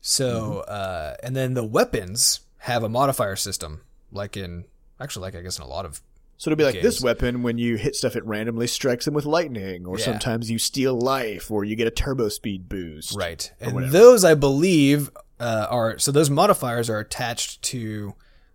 So, 0.00 0.60
uh, 0.60 1.14
and 1.22 1.36
then 1.36 1.54
the 1.54 1.64
weapons 1.64 2.40
have 2.58 2.82
a 2.82 2.88
modifier 2.88 3.36
system, 3.36 3.82
like 4.10 4.36
in 4.36 4.64
actually, 4.98 5.22
like 5.22 5.36
I 5.36 5.42
guess 5.42 5.58
in 5.58 5.64
a 5.64 5.68
lot 5.68 5.84
of 5.84 6.00
So 6.40 6.50
it'll 6.50 6.56
be 6.56 6.64
like 6.64 6.80
this 6.80 7.02
weapon 7.02 7.42
when 7.42 7.58
you 7.58 7.76
hit 7.76 7.94
stuff, 7.94 8.16
it 8.16 8.24
randomly 8.24 8.66
strikes 8.66 9.04
them 9.04 9.12
with 9.12 9.26
lightning, 9.26 9.84
or 9.84 9.98
Yeah. 9.98 10.06
sometimes 10.06 10.50
you 10.50 10.58
steal 10.58 10.98
life, 10.98 11.50
or 11.50 11.64
you 11.64 11.76
get 11.76 11.86
a 11.86 11.90
turbo 11.90 12.30
speed 12.30 12.66
boost. 12.66 13.14
Right. 13.14 13.52
And 13.60 13.74
whatever. 13.74 13.92
those, 13.92 14.24
I 14.24 14.32
believe, 14.32 15.10
uh, 15.38 15.66
are 15.68 15.98
so 15.98 16.10
those 16.10 16.30
modifiers 16.30 16.88
are 16.88 16.98
attached 16.98 17.60
to, 17.64 18.14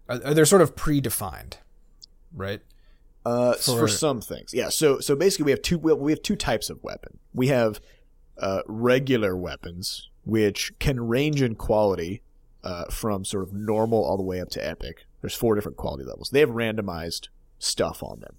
are, 0.10 0.20
are 0.26 0.34
they're 0.34 0.48
sort 0.48 0.64
of 0.64 0.76
predefined, 0.76 1.58
right? 2.34 2.62
Uh, 3.24 3.54
for, 3.54 3.82
For- 3.82 3.88
some 3.88 4.20
things, 4.20 4.52
yeah. 4.52 4.70
So 4.70 5.00
so 5.00 5.16
basically, 5.16 5.46
we 5.46 5.52
have 5.52 5.62
two 5.62 5.78
we 5.78 5.92
have- 5.92 6.00
we 6.00 6.12
have 6.12 6.24
two 6.24 6.36
types 6.36 6.72
of 6.72 6.84
weapon. 6.84 7.20
We 7.36 7.50
have 7.50 7.80
uh, 8.40 8.64
regular 8.66 9.38
weapons, 9.38 10.10
which 10.24 10.74
can 10.80 11.08
range 11.08 11.40
in 11.40 11.54
quality 11.54 12.24
uh, 12.64 12.86
from 12.86 13.26
sort 13.26 13.44
of 13.44 13.54
normal 13.54 14.04
all 14.04 14.18
the 14.18 14.24
way 14.24 14.42
up 14.42 14.50
to 14.50 14.68
epic. 14.68 15.06
There's 15.22 15.36
four 15.36 15.54
different 15.54 15.78
quality 15.78 16.04
levels. 16.04 16.32
They 16.32 16.40
have 16.40 16.50
randomized 16.50 17.28
stuff 17.66 18.04
on 18.04 18.20
them, 18.20 18.36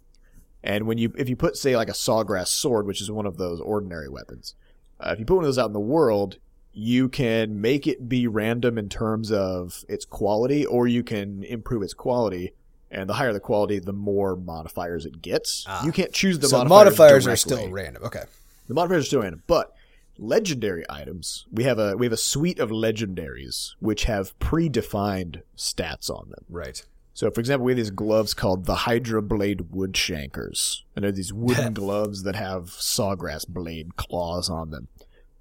and 0.62 0.87
when 0.87 0.99
you 0.99 1.12
if 1.19 1.29
you 1.29 1.37
put 1.37 1.57
say 1.57 1.77
like 1.77 1.89
a 1.89 1.93
sawgrass 1.93 2.49
sword, 2.49 2.87
which 2.87 3.01
is 3.01 3.11
one 3.11 3.27
of 3.27 3.37
those 3.37 3.61
ordinary 3.61 4.09
weapons, 4.09 4.55
uh, 5.01 5.11
if 5.12 5.19
you 5.19 5.25
put 5.25 5.37
one 5.37 5.45
of 5.45 5.49
those 5.49 5.59
out 5.59 5.67
in 5.67 5.73
the 5.75 5.81
world. 5.81 6.39
You 6.79 7.09
can 7.09 7.62
make 7.62 7.87
it 7.87 8.07
be 8.07 8.27
random 8.27 8.77
in 8.77 8.91
terms 8.91 9.33
of 9.33 9.83
its 9.89 10.05
quality, 10.05 10.67
or 10.67 10.87
you 10.87 11.03
can 11.03 11.43
improve 11.43 11.83
its 11.83 11.95
quality 11.95 12.53
and 12.91 13.09
the 13.09 13.15
higher 13.15 13.33
the 13.33 13.41
quality, 13.41 13.79
the 13.79 13.93
more 13.93 14.37
modifiers 14.37 15.07
it 15.07 15.22
gets. 15.22 15.64
Ah. 15.66 15.85
You 15.85 15.93
can't 15.93 16.12
choose 16.12 16.39
the 16.39 16.49
so 16.49 16.59
modifiers. 16.59 16.99
modifiers 16.99 17.27
are 17.27 17.37
still 17.37 17.70
random. 17.70 18.03
Okay. 18.05 18.24
the 18.68 18.74
modifiers 18.74 19.05
are 19.05 19.07
still 19.07 19.22
random, 19.22 19.43
but 19.47 19.72
legendary 20.18 20.83
items 20.89 21.45
we 21.53 21.64
have 21.64 21.79
a 21.79 21.95
we 21.95 22.07
have 22.07 22.12
a 22.12 22.16
suite 22.16 22.59
of 22.59 22.70
legendaries 22.70 23.74
which 23.81 24.05
have 24.05 24.39
predefined 24.39 25.43
stats 25.57 26.09
on 26.11 26.31
them. 26.31 26.45
Right. 26.49 26.85
So, 27.17 27.31
for 27.31 27.41
example, 27.41 27.64
we 27.64 27.73
have 27.73 27.79
these 27.79 27.89
gloves 27.89 28.35
called 28.35 28.67
the 28.67 28.75
Hydra 28.75 29.23
Blade 29.23 29.71
Woodshankers, 29.75 30.83
and 30.95 31.03
they're 31.03 31.12
these 31.12 31.33
wooden 31.33 31.73
gloves 31.73 32.25
that 32.25 32.37
have 32.37 32.64
sawgrass 32.64 33.49
blade 33.49 33.97
claws 33.97 34.51
on 34.51 34.71
them, 34.71 34.89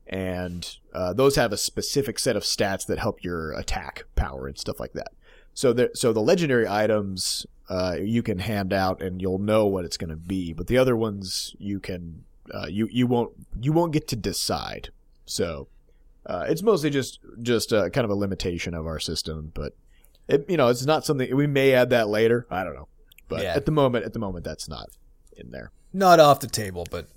and 0.07 0.77
uh, 0.93 1.11
those 1.11 1.35
have 1.35 1.51
a 1.51 1.57
specific 1.57 2.17
set 2.17 2.37
of 2.37 2.43
stats 2.43 2.85
that 2.85 2.97
help 2.97 3.25
your 3.25 3.51
attack 3.51 4.05
power 4.15 4.47
and 4.47 4.57
stuff 4.57 4.79
like 4.79 4.93
that. 4.93 5.09
So 5.53 5.73
the 5.73 5.91
so 5.93 6.13
the 6.13 6.21
legendary 6.21 6.65
items 6.65 7.45
uh, 7.67 7.97
you 7.99 8.23
can 8.23 8.39
hand 8.39 8.71
out 8.71 9.01
and 9.01 9.21
you'll 9.21 9.37
know 9.37 9.65
what 9.65 9.83
it's 9.83 9.97
going 9.97 10.11
to 10.11 10.15
be, 10.15 10.53
but 10.53 10.67
the 10.67 10.77
other 10.77 10.95
ones 10.95 11.57
you 11.59 11.81
can 11.81 12.23
uh, 12.53 12.67
you 12.69 12.87
you 12.89 13.05
won't 13.05 13.33
you 13.59 13.73
won't 13.73 13.91
get 13.91 14.07
to 14.07 14.15
decide. 14.15 14.91
So 15.25 15.67
uh, 16.25 16.45
it's 16.47 16.63
mostly 16.63 16.89
just 16.89 17.19
just 17.41 17.73
uh, 17.73 17.89
kind 17.89 18.05
of 18.05 18.11
a 18.11 18.15
limitation 18.15 18.73
of 18.73 18.85
our 18.87 19.01
system, 19.01 19.51
but 19.53 19.73
it, 20.27 20.45
you 20.49 20.57
know 20.57 20.67
it's 20.69 20.85
not 20.85 21.05
something 21.05 21.35
we 21.35 21.47
may 21.47 21.73
add 21.73 21.89
that 21.91 22.07
later. 22.09 22.45
I 22.49 22.63
don't 22.63 22.75
know, 22.75 22.87
but 23.27 23.43
Yeah. 23.43 23.53
at 23.55 23.65
the 23.65 23.71
moment 23.71 24.05
at 24.05 24.13
the 24.13 24.19
moment 24.19 24.43
that's 24.45 24.67
not 24.67 24.89
in 25.37 25.51
there. 25.51 25.71
Not 25.93 26.19
off 26.19 26.39
the 26.41 26.47
table, 26.47 26.85
but 26.91 27.07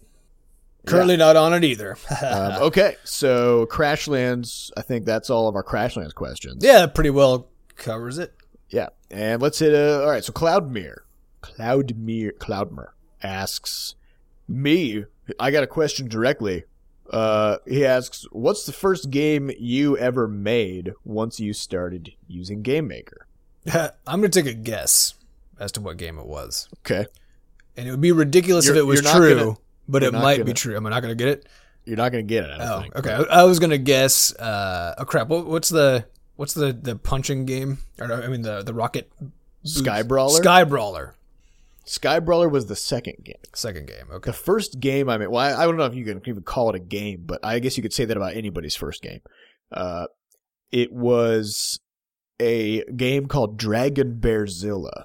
currently 0.86 1.16
not 1.16 1.36
on 1.36 1.52
it 1.54 1.64
either. 1.64 1.96
Um, 2.22 2.62
okay, 2.62 2.96
so 3.04 3.66
Crashlands. 3.66 4.70
I 4.76 4.82
think 4.82 5.04
that's 5.04 5.30
all 5.30 5.48
of 5.48 5.54
our 5.56 5.64
Crashlands 5.64 6.14
questions. 6.14 6.64
yeah, 6.64 6.80
that 6.80 6.94
pretty 6.94 7.10
well 7.10 7.48
covers 7.76 8.18
it. 8.18 8.34
Yeah, 8.70 8.88
and 9.10 9.40
let's 9.42 9.58
hit. 9.58 9.74
Uh, 9.74 10.02
all 10.02 10.10
right, 10.10 10.22
so 10.24 10.32
Cloudmere, 10.32 10.98
Cloudmere, 11.42 12.32
Cloudmere 12.38 12.88
asks 13.22 13.94
me. 14.46 15.04
I 15.40 15.50
got 15.50 15.62
a 15.62 15.66
question 15.66 16.08
directly. 16.08 16.64
Uh, 17.10 17.58
he 17.66 17.84
asks, 17.86 18.26
"What's 18.32 18.66
the 18.66 18.72
first 18.72 19.10
game 19.10 19.50
you 19.58 19.96
ever 19.98 20.28
made 20.28 20.92
once 21.04 21.40
you 21.40 21.52
started 21.52 22.12
using 22.26 22.62
Game 22.62 22.86
Maker?" 22.88 23.26
I'm 23.72 23.90
gonna 24.06 24.28
take 24.28 24.46
a 24.46 24.54
guess 24.54 25.14
as 25.58 25.72
to 25.72 25.80
what 25.80 25.96
game 25.96 26.18
it 26.18 26.26
was, 26.26 26.68
Okay, 26.80 27.06
and 27.76 27.88
it 27.88 27.90
would 27.90 28.00
be 28.00 28.12
ridiculous 28.12 28.66
You're- 28.66 28.78
if 28.78 28.82
it 28.82 28.86
was 28.86 29.00
true, 29.02 29.34
gonna- 29.36 29.56
but 29.88 30.02
it 30.02 30.12
might 30.12 30.36
be 30.38 30.42
gonna- 30.44 30.54
true. 30.54 30.76
Am 30.76 30.86
I 30.86 30.90
not 30.90 31.00
gonna 31.00 31.14
get 31.14 31.28
it? 31.28 31.46
you're 31.84 31.96
not 31.96 32.12
gonna 32.12 32.22
get 32.22 32.44
it. 32.44 32.50
I 32.50 32.58
don't 32.58 32.68
Oh, 32.68 32.80
think. 32.82 32.96
okay. 32.96 33.10
I, 33.12 33.40
I 33.40 33.44
was 33.44 33.58
gonna 33.58 33.78
guess. 33.78 34.34
Uh, 34.36 34.94
oh 34.98 35.04
crap! 35.06 35.28
What, 35.28 35.46
what's 35.46 35.70
the 35.70 36.04
what's 36.36 36.52
the 36.52 36.72
the 36.74 36.96
punching 36.96 37.46
game? 37.46 37.78
Or 37.98 38.12
I 38.12 38.28
mean 38.28 38.42
the 38.42 38.62
the 38.62 38.74
rocket 38.74 39.10
Sky 39.64 40.02
Brawler. 40.02 40.36
Sky 40.42 40.64
Brawler. 40.64 41.14
Sky 41.88 42.20
Brawler 42.20 42.48
was 42.48 42.66
the 42.66 42.76
second 42.76 43.24
game. 43.24 43.36
Second 43.54 43.86
game. 43.86 44.06
Okay. 44.10 44.30
The 44.30 44.36
first 44.36 44.78
game 44.78 45.08
I 45.08 45.16
made, 45.16 45.28
well, 45.28 45.42
I, 45.42 45.62
I 45.62 45.64
don't 45.64 45.76
know 45.76 45.86
if 45.86 45.94
you 45.94 46.04
can 46.04 46.20
even 46.26 46.42
call 46.42 46.68
it 46.70 46.76
a 46.76 46.80
game, 46.80 47.22
but 47.24 47.44
I 47.44 47.58
guess 47.58 47.76
you 47.76 47.82
could 47.82 47.92
say 47.92 48.04
that 48.04 48.16
about 48.16 48.36
anybody's 48.36 48.76
first 48.76 49.02
game. 49.02 49.20
Uh, 49.72 50.06
it 50.70 50.92
was 50.92 51.80
a 52.40 52.84
game 52.84 53.26
called 53.26 53.58
Dragon 53.58 54.18
Bearzilla, 54.20 55.04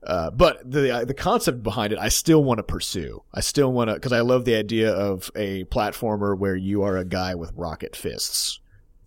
uh, 0.00 0.30
but 0.30 0.70
the 0.70 1.04
the 1.04 1.14
concept 1.14 1.64
behind 1.64 1.92
it, 1.92 1.98
I 1.98 2.08
still 2.08 2.44
want 2.44 2.58
to 2.58 2.62
pursue. 2.62 3.24
I 3.34 3.40
still 3.40 3.72
want 3.72 3.88
to 3.90 3.94
because 3.94 4.12
I 4.12 4.20
love 4.20 4.44
the 4.44 4.54
idea 4.54 4.92
of 4.92 5.28
a 5.34 5.64
platformer 5.64 6.38
where 6.38 6.54
you 6.54 6.82
are 6.82 6.96
a 6.96 7.04
guy 7.04 7.34
with 7.34 7.50
rocket 7.56 7.96
fists. 7.96 8.60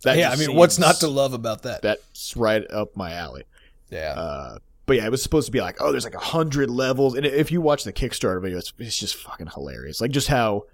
That 0.03 0.17
yeah, 0.17 0.31
I 0.31 0.35
mean, 0.35 0.55
what's 0.55 0.79
not 0.79 0.95
to 0.97 1.07
love 1.07 1.33
about 1.33 1.63
that? 1.63 1.81
That's 1.81 2.35
right 2.35 2.63
up 2.71 2.95
my 2.95 3.13
alley. 3.13 3.43
yeah. 3.89 4.13
Uh, 4.17 4.57
but 4.87 4.97
yeah, 4.97 5.05
it 5.05 5.11
was 5.11 5.23
supposed 5.23 5.45
to 5.45 5.51
be 5.51 5.61
like, 5.61 5.77
oh, 5.79 5.91
there's 5.91 6.03
like 6.03 6.15
a 6.15 6.19
hundred 6.19 6.69
levels, 6.69 7.15
and 7.15 7.25
if 7.25 7.51
you 7.51 7.61
watch 7.61 7.83
the 7.83 7.93
Kickstarter 7.93 8.41
video, 8.41 8.57
it's, 8.57 8.73
it's 8.77 8.97
just 8.97 9.15
fucking 9.15 9.47
hilarious. 9.47 10.01
Like 10.01 10.11
just 10.11 10.27
how 10.27 10.65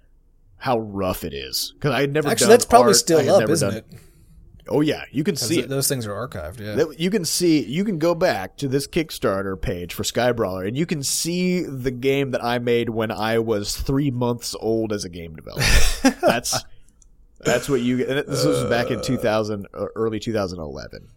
how 0.56 0.78
rough 0.80 1.24
it 1.24 1.32
is. 1.32 1.72
Because 1.76 1.92
I 1.92 2.00
had 2.00 2.12
never 2.12 2.28
Actually, 2.28 2.48
that's 2.48 2.64
probably 2.64 2.90
art. 2.90 2.96
Still 2.96 3.30
up, 3.30 3.48
isn't 3.48 3.68
done- 3.68 3.78
it? 3.78 3.86
Oh 4.70 4.80
yeah, 4.82 5.04
you 5.10 5.24
can 5.24 5.36
see 5.36 5.60
it. 5.60 5.68
those 5.68 5.88
things 5.88 6.06
are 6.06 6.28
archived. 6.28 6.60
Yeah. 6.60 6.84
You 6.98 7.10
can 7.10 7.24
see, 7.24 7.64
you 7.64 7.84
can 7.84 7.98
go 7.98 8.14
back 8.14 8.56
to 8.58 8.68
this 8.68 8.86
Kickstarter 8.86 9.60
page 9.60 9.94
for 9.94 10.02
Skybrawler, 10.02 10.68
and 10.68 10.76
you 10.76 10.84
can 10.84 11.02
see 11.02 11.62
the 11.62 11.90
game 11.90 12.32
that 12.32 12.44
I 12.44 12.58
made 12.58 12.90
when 12.90 13.10
I 13.10 13.38
was 13.38 13.76
three 13.76 14.10
months 14.10 14.54
old 14.60 14.92
as 14.92 15.04
a 15.04 15.08
game 15.08 15.36
developer. 15.36 16.10
that's 16.26 16.64
that's 17.40 17.68
what 17.68 17.80
you. 17.80 18.06
And 18.06 18.26
this 18.26 18.44
was 18.44 18.64
back 18.64 18.90
in 18.90 19.00
2000, 19.00 19.66
uh, 19.74 19.86
early 19.94 20.18
2011. 20.18 21.08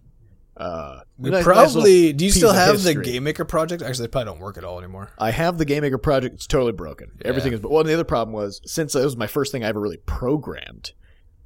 Uh, 0.58 1.00
we 1.18 1.30
nice- 1.30 1.38
nice 1.38 1.44
probably. 1.44 2.04
little 2.04 2.18
do 2.18 2.26
you 2.26 2.32
still 2.32 2.54
have 2.54 2.84
the 2.84 2.90
history. 2.90 3.06
Game 3.06 3.24
Maker 3.24 3.46
project? 3.46 3.82
Actually, 3.82 4.08
they 4.08 4.12
probably 4.12 4.32
don't 4.34 4.40
work 4.42 4.58
at 4.58 4.64
all 4.64 4.78
anymore. 4.78 5.10
I 5.18 5.32
have 5.32 5.58
the 5.58 5.66
Game 5.66 5.82
Maker 5.82 5.98
project. 5.98 6.36
It's 6.36 6.46
totally 6.48 6.74
broken. 6.74 7.12
Everything 7.26 7.54
is. 7.54 7.62
Well, 7.62 7.80
and 7.80 7.90
the 7.90 7.94
other 7.94 8.04
problem 8.04 8.34
was 8.34 8.62
since 8.66 8.94
it 8.96 9.04
was 9.04 9.18
my 9.18 9.28
first 9.28 9.52
thing 9.52 9.64
I 9.64 9.68
ever 9.68 9.80
really 9.80 9.98
programmed. 9.98 10.92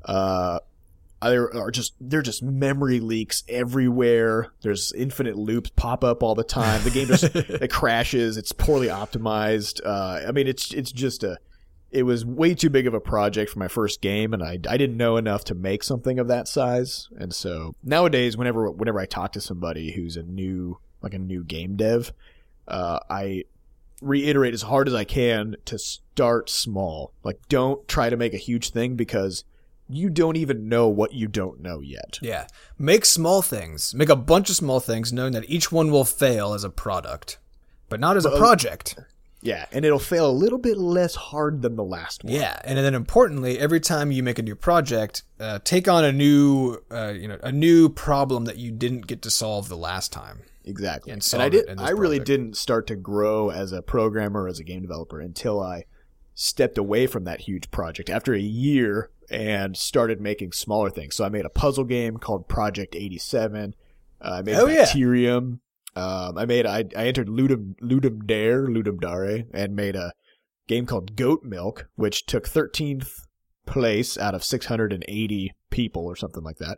Uh, 0.04 0.60
there 1.22 1.56
are 1.56 1.72
just 1.72 1.94
there 2.02 2.20
are 2.20 2.24
just 2.24 2.44
memory 2.44 3.00
leaks 3.00 3.44
everywhere. 3.48 4.52
There's 4.62 4.92
infinite 4.94 5.38
loops 5.38 5.72
pop 5.76 6.04
up 6.04 6.22
all 6.22 6.36
the 6.36 6.44
time. 6.44 6.84
The 6.84 6.90
game 6.92 7.08
just 7.08 7.24
it 7.36 7.72
crashes. 7.72 8.38
It's 8.38 8.52
poorly 8.52 8.88
optimized. 8.88 9.82
Uh, 9.86 10.22
I 10.28 10.32
mean, 10.32 10.48
it's 10.48 10.74
it's 10.74 10.92
just 10.92 11.24
a. 11.24 11.38
It 11.92 12.04
was 12.04 12.26
way 12.26 12.54
too 12.54 12.70
big 12.70 12.88
of 12.88 12.94
a 12.94 13.00
project 13.00 13.52
for 13.52 13.60
my 13.60 13.68
first 13.70 14.02
game, 14.02 14.34
and 14.34 14.44
I, 14.44 14.60
I 14.70 14.78
didn't 14.78 14.98
know 14.98 15.18
enough 15.18 15.46
to 15.46 15.56
make 15.56 15.82
something 15.84 16.20
of 16.20 16.28
that 16.28 16.48
size. 16.48 17.08
And 17.18 17.34
so 17.34 17.76
nowadays, 17.84 18.36
whenever 18.36 18.70
whenever 18.70 19.00
I 19.00 19.06
talk 19.06 19.32
to 19.34 19.42
somebody 19.42 19.94
who's 19.94 20.18
a 20.18 20.24
new 20.24 20.80
like 21.02 21.14
a 21.14 21.20
new 21.20 21.44
game 21.44 21.76
dev, 21.76 22.12
uh, 22.68 23.00
I 23.10 23.44
reiterate 24.02 24.54
as 24.54 24.64
hard 24.64 24.88
as 24.88 24.94
I 24.94 25.04
can 25.04 25.56
to 25.66 25.80
start 25.80 26.50
small. 26.50 27.14
Like, 27.24 27.40
don't 27.50 27.88
try 27.88 28.10
to 28.10 28.18
make 28.18 28.34
a 28.34 28.38
huge 28.38 28.72
thing 28.72 28.96
because 28.96 29.46
you 29.88 30.10
don't 30.10 30.36
even 30.36 30.68
know 30.68 30.88
what 30.88 31.14
you 31.14 31.28
don't 31.28 31.62
know 31.62 31.80
yet. 31.80 32.20
Yeah. 32.22 32.48
Make 32.78 33.06
small 33.06 33.42
things. 33.42 33.94
Make 33.94 34.10
a 34.10 34.16
bunch 34.16 34.50
of 34.50 34.56
small 34.56 34.80
things, 34.80 35.14
knowing 35.14 35.34
that 35.34 35.50
each 35.50 35.72
one 35.72 35.92
will 35.92 36.06
fail 36.06 36.54
as 36.54 36.64
a 36.64 36.70
product, 36.70 37.40
but 37.90 38.00
not 38.00 38.18
as 38.18 38.26
a 38.26 38.38
project. 38.38 38.98
Yeah, 39.46 39.66
and 39.72 39.86
it'll 39.86 40.00
fail 40.00 40.30
a 40.30 40.32
little 40.34 40.58
bit 40.58 40.78
less 40.78 41.16
hard 41.16 41.62
than 41.62 41.76
the 41.76 41.84
last 41.84 42.24
one. 42.24 42.34
Yeah, 42.34 42.60
and 42.64 42.78
then 42.78 42.96
importantly, 42.96 43.60
every 43.60 43.80
time 43.80 44.12
you 44.12 44.24
make 44.24 44.40
a 44.40 44.44
new 44.44 44.56
project, 44.56 45.24
uh, 45.40 45.60
take 45.64 45.88
on 45.88 46.04
a 46.04 46.12
new, 46.12 46.78
uh, 46.92 47.14
you 47.16 47.28
know, 47.28 47.38
a 47.44 47.52
new 47.52 47.88
problem 47.90 48.46
that 48.46 48.58
you 48.58 48.72
didn't 48.72 49.06
get 49.08 49.22
to 49.22 49.30
solve 49.30 49.70
the 49.70 49.78
last 49.78 50.12
time. 50.12 50.40
exactly. 50.64 51.12
And 51.14 51.26
And, 51.34 51.42
I 51.44 51.50
did. 51.50 51.66
I 51.80 51.92
really 51.92 52.18
project. 52.18 52.26
didn't 52.28 52.58
start 52.58 52.88
to 52.88 52.96
grow 52.96 53.52
as 53.52 53.72
a 53.72 53.82
programmer, 53.84 54.48
as 54.48 54.60
a 54.60 54.64
game 54.64 54.82
developer, 54.82 55.20
until 55.22 55.62
I 55.62 55.86
stepped 56.34 56.78
away 56.80 57.06
from 57.08 57.24
that 57.26 57.42
huge 57.42 57.70
project 57.72 58.10
after 58.10 58.34
a 58.34 58.40
year 58.40 59.10
and 59.30 59.78
started 59.78 60.20
making 60.20 60.52
smaller 60.54 60.90
things. 60.90 61.16
So 61.16 61.24
I 61.24 61.30
made 61.30 61.46
a 61.46 61.50
puzzle 61.50 61.84
game 61.86 62.18
called 62.18 62.48
Project 62.48 62.96
Eighty 62.96 63.18
Seven. 63.20 63.76
Uh, 64.20 64.38
I 64.40 64.42
made 64.42 64.56
Oh. 64.56 64.66
Bacterium. 64.68 65.62
Um, 65.96 66.38
I 66.38 66.46
made 66.46 66.66
I, 66.66 66.86
I 66.96 67.08
entered 67.08 67.28
Ludum 67.28 67.76
Ludum 67.82 68.26
Dare 68.26 68.68
Ludum 68.68 69.00
Dare 69.00 69.44
and 69.54 69.76
made 69.76 69.96
a 69.96 70.12
game 70.68 70.86
called 70.86 71.16
Goat 71.16 71.44
Milk, 71.44 71.88
which 71.96 72.26
took 72.26 72.48
13th 72.48 73.12
place 73.66 74.18
out 74.18 74.36
of 74.36 74.44
680 74.44 75.54
people 75.70 76.06
or 76.06 76.16
something 76.16 76.44
like 76.44 76.58
that. 76.58 76.78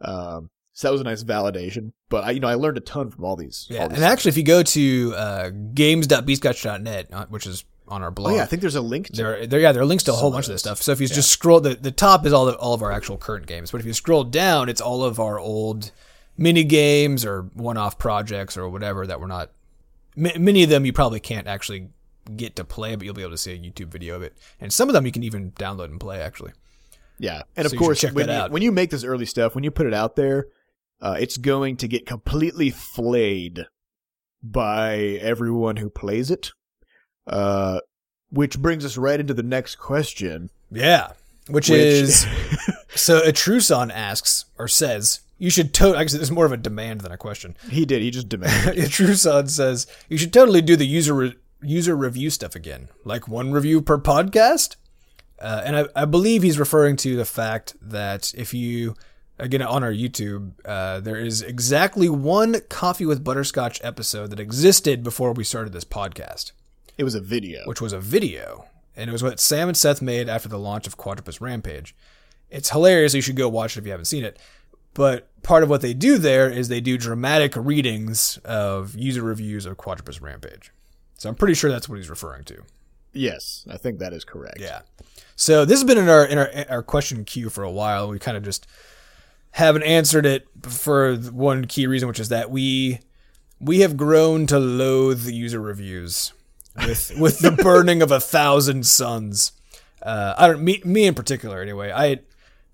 Um, 0.00 0.50
So 0.72 0.88
that 0.88 0.92
was 0.92 1.00
a 1.00 1.04
nice 1.04 1.24
validation. 1.24 1.92
But 2.08 2.24
I, 2.24 2.30
you 2.32 2.40
know, 2.40 2.48
I 2.48 2.54
learned 2.54 2.78
a 2.78 2.80
ton 2.80 3.10
from 3.10 3.24
all 3.24 3.36
these. 3.36 3.66
Yeah, 3.70 3.82
all 3.82 3.88
these 3.88 3.98
and 3.98 4.04
actually, 4.04 4.30
if 4.30 4.36
you 4.36 4.44
go 4.44 4.62
to 4.62 5.14
uh, 5.16 5.50
games.bscotch.net, 5.74 7.08
uh, 7.12 7.26
which 7.26 7.46
is 7.46 7.64
on 7.88 8.02
our 8.02 8.10
blog, 8.10 8.32
oh 8.32 8.36
yeah, 8.36 8.42
I 8.42 8.46
think 8.46 8.60
there's 8.60 8.74
a 8.74 8.80
link. 8.82 9.06
To 9.06 9.12
there, 9.12 9.46
there, 9.46 9.60
yeah, 9.60 9.72
there 9.72 9.82
are 9.82 9.86
links 9.86 10.04
to 10.04 10.12
a 10.12 10.14
whole 10.16 10.30
bunch 10.30 10.46
of 10.46 10.52
this 10.52 10.60
stuff. 10.60 10.82
So 10.82 10.92
if 10.92 11.00
you 11.00 11.08
just 11.08 11.30
scroll, 11.30 11.60
the, 11.60 11.74
the 11.74 11.90
top 11.90 12.26
is 12.26 12.32
all 12.32 12.44
the, 12.46 12.56
all 12.56 12.74
of 12.74 12.82
our 12.82 12.92
actual 12.92 13.16
current 13.16 13.46
games. 13.46 13.70
But 13.70 13.80
if 13.80 13.86
you 13.86 13.92
scroll 13.92 14.24
down, 14.24 14.68
it's 14.68 14.80
all 14.80 15.02
of 15.02 15.18
our 15.18 15.38
old 15.38 15.90
mini 16.38 16.64
games 16.64 17.24
or 17.26 17.42
one-off 17.52 17.98
projects 17.98 18.56
or 18.56 18.68
whatever 18.70 19.06
that 19.06 19.20
we're 19.20 19.26
not. 19.26 19.50
ma- 20.16 20.30
Many 20.38 20.62
of 20.62 20.70
them 20.70 20.86
you 20.86 20.92
probably 20.94 21.20
can't 21.20 21.46
actually 21.46 21.88
get 22.36 22.56
to 22.56 22.64
play, 22.64 22.94
but 22.96 23.04
you'll 23.04 23.14
be 23.14 23.22
able 23.22 23.32
to 23.32 23.36
see 23.38 23.52
a 23.52 23.58
YouTube 23.58 23.88
video 23.88 24.14
of 24.16 24.22
it. 24.22 24.36
And 24.60 24.72
some 24.72 24.88
of 24.88 24.92
them 24.92 25.04
you 25.04 25.12
can 25.12 25.22
even 25.24 25.50
download 25.52 25.86
and 25.86 25.98
play. 26.00 26.20
Actually, 26.20 26.52
Yeah, 27.18 27.42
and 27.56 27.68
So 27.68 27.74
of 27.74 27.78
course, 27.78 28.00
check 28.00 28.14
when 28.14 28.28
that 28.28 28.32
you, 28.34 28.40
out. 28.42 28.50
when 28.52 28.62
you 28.62 28.70
make 28.72 28.90
this 28.90 29.04
early 29.04 29.26
stuff, 29.26 29.54
when 29.54 29.64
you 29.64 29.70
put 29.70 29.86
it 29.86 29.94
out 29.94 30.14
there, 30.16 30.46
uh, 31.00 31.16
it's 31.18 31.36
going 31.36 31.76
to 31.78 31.88
get 31.88 32.06
completely 32.06 32.70
flayed 32.70 33.66
by 34.42 34.96
everyone 35.20 35.76
who 35.76 35.90
plays 35.90 36.30
it. 36.30 36.52
Uh, 37.26 37.80
which 38.30 38.58
brings 38.58 38.84
us 38.84 38.96
right 38.96 39.20
into 39.20 39.34
the 39.34 39.42
next 39.42 39.76
question. 39.76 40.50
yeah, 40.70 41.12
which, 41.48 41.68
Which- 41.70 41.80
is 41.80 42.26
so. 42.94 43.20
Atruson 43.22 43.90
asks 43.92 44.44
or 44.58 44.68
says 44.68 45.20
you 45.38 45.50
should. 45.50 45.72
totally. 45.72 45.98
actually, 45.98 46.18
this 46.18 46.28
is 46.28 46.32
more 46.32 46.44
of 46.46 46.52
a 46.52 46.56
demand 46.56 47.00
than 47.00 47.12
a 47.12 47.16
question. 47.16 47.56
He 47.70 47.84
did. 47.84 48.02
He 48.02 48.10
just 48.10 48.28
demanded. 48.28 48.76
Truson 48.90 49.48
says 49.48 49.86
you 50.08 50.18
should 50.18 50.32
totally 50.32 50.60
do 50.60 50.76
the 50.76 50.86
user 50.86 51.14
re- 51.14 51.36
user 51.62 51.96
review 51.96 52.30
stuff 52.30 52.54
again, 52.54 52.88
like 53.04 53.28
one 53.28 53.52
review 53.52 53.80
per 53.80 53.98
podcast. 53.98 54.76
Uh, 55.40 55.62
and 55.64 55.76
I, 55.76 55.84
I 55.94 56.04
believe 56.04 56.42
he's 56.42 56.58
referring 56.58 56.96
to 56.96 57.16
the 57.16 57.24
fact 57.24 57.76
that 57.80 58.34
if 58.36 58.52
you 58.52 58.94
again 59.38 59.62
on 59.62 59.84
our 59.84 59.92
YouTube, 59.92 60.52
uh, 60.64 61.00
there 61.00 61.16
is 61.16 61.42
exactly 61.42 62.08
one 62.08 62.60
coffee 62.68 63.06
with 63.06 63.22
butterscotch 63.22 63.80
episode 63.84 64.30
that 64.30 64.40
existed 64.40 65.04
before 65.04 65.32
we 65.32 65.44
started 65.44 65.72
this 65.72 65.84
podcast, 65.84 66.52
it 66.96 67.04
was 67.04 67.14
a 67.14 67.20
video. 67.20 67.60
which 67.66 67.80
was 67.80 67.92
a 67.92 68.00
video, 68.00 68.64
and 68.96 69.08
it 69.08 69.12
was 69.12 69.22
what 69.22 69.38
Sam 69.38 69.68
and 69.68 69.76
Seth 69.76 70.02
made 70.02 70.28
after 70.28 70.48
the 70.48 70.58
launch 70.58 70.88
of 70.88 70.96
Quadropus 70.96 71.40
Rampage. 71.40 71.94
It's 72.50 72.70
hilarious. 72.70 73.14
You 73.14 73.20
should 73.20 73.36
go 73.36 73.48
watch 73.48 73.76
it 73.76 73.80
if 73.80 73.84
you 73.84 73.92
haven't 73.92 74.06
seen 74.06 74.24
it. 74.24 74.38
But 74.94 75.27
part 75.42 75.62
of 75.62 75.70
what 75.70 75.80
they 75.80 75.94
do 75.94 76.18
there 76.18 76.50
is 76.50 76.68
they 76.68 76.80
do 76.80 76.98
dramatic 76.98 77.54
readings 77.56 78.38
of 78.44 78.94
user 78.96 79.22
reviews 79.22 79.66
of 79.66 79.76
Quadropus 79.76 80.20
Rampage. 80.20 80.72
So 81.16 81.28
I'm 81.28 81.34
pretty 81.34 81.54
sure 81.54 81.70
that's 81.70 81.88
what 81.88 81.96
he's 81.96 82.10
referring 82.10 82.44
to. 82.44 82.62
Yes, 83.12 83.66
I 83.70 83.76
think 83.76 83.98
that 83.98 84.12
is 84.12 84.24
correct. 84.24 84.60
Yeah. 84.60 84.82
So 85.34 85.64
this 85.64 85.80
has 85.80 85.84
been 85.84 85.98
in 85.98 86.08
our 86.08 86.24
in 86.24 86.38
our, 86.38 86.50
our 86.68 86.82
question 86.82 87.24
queue 87.24 87.50
for 87.50 87.64
a 87.64 87.70
while. 87.70 88.08
We 88.08 88.18
kind 88.18 88.36
of 88.36 88.42
just 88.42 88.66
haven't 89.52 89.82
answered 89.82 90.26
it 90.26 90.46
for 90.62 91.16
one 91.16 91.66
key 91.66 91.86
reason, 91.86 92.08
which 92.08 92.20
is 92.20 92.28
that 92.28 92.50
we 92.50 93.00
we 93.60 93.80
have 93.80 93.96
grown 93.96 94.46
to 94.48 94.58
loathe 94.58 95.26
user 95.26 95.60
reviews 95.60 96.32
with 96.76 97.12
with 97.18 97.38
the 97.40 97.50
burning 97.50 98.02
of 98.02 98.10
a 98.10 98.20
thousand 98.20 98.86
suns. 98.86 99.52
Uh, 100.02 100.34
I 100.36 100.46
don't 100.46 100.62
me 100.62 100.80
me 100.84 101.06
in 101.06 101.14
particular 101.14 101.60
anyway. 101.60 101.90
I 101.90 102.20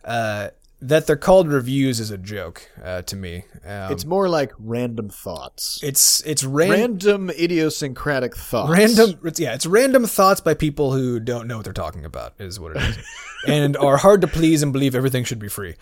uh, 0.05 0.51
that 0.89 1.07
they're 1.07 1.17
called 1.17 1.49
reviews 1.49 1.99
is 2.01 2.11
a 2.11 2.19
joke 2.19 2.71
uh, 2.83 3.01
to 3.03 3.17
me. 3.17 3.45
Um, 3.65 3.91
It's 3.93 4.05
more 4.05 4.29
like 4.29 4.53
random 4.59 5.09
thoughts. 5.09 5.81
it's 5.83 6.21
it's 6.27 6.45
ran- 6.45 6.71
random 6.71 7.31
idiosyncratic 7.31 8.37
thoughts. 8.37 8.71
random 8.71 9.19
it's, 9.25 9.41
yeah 9.41 9.55
it's 9.55 9.67
random 9.67 10.05
thoughts 10.07 10.41
by 10.41 10.53
people 10.55 10.93
who 10.93 11.19
don't 11.21 11.47
know 11.49 11.57
what 11.57 11.65
they're 11.65 11.73
talking 11.73 12.05
about 12.05 12.35
is 12.39 12.61
what 12.61 12.77
it 12.77 12.83
is 12.83 12.99
and 13.47 13.77
are 13.77 13.97
hard 13.97 14.21
to 14.21 14.27
please 14.27 14.63
and 14.63 14.73
believe 14.73 14.95
everything 14.95 15.25
should 15.25 15.39
be 15.39 15.49
free 15.49 15.75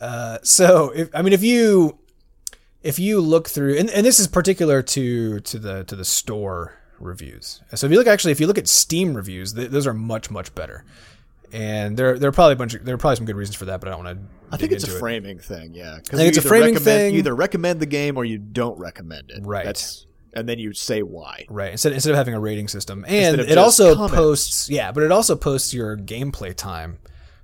uh, 0.00 0.38
so 0.42 0.90
if, 0.90 1.08
i 1.14 1.22
mean 1.22 1.32
if 1.32 1.42
you 1.42 1.98
if 2.82 2.98
you 2.98 3.20
look 3.20 3.48
through 3.48 3.76
and, 3.78 3.88
and 3.90 4.04
this 4.04 4.18
is 4.18 4.26
particular 4.26 4.82
to 4.82 5.38
to 5.40 5.58
the 5.58 5.84
to 5.84 5.94
the 5.94 6.04
store 6.04 6.76
reviews 6.98 7.60
so 7.74 7.86
if 7.86 7.92
you 7.92 7.98
look 7.98 8.06
actually 8.08 8.32
if 8.32 8.40
you 8.40 8.46
look 8.48 8.58
at 8.58 8.66
steam 8.68 9.14
reviews 9.14 9.52
th- 9.52 9.70
those 9.70 9.86
are 9.86 9.94
much 9.94 10.30
much 10.30 10.54
better 10.54 10.84
and 11.52 11.96
there 11.96 12.18
there 12.18 12.28
are 12.28 12.32
probably 12.32 12.52
a 12.52 12.56
bunch 12.56 12.74
of 12.74 12.84
there 12.84 12.94
are 12.94 12.98
probably 12.98 13.16
some 13.16 13.26
good 13.26 13.36
reasons 13.36 13.56
for 13.56 13.66
that 13.66 13.80
but 13.80 13.88
i 13.88 13.90
don't 13.92 14.04
want 14.04 14.18
to 14.18 14.24
I 14.52 14.56
think 14.56 14.72
it's 14.72 14.84
a 14.84 14.86
into 14.88 14.96
it. 14.96 15.00
framing 15.00 15.38
thing, 15.38 15.74
yeah. 15.74 15.98
I 16.12 16.16
think 16.16 16.28
it's 16.28 16.38
a 16.38 16.42
framing 16.42 16.76
thing. 16.76 17.12
You 17.12 17.20
either 17.20 17.34
recommend 17.34 17.78
the 17.78 17.86
game 17.86 18.16
or 18.16 18.24
you 18.24 18.38
don't 18.38 18.78
recommend 18.78 19.30
it. 19.30 19.46
Right. 19.46 19.64
That's, 19.64 20.06
and 20.32 20.48
then 20.48 20.58
you 20.58 20.72
say 20.72 21.02
why. 21.02 21.46
Right. 21.48 21.70
Instead, 21.70 21.92
instead 21.92 22.10
of 22.10 22.16
having 22.16 22.34
a 22.34 22.40
rating 22.40 22.68
system, 22.68 23.04
and 23.06 23.40
it 23.40 23.58
also 23.58 23.94
comments. 23.94 24.14
posts, 24.16 24.70
yeah, 24.70 24.90
but 24.92 25.02
it 25.04 25.12
also 25.12 25.36
posts 25.36 25.72
your 25.72 25.96
gameplay 25.96 26.54
time 26.54 26.98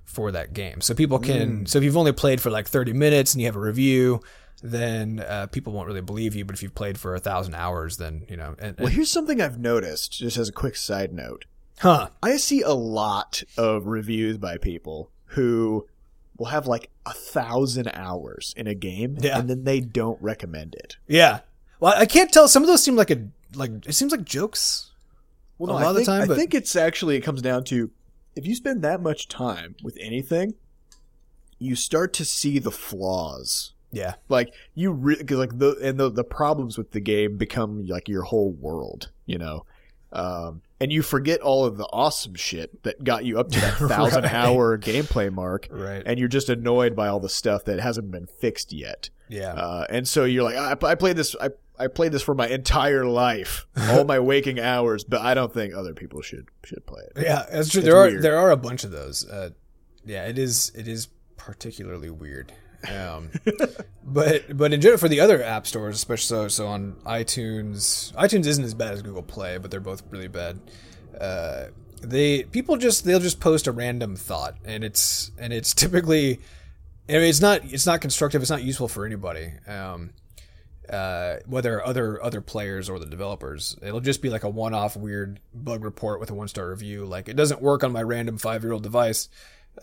for 0.04 0.32
that 0.32 0.52
game, 0.52 0.80
so 0.80 0.94
people 0.94 1.18
can. 1.18 1.64
Mm. 1.64 1.68
So 1.68 1.78
if 1.78 1.84
you've 1.84 1.96
only 1.96 2.12
played 2.12 2.40
for 2.40 2.50
like 2.50 2.66
thirty 2.66 2.92
minutes 2.92 3.34
and 3.34 3.40
you 3.40 3.46
have 3.46 3.56
a 3.56 3.60
review, 3.60 4.20
then 4.62 5.20
uh, 5.20 5.46
people 5.46 5.72
won't 5.72 5.86
really 5.86 6.00
believe 6.00 6.34
you. 6.34 6.44
But 6.44 6.54
if 6.56 6.62
you've 6.62 6.74
played 6.74 6.98
for 6.98 7.14
a 7.14 7.20
thousand 7.20 7.54
hours, 7.54 7.98
then 7.98 8.24
you 8.28 8.36
know. 8.36 8.56
And, 8.58 8.76
Well, 8.78 8.88
here's 8.88 9.10
something 9.10 9.40
I've 9.40 9.58
noticed, 9.58 10.12
just 10.12 10.36
as 10.36 10.48
a 10.48 10.52
quick 10.52 10.76
side 10.76 11.12
note. 11.12 11.44
Huh? 11.80 12.08
I 12.22 12.36
see 12.36 12.62
a 12.62 12.72
lot 12.72 13.42
of 13.56 13.86
reviews 13.86 14.38
by 14.38 14.58
people 14.58 15.10
who 15.30 15.86
will 16.38 16.46
have 16.46 16.66
like 16.66 16.90
a 17.06 17.12
thousand 17.12 17.88
hours 17.94 18.52
in 18.56 18.66
a 18.66 18.74
game, 18.74 19.16
Yeah. 19.20 19.38
and 19.38 19.48
then 19.48 19.64
they 19.64 19.80
don't 19.80 20.20
recommend 20.22 20.74
it. 20.74 20.96
Yeah. 21.06 21.40
Well, 21.80 21.94
I 21.96 22.06
can't 22.06 22.32
tell. 22.32 22.48
Some 22.48 22.62
of 22.62 22.66
those 22.68 22.82
seem 22.82 22.96
like 22.96 23.10
a 23.10 23.28
like. 23.54 23.70
It 23.86 23.92
seems 23.94 24.12
like 24.12 24.24
jokes. 24.24 24.92
Well, 25.58 25.72
A 25.72 25.74
lot 25.74 25.86
of 25.90 25.94
the 25.96 26.04
time, 26.04 26.22
I 26.22 26.26
but- 26.26 26.36
think 26.36 26.54
it's 26.54 26.76
actually 26.76 27.16
it 27.16 27.22
comes 27.22 27.40
down 27.42 27.64
to 27.64 27.90
if 28.34 28.46
you 28.46 28.54
spend 28.54 28.82
that 28.82 29.00
much 29.00 29.28
time 29.28 29.74
with 29.82 29.96
anything, 30.00 30.54
you 31.58 31.74
start 31.74 32.12
to 32.14 32.24
see 32.24 32.58
the 32.58 32.70
flaws. 32.70 33.72
Yeah. 33.92 34.14
Like 34.28 34.52
you, 34.74 34.92
re- 34.92 35.16
cause 35.24 35.38
like 35.38 35.58
the 35.58 35.76
and 35.82 35.98
the 35.98 36.10
the 36.10 36.24
problems 36.24 36.76
with 36.76 36.90
the 36.90 37.00
game 37.00 37.36
become 37.38 37.86
like 37.86 38.08
your 38.08 38.22
whole 38.22 38.52
world, 38.52 39.10
you 39.24 39.38
know. 39.38 39.64
Um, 40.12 40.60
and 40.80 40.92
you 40.92 41.02
forget 41.02 41.40
all 41.40 41.64
of 41.64 41.76
the 41.76 41.86
awesome 41.86 42.34
shit 42.34 42.82
that 42.82 43.02
got 43.04 43.24
you 43.24 43.38
up 43.38 43.50
to 43.50 43.60
that 43.60 43.74
thousand 43.78 44.24
Right. 44.24 44.32
hour 44.34 44.76
gameplay 44.78 45.32
mark, 45.32 45.68
Right. 45.70 46.02
and 46.04 46.18
you're 46.18 46.28
just 46.28 46.48
annoyed 46.48 46.94
by 46.94 47.08
all 47.08 47.20
the 47.20 47.28
stuff 47.28 47.64
that 47.64 47.80
hasn't 47.80 48.10
been 48.10 48.26
fixed 48.26 48.72
yet. 48.72 49.10
Yeah. 49.28 49.52
Uh, 49.54 49.86
and 49.90 50.06
so 50.06 50.24
you're 50.24 50.44
like, 50.44 50.56
I, 50.56 50.76
I 50.90 50.94
played 50.94 51.16
this, 51.16 51.34
I, 51.40 51.50
I 51.78 51.88
played 51.88 52.12
this 52.12 52.22
for 52.22 52.34
my 52.34 52.48
entire 52.48 53.04
life, 53.04 53.66
all 53.76 54.04
my 54.04 54.18
waking 54.32 54.60
hours, 54.60 55.02
but 55.04 55.20
I 55.20 55.34
don't 55.34 55.52
think 55.52 55.74
other 55.74 55.94
people 55.94 56.22
should 56.22 56.46
should 56.64 56.86
play 56.86 57.02
it. 57.14 57.22
Yeah, 57.22 57.44
that's 57.50 57.70
true. 57.70 57.80
It's 57.80 57.86
there 57.86 57.96
are 57.96 58.10
there 58.20 58.36
are 58.38 58.50
a 58.50 58.56
bunch 58.56 58.84
of 58.84 58.90
those. 58.92 59.28
Uh, 59.28 59.50
yeah, 60.04 60.26
it 60.26 60.38
is 60.38 60.72
it 60.74 60.86
is 60.88 61.08
particularly 61.36 62.08
weird. 62.10 62.52
Um, 62.92 63.30
but 64.04 64.56
but 64.56 64.72
in 64.72 64.80
general, 64.80 64.98
for 64.98 65.08
the 65.08 65.20
other 65.20 65.42
app 65.42 65.66
stores, 65.66 65.96
especially 65.96 66.26
so 66.26 66.48
so 66.48 66.66
on 66.66 66.94
iTunes, 67.04 68.12
iTunes 68.14 68.46
isn't 68.46 68.64
as 68.64 68.74
bad 68.74 68.94
as 68.94 69.02
Google 69.02 69.22
Play, 69.22 69.58
but 69.58 69.70
they're 69.70 69.80
both 69.80 70.02
really 70.10 70.28
bad. 70.28 70.60
Uh, 71.18 71.66
they 72.02 72.44
people 72.44 72.76
just 72.76 73.04
they'll 73.04 73.20
just 73.20 73.40
post 73.40 73.66
a 73.66 73.72
random 73.72 74.16
thought, 74.16 74.56
and 74.64 74.84
it's 74.84 75.30
and 75.38 75.52
it's 75.52 75.74
typically, 75.74 76.40
I 77.08 77.12
mean, 77.12 77.22
it's 77.22 77.40
not 77.40 77.64
it's 77.64 77.86
not 77.86 78.00
constructive. 78.00 78.42
It's 78.42 78.50
not 78.50 78.62
useful 78.62 78.88
for 78.88 79.06
anybody. 79.06 79.52
Um, 79.66 80.10
uh, 80.88 81.38
whether 81.46 81.84
other 81.84 82.22
other 82.22 82.40
players 82.40 82.88
or 82.88 82.98
the 82.98 83.06
developers. 83.06 83.76
It'll 83.82 84.00
just 84.00 84.22
be 84.22 84.30
like 84.30 84.44
a 84.44 84.48
one-off 84.48 84.96
weird 84.96 85.40
bug 85.52 85.82
report 85.82 86.20
with 86.20 86.30
a 86.30 86.34
one-star 86.34 86.70
review, 86.70 87.04
like 87.04 87.28
it 87.28 87.34
doesn't 87.34 87.60
work 87.60 87.82
on 87.82 87.92
my 87.92 88.02
random 88.02 88.38
five-year-old 88.38 88.82
device, 88.82 89.28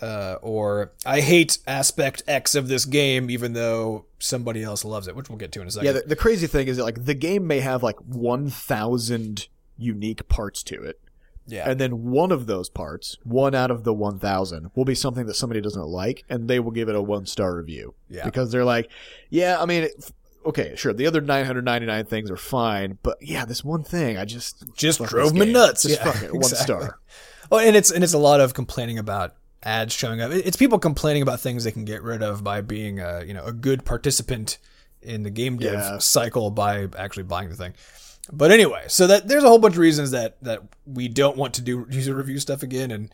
uh, 0.01 0.37
or 0.41 0.93
I 1.05 1.21
hate 1.21 1.57
aspect 1.67 2.23
X 2.27 2.55
of 2.55 2.67
this 2.67 2.85
game, 2.85 3.29
even 3.29 3.53
though 3.53 4.05
somebody 4.19 4.63
else 4.63 4.85
loves 4.85 5.07
it, 5.07 5.15
which 5.15 5.29
we'll 5.29 5.37
get 5.37 5.51
to 5.53 5.61
in 5.61 5.67
a 5.67 5.71
second. 5.71 5.85
Yeah, 5.87 5.91
the, 5.93 6.01
the 6.07 6.15
crazy 6.15 6.47
thing 6.47 6.67
is 6.67 6.77
that 6.77 6.83
like 6.83 7.05
the 7.05 7.13
game 7.13 7.47
may 7.47 7.59
have 7.59 7.83
like 7.83 7.97
one 7.99 8.49
thousand 8.49 9.47
unique 9.77 10.27
parts 10.27 10.63
to 10.63 10.83
it, 10.83 10.99
yeah, 11.45 11.69
and 11.69 11.79
then 11.79 12.03
one 12.03 12.31
of 12.31 12.47
those 12.47 12.69
parts, 12.69 13.17
one 13.23 13.55
out 13.55 13.71
of 13.71 13.83
the 13.83 13.93
one 13.93 14.19
thousand, 14.19 14.71
will 14.75 14.85
be 14.85 14.95
something 14.95 15.25
that 15.27 15.35
somebody 15.35 15.61
doesn't 15.61 15.87
like, 15.87 16.23
and 16.29 16.47
they 16.47 16.59
will 16.59 16.71
give 16.71 16.89
it 16.89 16.95
a 16.95 17.01
one 17.01 17.25
star 17.25 17.55
review 17.55 17.93
yeah, 18.09 18.25
because 18.25 18.51
they're 18.51 18.65
like, 18.65 18.89
yeah, 19.29 19.61
I 19.61 19.65
mean. 19.65 19.83
It, 19.83 20.11
Okay, 20.45 20.75
sure. 20.75 20.91
The 20.91 21.07
other 21.07 21.21
999 21.21 22.03
things 22.03 22.29
are 22.29 22.35
fine, 22.35 22.97
but 23.01 23.17
yeah, 23.21 23.45
this 23.45 23.63
one 23.63 23.81
thing 23.81 24.17
I 24.17 24.25
just 24.25 24.75
just 24.75 25.01
drove 25.03 25.33
me 25.33 25.49
nuts. 25.49 25.83
Just 25.83 25.99
yeah, 25.99 26.11
fuck 26.11 26.21
it, 26.21 26.33
one 26.33 26.41
exactly. 26.41 26.65
star. 26.65 26.99
Oh, 27.51 27.59
and 27.59 27.75
it's 27.75 27.91
and 27.91 28.03
it's 28.03 28.13
a 28.13 28.17
lot 28.17 28.41
of 28.41 28.53
complaining 28.53 28.97
about 28.97 29.35
ads 29.63 29.93
showing 29.93 30.21
up. 30.21 30.31
It's 30.31 30.57
people 30.57 30.79
complaining 30.79 31.21
about 31.21 31.39
things 31.39 31.63
they 31.63 31.71
can 31.71 31.85
get 31.85 32.03
rid 32.03 32.21
of 32.21 32.43
by 32.43 32.61
being 32.61 32.99
a 32.99 33.23
you 33.25 33.33
know 33.33 33.45
a 33.45 33.53
good 33.53 33.85
participant 33.85 34.57
in 35.01 35.23
the 35.23 35.29
game 35.29 35.57
dev 35.57 35.73
Yeah. 35.73 35.97
cycle 35.99 36.49
by 36.51 36.87
actually 36.97 37.23
buying 37.23 37.49
the 37.49 37.55
thing. 37.55 37.73
But 38.31 38.51
anyway, 38.51 38.85
so 38.87 39.07
that 39.07 39.27
there's 39.27 39.43
a 39.43 39.47
whole 39.49 39.59
bunch 39.59 39.73
of 39.75 39.79
reasons 39.79 40.11
that 40.11 40.37
that 40.43 40.61
we 40.85 41.07
don't 41.07 41.37
want 41.37 41.53
to 41.55 41.61
do 41.61 41.85
user 41.89 42.15
review 42.15 42.39
stuff 42.39 42.63
again, 42.63 42.91
and 42.91 43.11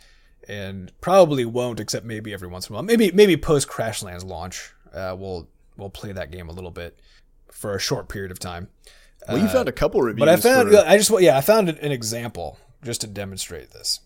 and 0.47 0.91
probably 1.01 1.45
won't, 1.45 1.79
except 1.79 2.05
maybe 2.05 2.33
every 2.33 2.47
once 2.47 2.67
in 2.69 2.73
a 2.73 2.75
while. 2.75 2.83
Maybe 2.83 3.11
maybe 3.11 3.37
post 3.37 3.67
Crashlands 3.67 4.25
launch, 4.25 4.71
uh, 4.93 5.15
we'll 5.17 5.47
we'll 5.77 5.89
play 5.89 6.11
that 6.11 6.31
game 6.31 6.49
a 6.49 6.51
little 6.51 6.71
bit 6.71 6.99
for 7.51 7.75
a 7.75 7.79
short 7.79 8.07
period 8.09 8.31
of 8.31 8.39
time. 8.39 8.67
Well, 9.27 9.37
you 9.37 9.47
found 9.47 9.67
a 9.67 9.71
couple 9.71 10.01
reviews. 10.01 10.19
But 10.19 10.29
I 10.29 10.37
found, 10.37 10.69
for- 10.71 10.77
I 10.77 10.97
just, 10.97 11.11
yeah, 11.21 11.37
I 11.37 11.41
found 11.41 11.69
an 11.69 11.91
example 11.91 12.57
just 12.83 13.01
to 13.01 13.07
demonstrate 13.07 13.69
this, 13.71 13.99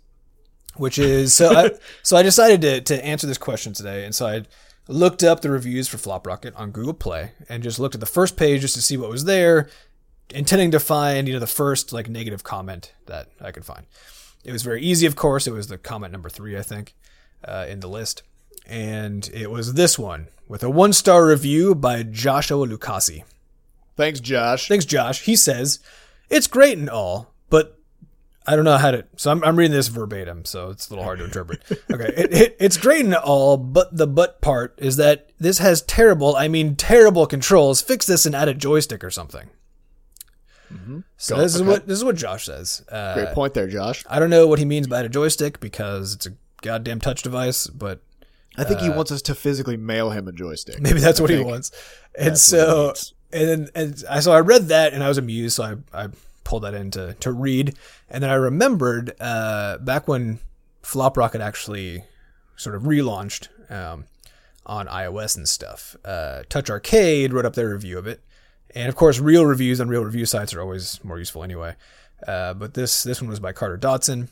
which 0.76 0.98
is 0.98 1.34
so. 1.34 1.54
I, 1.54 1.72
so 2.04 2.18
I 2.18 2.24
decided 2.24 2.62
to 2.62 2.82
to 2.82 3.06
answer 3.06 3.28
this 3.28 3.38
question 3.38 3.74
today, 3.74 4.06
and 4.06 4.14
so 4.14 4.28
I 4.28 4.44
looked 4.88 5.24
up 5.24 5.42
the 5.42 5.50
reviews 5.50 5.88
for 5.88 5.98
Flop 5.98 6.28
Rocket 6.28 6.56
on 6.56 6.72
Google 6.72 6.94
Play 6.94 7.32
and 7.48 7.64
just 7.64 7.80
looked 7.80 7.96
at 7.96 8.02
the 8.02 8.08
first 8.08 8.36
page 8.36 8.62
just 8.62 8.76
to 8.76 8.82
see 8.82 8.98
what 8.98 9.10
was 9.10 9.26
there, 9.26 9.70
intending 10.30 10.72
to 10.72 10.80
find, 10.80 11.28
you 11.28 11.34
know, 11.34 11.40
the 11.40 11.48
first 11.48 11.94
like 11.94 12.10
negative 12.10 12.44
comment 12.44 12.94
that 13.06 13.30
I 13.40 13.52
could 13.52 13.66
find. 13.66 13.86
It 14.44 14.52
was 14.52 14.64
very 14.64 14.82
easy, 14.82 15.06
of 15.06 15.16
course. 15.16 15.48
It 15.48 15.54
was 15.54 15.68
the 15.68 15.78
comment 15.78 16.12
number 16.12 16.30
three, 16.30 16.58
I 16.58 16.62
think, 16.62 16.96
uh, 17.46 17.66
in 17.70 17.80
the 17.80 17.88
list. 17.88 18.24
And 18.66 19.30
it 19.34 19.50
was 19.50 19.74
this 19.74 19.98
one 19.98 20.28
with 20.48 20.64
a 20.64 20.70
one 20.70 20.94
star 20.94 21.26
review 21.26 21.76
by 21.76 22.04
Joshua 22.04 22.68
Lucasi. 22.68 23.24
Thanks, 23.96 24.20
Josh. 24.20 24.68
Thanks, 24.68 24.86
Josh. 24.86 25.22
He 25.22 25.36
says, 25.36 25.80
It's 26.30 26.48
great 26.48 26.78
and 26.78 26.90
all, 26.90 27.33
I 28.46 28.56
don't 28.56 28.66
know 28.66 28.78
how 28.78 28.92
to. 28.92 29.06
So 29.16 29.32
I'm, 29.32 29.44
I'm 29.44 29.56
reading 29.56 29.72
this 29.72 29.88
verbatim, 29.88 30.46
so 30.46 30.70
it's 30.70 30.90
a 30.90 30.92
little 30.92 31.04
hard 31.04 31.20
to 31.20 31.26
interpret. 31.26 31.62
Okay. 31.92 32.14
It, 32.16 32.34
it, 32.34 32.58
it's 32.60 32.78
great 32.78 33.06
and 33.06 33.16
all, 33.16 33.58
but 33.58 33.96
the 33.96 34.08
but 34.08 34.42
part 34.42 34.74
is 34.78 34.98
that 34.98 35.30
this 35.40 35.60
has 35.60 35.82
terrible, 35.82 36.36
I 36.36 36.48
mean, 36.48 36.76
terrible 36.76 37.26
controls. 37.26 37.82
Fix 37.82 38.06
this 38.06 38.26
and 38.26 38.36
add 38.36 38.50
a 38.50 38.54
joystick 38.54 39.04
or 39.04 39.12
something. 39.12 39.50
So 41.18 41.36
Go, 41.36 41.42
this 41.42 41.56
is 41.56 41.62
what 41.62 41.88
this 41.88 41.98
is 41.98 42.04
what 42.04 42.16
Josh 42.16 42.46
says. 42.46 42.84
Uh, 42.90 43.14
Great 43.14 43.34
point 43.34 43.54
there, 43.54 43.68
Josh. 43.68 44.04
I 44.10 44.20
don't 44.20 44.30
know 44.30 44.48
what 44.48 44.60
he 44.60 44.66
means 44.66 44.88
by 44.88 45.02
a 45.02 45.10
joystick 45.10 45.60
because 45.60 46.16
it's 46.16 46.26
a 46.26 46.32
goddamn 46.62 47.00
touch 47.00 47.22
device, 47.22 47.68
but 47.68 48.02
I 48.58 48.64
think 48.64 48.80
he 48.80 48.90
wants 48.90 49.12
us 49.12 49.22
to 49.24 49.36
physically 49.36 49.78
mail 49.78 50.12
him 50.12 50.28
a 50.28 50.32
joystick. 50.32 50.82
maybe 50.82 51.00
that's 51.00 51.20
I 51.20 51.24
what 51.24 51.30
he 51.30 51.40
wants. 51.40 51.72
And 52.18 52.32
that's 52.32 52.52
what 52.52 52.60
he 52.60 52.66
so, 52.66 52.94
and 53.32 53.50
then, 53.50 53.70
and 53.76 54.04
I, 54.10 54.20
so 54.20 54.32
I 54.32 54.40
read 54.40 54.68
that 54.68 54.94
and 54.94 55.04
I 55.04 55.08
was 55.08 55.18
amused. 55.18 55.56
So 55.56 55.64
I, 55.64 56.04
I 56.06 56.08
pulled 56.44 56.64
that 56.64 56.74
in 56.74 56.92
to, 56.92 57.14
to 57.16 57.32
read. 57.32 57.76
And 58.10 58.24
then 58.24 58.30
I 58.30 58.36
remembered, 58.36 59.14
uh, 59.20 59.78
back 59.80 60.08
when 60.08 60.40
Flop 60.82 61.18
Rocket 61.18 61.42
actually 61.42 62.04
sort 62.56 62.76
of 62.76 62.84
relaunched, 62.84 63.48
um, 63.72 64.06
on 64.66 64.88
iOS 64.88 65.36
and 65.36 65.48
stuff, 65.48 65.96
uh, 66.06 66.44
Touch 66.48 66.70
Arcade 66.70 67.34
wrote 67.34 67.46
up 67.46 67.56
their 67.56 67.70
review 67.70 67.98
of 67.98 68.08
it. 68.08 68.22
And 68.74 68.90
of 68.90 68.96
course, 68.96 69.20
real 69.20 69.46
reviews 69.46 69.82
on 69.82 69.88
real 69.88 70.06
review 70.06 70.26
sites 70.26 70.54
are 70.54 70.62
always 70.62 71.04
more 71.04 71.20
useful 71.20 71.44
anyway. 71.44 71.76
Uh, 72.26 72.54
but 72.54 72.74
this, 72.74 73.04
this 73.04 73.22
one 73.22 73.30
was 73.30 73.40
by 73.40 73.52
Carter 73.52 73.78
Dotson 73.78 74.30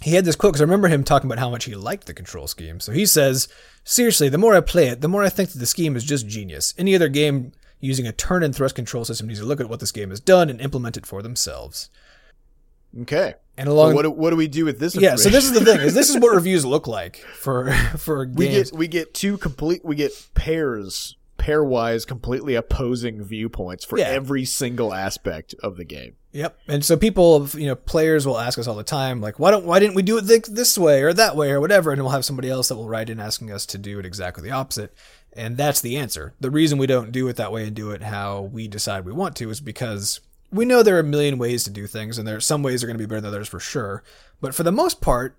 he 0.00 0.14
had 0.14 0.24
this 0.24 0.36
quote 0.36 0.52
because 0.52 0.60
I 0.60 0.64
remember 0.64 0.88
him 0.88 1.02
talking 1.02 1.28
about 1.28 1.40
how 1.40 1.50
much 1.50 1.64
he 1.64 1.74
liked 1.74 2.06
the 2.06 2.14
control 2.14 2.46
scheme. 2.46 2.80
So 2.80 2.92
he 2.92 3.04
says, 3.06 3.48
Seriously, 3.84 4.28
the 4.28 4.38
more 4.38 4.54
I 4.54 4.60
play 4.60 4.88
it, 4.88 5.00
the 5.00 5.08
more 5.08 5.24
I 5.24 5.28
think 5.28 5.50
that 5.50 5.58
the 5.58 5.66
scheme 5.66 5.96
is 5.96 6.04
just 6.04 6.28
genius. 6.28 6.74
Any 6.78 6.94
other 6.94 7.08
game 7.08 7.52
using 7.80 8.06
a 8.06 8.12
turn 8.12 8.42
and 8.42 8.54
thrust 8.54 8.74
control 8.74 9.04
system 9.04 9.28
needs 9.28 9.40
to 9.40 9.46
look 9.46 9.60
at 9.60 9.68
what 9.68 9.80
this 9.80 9.92
game 9.92 10.10
has 10.10 10.20
done 10.20 10.50
and 10.50 10.60
implement 10.60 10.96
it 10.96 11.06
for 11.06 11.22
themselves. 11.22 11.90
Okay. 13.02 13.34
And 13.56 13.66
So 13.66 13.72
along 13.72 13.94
what, 13.94 14.02
do, 14.02 14.10
what 14.10 14.30
do 14.30 14.36
we 14.36 14.48
do 14.48 14.64
with 14.64 14.78
this? 14.78 14.96
Yeah, 14.96 15.16
so 15.16 15.28
this 15.28 15.44
is 15.44 15.52
the 15.52 15.64
thing, 15.64 15.80
is 15.80 15.92
this 15.94 16.08
is 16.10 16.16
what 16.18 16.32
reviews 16.34 16.64
look 16.64 16.86
like 16.86 17.16
for 17.34 17.70
for 17.98 18.26
we 18.26 18.48
games. 18.48 18.70
get 18.70 18.78
we 18.78 18.88
get 18.88 19.14
two 19.14 19.36
complete 19.36 19.84
we 19.84 19.94
get 19.96 20.12
pairs 20.34 21.16
pairwise 21.38 22.06
completely 22.06 22.54
opposing 22.54 23.22
viewpoints 23.22 23.84
for 23.84 23.98
Yeah. 23.98 24.06
every 24.08 24.44
single 24.44 24.92
aspect 24.92 25.54
of 25.62 25.76
the 25.76 25.84
game. 25.84 26.16
Yep. 26.32 26.58
And 26.68 26.84
so 26.84 26.96
people, 26.96 27.48
you 27.54 27.66
know, 27.66 27.74
players 27.74 28.26
will 28.26 28.38
ask 28.38 28.58
us 28.58 28.66
all 28.66 28.74
the 28.74 28.82
time, 28.82 29.20
like, 29.20 29.38
why 29.38 29.50
don't, 29.50 29.64
why 29.64 29.78
didn't 29.78 29.94
we 29.94 30.02
do 30.02 30.18
it 30.18 30.24
thi- 30.26 30.52
this 30.52 30.76
way 30.76 31.02
or 31.02 31.12
that 31.14 31.36
way 31.36 31.50
or 31.50 31.60
whatever? 31.60 31.90
And 31.92 32.02
we'll 32.02 32.10
have 32.10 32.24
somebody 32.24 32.50
else 32.50 32.68
that 32.68 32.76
will 32.76 32.88
write 32.88 33.08
in 33.08 33.18
asking 33.20 33.50
us 33.50 33.64
to 33.66 33.78
do 33.78 33.98
it 33.98 34.04
exactly 34.04 34.42
the 34.42 34.50
opposite. 34.54 34.92
And 35.32 35.56
that's 35.56 35.80
the 35.80 35.96
answer. 35.96 36.34
The 36.40 36.50
reason 36.50 36.76
we 36.78 36.86
don't 36.86 37.12
do 37.12 37.28
it 37.28 37.36
that 37.36 37.52
way 37.52 37.64
and 37.66 37.74
do 37.74 37.92
it 37.92 38.02
how 38.02 38.42
we 38.42 38.68
decide 38.68 39.04
we 39.04 39.12
want 39.12 39.36
to 39.36 39.48
is 39.50 39.60
because 39.60 40.20
we 40.50 40.64
know 40.64 40.82
there 40.82 40.96
are 40.96 41.00
a 41.00 41.04
million 41.04 41.38
ways 41.38 41.64
to 41.64 41.70
do 41.70 41.86
things, 41.86 42.18
and 42.18 42.26
there 42.26 42.40
some 42.40 42.62
ways 42.62 42.82
are 42.82 42.86
going 42.86 42.98
to 42.98 43.02
be 43.02 43.06
better 43.06 43.20
than 43.20 43.28
others 43.28 43.48
for 43.48 43.60
sure. 43.60 44.02
But 44.40 44.54
for 44.54 44.62
the 44.64 44.72
most 44.72 45.00
part, 45.00 45.36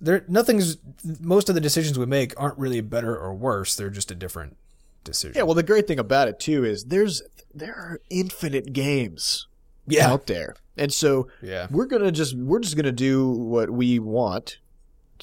there 0.00 0.24
nothing's. 0.28 0.76
Most 1.20 1.48
of 1.48 1.54
the 1.54 1.60
decisions 1.60 1.98
we 1.98 2.06
make 2.06 2.34
aren't 2.36 2.58
really 2.58 2.80
better 2.80 3.16
or 3.16 3.32
worse. 3.34 3.74
They're 3.76 3.88
just 3.90 4.10
a 4.10 4.14
different 4.16 4.56
decision. 5.04 5.34
Yeah, 5.36 5.42
well 5.42 5.54
the 5.54 5.62
great 5.62 5.86
thing 5.86 5.98
about 5.98 6.28
it 6.28 6.38
too 6.38 6.64
is 6.64 6.84
there's 6.84 7.22
there 7.54 7.74
are 7.74 8.00
infinite 8.10 8.72
games 8.72 9.46
yeah, 9.86 10.10
out 10.10 10.26
there. 10.26 10.54
And 10.76 10.92
so 10.92 11.28
yeah. 11.42 11.66
we're 11.70 11.86
to 11.86 12.12
just 12.12 12.36
we're 12.36 12.60
just 12.60 12.76
going 12.76 12.84
to 12.84 12.92
do 12.92 13.28
what 13.30 13.70
we 13.70 13.98
want. 13.98 14.58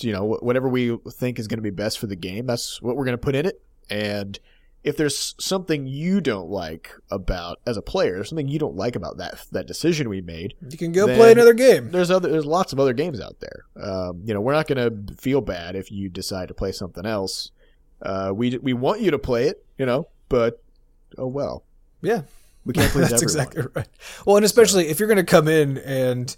You 0.02 0.12
know, 0.12 0.26
whatever 0.26 0.68
we 0.68 0.98
think 1.10 1.40
is 1.40 1.48
going 1.48 1.60
to 1.60 1.64
be 1.64 1.70
best 1.70 2.00
for 2.00 2.08
the 2.08 2.18
game, 2.18 2.46
that's 2.46 2.82
what 2.82 2.98
we're 2.98 3.06
going 3.06 3.18
to 3.18 3.22
put 3.22 3.34
in 3.34 3.46
it. 3.46 3.62
And 3.90 4.38
if 4.84 4.98
there's 4.98 5.36
something 5.40 5.88
you 5.88 6.20
don't 6.20 6.50
like 6.50 6.92
about 7.10 7.60
as 7.66 7.78
a 7.78 7.82
player, 7.82 8.24
something 8.26 8.50
you 8.50 8.60
don't 8.60 8.76
like 8.76 8.98
about 8.98 9.18
that 9.18 9.46
that 9.52 9.68
decision 9.68 10.10
we 10.10 10.22
made, 10.22 10.56
You 10.70 10.78
can 10.78 10.92
go 10.92 11.06
play 11.06 11.32
another 11.32 11.54
game. 11.54 11.92
there's 11.92 12.12
other 12.12 12.30
there's 12.30 12.46
lots 12.46 12.74
of 12.74 12.80
other 12.80 12.94
games 12.94 13.22
out 13.22 13.40
there. 13.40 13.66
Um, 13.82 14.22
you 14.26 14.34
know, 14.34 14.42
we're 14.42 14.54
not 14.54 14.68
going 14.68 15.08
to 15.08 15.16
feel 15.16 15.42
bad 15.42 15.76
if 15.76 15.92
you 15.92 16.10
decide 16.10 16.50
to 16.50 16.54
play 16.54 16.72
something 16.74 17.06
else. 17.06 17.52
Uh, 18.02 18.34
we 18.36 18.58
we 18.58 18.74
want 18.74 19.00
you 19.00 19.12
to 19.12 19.20
play 19.20 19.46
it, 19.48 19.65
you 19.78 19.86
know, 19.86 20.08
but 20.30 20.62
oh 21.18 21.28
well, 21.28 21.64
Yeah. 22.02 22.22
we 22.66 22.74
can't 22.74 22.92
please 22.92 23.10
That's 23.10 23.24
everyone. 23.24 23.24
exactly 23.48 23.64
right. 23.76 23.88
Well, 24.26 24.36
and 24.38 24.46
especially 24.46 24.88
if 24.88 25.00
you're 25.00 25.08
going 25.08 25.18
to 25.18 25.24
come 25.24 25.48
in 25.48 25.78
and 25.80 26.36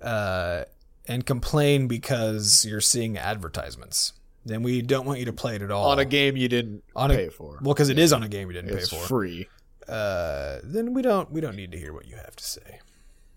uh, 0.00 0.64
and 1.06 1.24
complain 1.26 1.88
because 1.88 2.64
you're 2.68 2.80
seeing 2.80 3.16
advertisements, 3.18 4.12
then 4.44 4.62
we 4.62 4.82
don't 4.82 5.06
want 5.06 5.18
you 5.18 5.24
to 5.26 5.32
play 5.32 5.56
it 5.56 5.62
at 5.62 5.70
all 5.70 5.86
on 5.90 5.98
a 5.98 6.04
game 6.04 6.36
you 6.36 6.48
didn't 6.48 6.82
On 6.96 7.10
a- 7.10 7.14
pay 7.16 7.28
for. 7.28 7.58
Well, 7.62 7.74
because 7.74 7.88
it 7.88 7.98
is 7.98 8.12
on 8.12 8.22
a 8.22 8.28
game 8.28 8.48
you 8.48 8.54
didn't 8.54 8.76
it's 8.76 8.88
pay 8.90 8.96
for. 8.96 9.06
free. 9.06 9.48
Uh, 9.88 10.58
then 10.62 10.92
we 10.94 11.00
don't 11.02 11.30
we 11.32 11.40
don't 11.40 11.56
need 11.56 11.72
to 11.72 11.78
hear 11.78 11.92
what 11.92 12.06
you 12.06 12.16
have 12.16 12.36
to 12.36 12.44
say. 12.44 12.80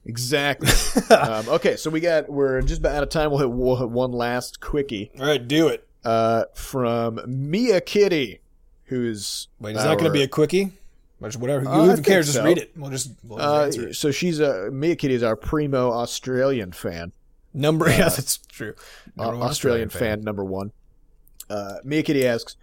Exactly. 0.06 0.70
um, 1.16 1.48
okay, 1.48 1.76
so 1.78 1.90
we 1.90 2.00
got 2.00 2.30
we're 2.30 2.62
just 2.62 2.80
about 2.82 2.96
out 2.96 3.04
of 3.04 3.10
time. 3.10 3.30
We'll 3.30 3.40
hit, 3.40 3.52
we'll 3.52 3.76
hit 3.78 3.90
one 3.90 4.12
last 4.12 4.60
quickie 4.60 5.12
All 5.20 5.26
right, 5.28 5.46
do 5.48 5.68
it. 5.70 5.88
uh, 6.04 6.46
from 6.56 7.20
Mia 7.26 7.80
Kitty, 7.82 8.41
who's 8.92 9.48
Wait, 9.62 9.76
is 9.78 9.84
that 9.84 9.98
going 9.98 10.12
to 10.12 10.14
be 10.14 10.22
a 10.22 10.28
quickie? 10.28 10.74
Just 11.24 11.38
whatever. 11.38 11.68
Uh, 11.68 11.96
Who 11.96 12.02
cares? 12.02 12.26
Just 12.34 12.44
read 12.44 12.58
it. 12.58 12.72
We'll 12.76 12.90
just, 12.92 13.12
we'll 13.24 13.40
uh, 13.42 13.68
it. 13.68 13.96
so 13.96 14.12
she's 14.12 14.40
a 14.40 14.70
Mia 14.72 14.96
Kitty 14.98 15.14
is 15.14 15.24
our 15.24 15.36
primo 15.36 15.92
Australian 15.92 16.72
fan, 16.72 17.12
Number. 17.54 17.88
yeah, 17.90 18.10
that's 18.10 18.38
true. 18.38 18.74
uh, 19.18 19.24
Number 19.24 19.38
one 19.40 19.50
Australian 19.50 19.90
fan 19.90 20.22
number 20.22 20.44
one. 20.44 20.72
Uh, 21.50 21.76
Mia 21.84 22.02
Kitty 22.04 22.28
asks, 22.28 22.58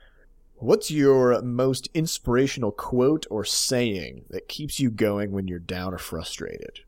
"What's 0.57 0.91
your 0.91 1.41
most 1.41 1.89
inspirational 1.95 2.73
quote 2.73 3.27
or 3.31 3.45
saying 3.45 4.25
that 4.31 4.49
keeps 4.49 4.79
you 4.81 4.91
going 4.91 5.31
when 5.33 5.47
you're 5.49 5.59
down 5.61 5.95
or 5.95 5.99
frustrated?" 5.99 6.81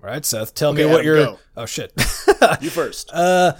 All 0.00 0.08
right, 0.08 0.24
Seth. 0.24 0.54
Tell 0.54 0.70
Okay, 0.70 0.84
me 0.84 0.90
what 0.90 1.00
Adam, 1.00 1.04
your. 1.06 1.16
go. 1.16 1.38
Oh 1.56 1.66
shit. 1.66 1.92
You 2.60 2.70
first. 2.70 3.10
Uh, 3.14 3.52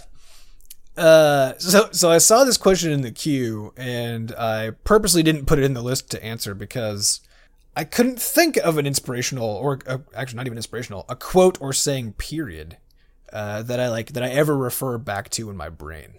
uh, 0.98 1.58
so 1.58 1.88
so 1.92 2.10
I 2.10 2.18
saw 2.18 2.44
this 2.44 2.56
question 2.56 2.90
in 2.92 3.02
the 3.02 3.10
queue, 3.12 3.72
and 3.76 4.32
I 4.34 4.70
purposely 4.84 5.22
didn't 5.22 5.46
put 5.46 5.58
it 5.58 5.64
in 5.64 5.74
the 5.74 5.82
list 5.82 6.10
to 6.10 6.22
answer 6.24 6.54
because 6.54 7.20
I 7.76 7.84
couldn't 7.84 8.20
think 8.20 8.56
of 8.58 8.76
an 8.78 8.86
inspirational, 8.86 9.46
or 9.48 9.78
uh, 9.86 9.98
actually 10.14 10.36
not 10.38 10.46
even 10.46 10.58
inspirational, 10.58 11.04
a 11.08 11.16
quote 11.16 11.60
or 11.60 11.72
saying 11.72 12.14
period 12.14 12.76
uh, 13.32 13.62
that 13.62 13.78
I 13.80 13.88
like 13.88 14.12
that 14.14 14.22
I 14.22 14.28
ever 14.30 14.56
refer 14.56 14.98
back 14.98 15.30
to 15.30 15.50
in 15.50 15.56
my 15.56 15.68
brain, 15.68 16.14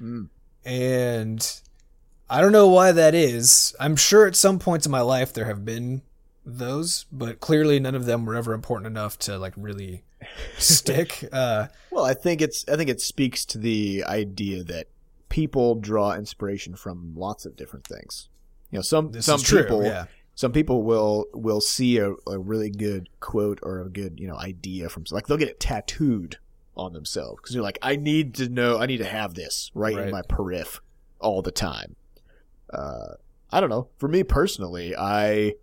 Mm. 0.00 0.28
and 0.64 1.60
I 2.30 2.40
don't 2.40 2.52
know 2.52 2.68
why 2.68 2.92
that 2.92 3.14
is. 3.14 3.74
I'm 3.80 3.96
sure 3.96 4.26
at 4.26 4.36
some 4.36 4.58
points 4.58 4.86
in 4.86 4.92
my 4.92 5.00
life 5.00 5.32
there 5.32 5.46
have 5.46 5.64
been 5.64 6.02
those, 6.46 7.04
but 7.12 7.40
clearly 7.40 7.80
none 7.80 7.94
of 7.94 8.06
them 8.06 8.24
were 8.24 8.34
ever 8.36 8.54
important 8.54 8.86
enough 8.86 9.18
to 9.20 9.36
like 9.38 9.52
really 9.56 10.04
stick. 10.58 11.24
Uh, 11.32 11.68
Well, 11.90 12.04
I 12.04 12.14
think 12.14 12.40
it's 12.42 12.64
I 12.68 12.76
think 12.76 12.90
it 12.90 13.00
speaks 13.00 13.44
to 13.46 13.58
the 13.58 14.04
idea 14.04 14.62
that 14.64 14.86
people 15.28 15.74
draw 15.76 16.14
inspiration 16.14 16.74
from 16.74 17.14
lots 17.16 17.46
of 17.46 17.56
different 17.56 17.86
things. 17.86 18.28
You 18.70 18.78
know, 18.78 18.82
some 18.82 19.12
this 19.12 19.26
some 19.26 19.40
true. 19.40 19.62
people 19.62 19.84
yeah. 19.84 20.06
some 20.34 20.52
people 20.52 20.82
will 20.82 21.26
will 21.32 21.60
see 21.60 21.98
a, 21.98 22.12
a 22.26 22.38
really 22.38 22.70
good 22.70 23.08
quote 23.20 23.58
or 23.62 23.80
a 23.80 23.88
good 23.88 24.18
you 24.20 24.28
know 24.28 24.36
idea 24.36 24.88
from 24.88 25.04
like 25.10 25.26
they'll 25.26 25.36
get 25.36 25.48
it 25.48 25.60
tattooed 25.60 26.38
on 26.76 26.92
themselves 26.92 27.40
because 27.42 27.54
you're 27.54 27.64
like 27.64 27.78
I 27.82 27.96
need 27.96 28.34
to 28.36 28.48
know 28.48 28.78
I 28.78 28.86
need 28.86 28.98
to 28.98 29.04
have 29.04 29.34
this 29.34 29.70
right, 29.74 29.94
Right. 29.96 30.06
in 30.06 30.10
my 30.10 30.22
periph 30.22 30.80
all 31.20 31.42
the 31.42 31.50
time. 31.52 31.96
Uh, 32.72 33.14
I 33.50 33.60
don't 33.60 33.70
know. 33.70 33.88
For 33.98 34.08
me 34.08 34.22
personally, 34.22 34.94
I 34.96 35.54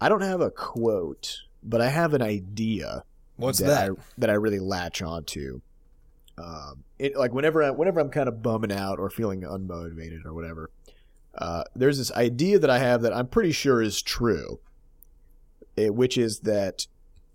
I 0.00 0.08
don't 0.08 0.22
have 0.22 0.40
a 0.40 0.50
quote, 0.50 1.38
but 1.62 1.80
I 1.80 1.88
have 1.88 2.12
an 2.14 2.22
idea 2.22 3.04
What's 3.36 3.58
that 3.58 3.66
that? 3.66 3.90
I, 3.90 3.94
that 4.18 4.30
I 4.30 4.34
really 4.34 4.60
latch 4.60 5.02
onto. 5.02 5.60
Um, 6.38 6.84
it 6.98 7.16
like 7.16 7.32
whenever 7.32 7.62
I, 7.62 7.70
whenever 7.70 8.00
I'm 8.00 8.10
kind 8.10 8.28
of 8.28 8.42
bumming 8.42 8.72
out 8.72 8.98
or 8.98 9.10
feeling 9.10 9.42
unmotivated 9.42 10.24
or 10.24 10.32
whatever, 10.32 10.70
uh, 11.36 11.64
there's 11.74 11.98
this 11.98 12.12
idea 12.12 12.58
that 12.58 12.70
I 12.70 12.78
have 12.78 13.02
that 13.02 13.12
I'm 13.12 13.26
pretty 13.26 13.52
sure 13.52 13.82
is 13.82 14.00
true, 14.02 14.60
it, 15.76 15.94
which 15.94 16.16
is 16.16 16.40
that 16.40 16.86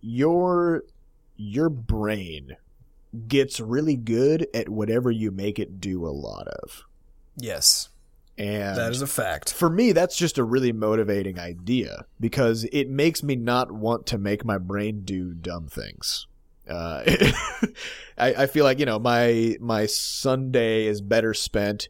your 0.01 0.83
your 1.35 1.69
brain 1.69 2.57
gets 3.27 3.59
really 3.59 3.95
good 3.95 4.47
at 4.53 4.69
whatever 4.69 5.11
you 5.11 5.31
make 5.31 5.59
it 5.59 5.79
do 5.79 6.05
a 6.05 6.09
lot 6.09 6.47
of, 6.47 6.83
yes, 7.35 7.89
and 8.37 8.77
that 8.77 8.91
is 8.91 9.01
a 9.01 9.07
fact. 9.07 9.51
for 9.51 9.69
me, 9.69 9.91
that's 9.91 10.15
just 10.15 10.37
a 10.37 10.43
really 10.43 10.71
motivating 10.71 11.39
idea 11.39 12.05
because 12.19 12.65
it 12.71 12.89
makes 12.89 13.23
me 13.23 13.35
not 13.35 13.71
want 13.71 14.05
to 14.07 14.17
make 14.17 14.45
my 14.45 14.57
brain 14.57 15.01
do 15.01 15.33
dumb 15.33 15.67
things. 15.67 16.27
Uh, 16.69 17.03
I, 18.17 18.33
I 18.33 18.47
feel 18.47 18.63
like 18.63 18.79
you 18.79 18.85
know 18.85 18.99
my 18.99 19.57
my 19.59 19.85
Sunday 19.85 20.85
is 20.85 21.01
better 21.01 21.33
spent 21.33 21.89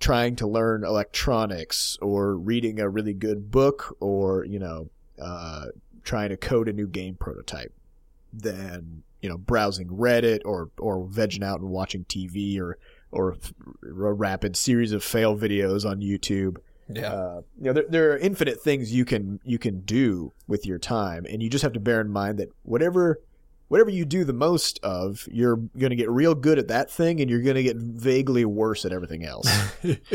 trying 0.00 0.36
to 0.36 0.46
learn 0.46 0.84
electronics 0.84 1.96
or 2.02 2.36
reading 2.36 2.80
a 2.80 2.88
really 2.88 3.14
good 3.14 3.50
book 3.50 3.96
or 4.00 4.44
you 4.44 4.58
know 4.58 4.88
uh, 5.20 5.66
trying 6.02 6.30
to 6.30 6.36
code 6.36 6.68
a 6.68 6.72
new 6.72 6.86
game 6.86 7.14
prototype 7.14 7.72
than 8.32 9.02
you 9.22 9.28
know 9.28 9.38
browsing 9.38 9.88
Reddit 9.88 10.40
or 10.44 10.70
or 10.78 11.04
vegging 11.04 11.44
out 11.44 11.60
and 11.60 11.70
watching 11.70 12.04
TV 12.04 12.58
or 12.58 12.78
or 13.14 13.36
a 13.82 14.12
rapid 14.12 14.56
series 14.56 14.92
of 14.92 15.02
fail 15.02 15.36
videos 15.36 15.88
on 15.88 16.00
YouTube. 16.00 16.56
Yeah. 16.88 17.12
Uh, 17.12 17.40
you 17.58 17.64
know, 17.64 17.72
there, 17.72 17.84
there 17.88 18.12
are 18.12 18.18
infinite 18.18 18.60
things 18.60 18.92
you 18.92 19.04
can 19.04 19.40
you 19.44 19.58
can 19.58 19.80
do 19.80 20.32
with 20.46 20.66
your 20.66 20.78
time, 20.78 21.24
and 21.28 21.42
you 21.42 21.48
just 21.48 21.62
have 21.62 21.72
to 21.72 21.80
bear 21.80 22.00
in 22.00 22.10
mind 22.10 22.38
that 22.38 22.48
whatever 22.62 23.20
whatever 23.68 23.90
you 23.90 24.04
do 24.04 24.24
the 24.24 24.32
most 24.32 24.78
of, 24.82 25.26
you're 25.30 25.56
going 25.56 25.90
to 25.90 25.96
get 25.96 26.10
real 26.10 26.34
good 26.34 26.58
at 26.58 26.68
that 26.68 26.90
thing, 26.90 27.20
and 27.20 27.30
you're 27.30 27.42
going 27.42 27.56
to 27.56 27.62
get 27.62 27.76
vaguely 27.76 28.44
worse 28.44 28.84
at 28.84 28.92
everything 28.92 29.24
else. 29.24 29.48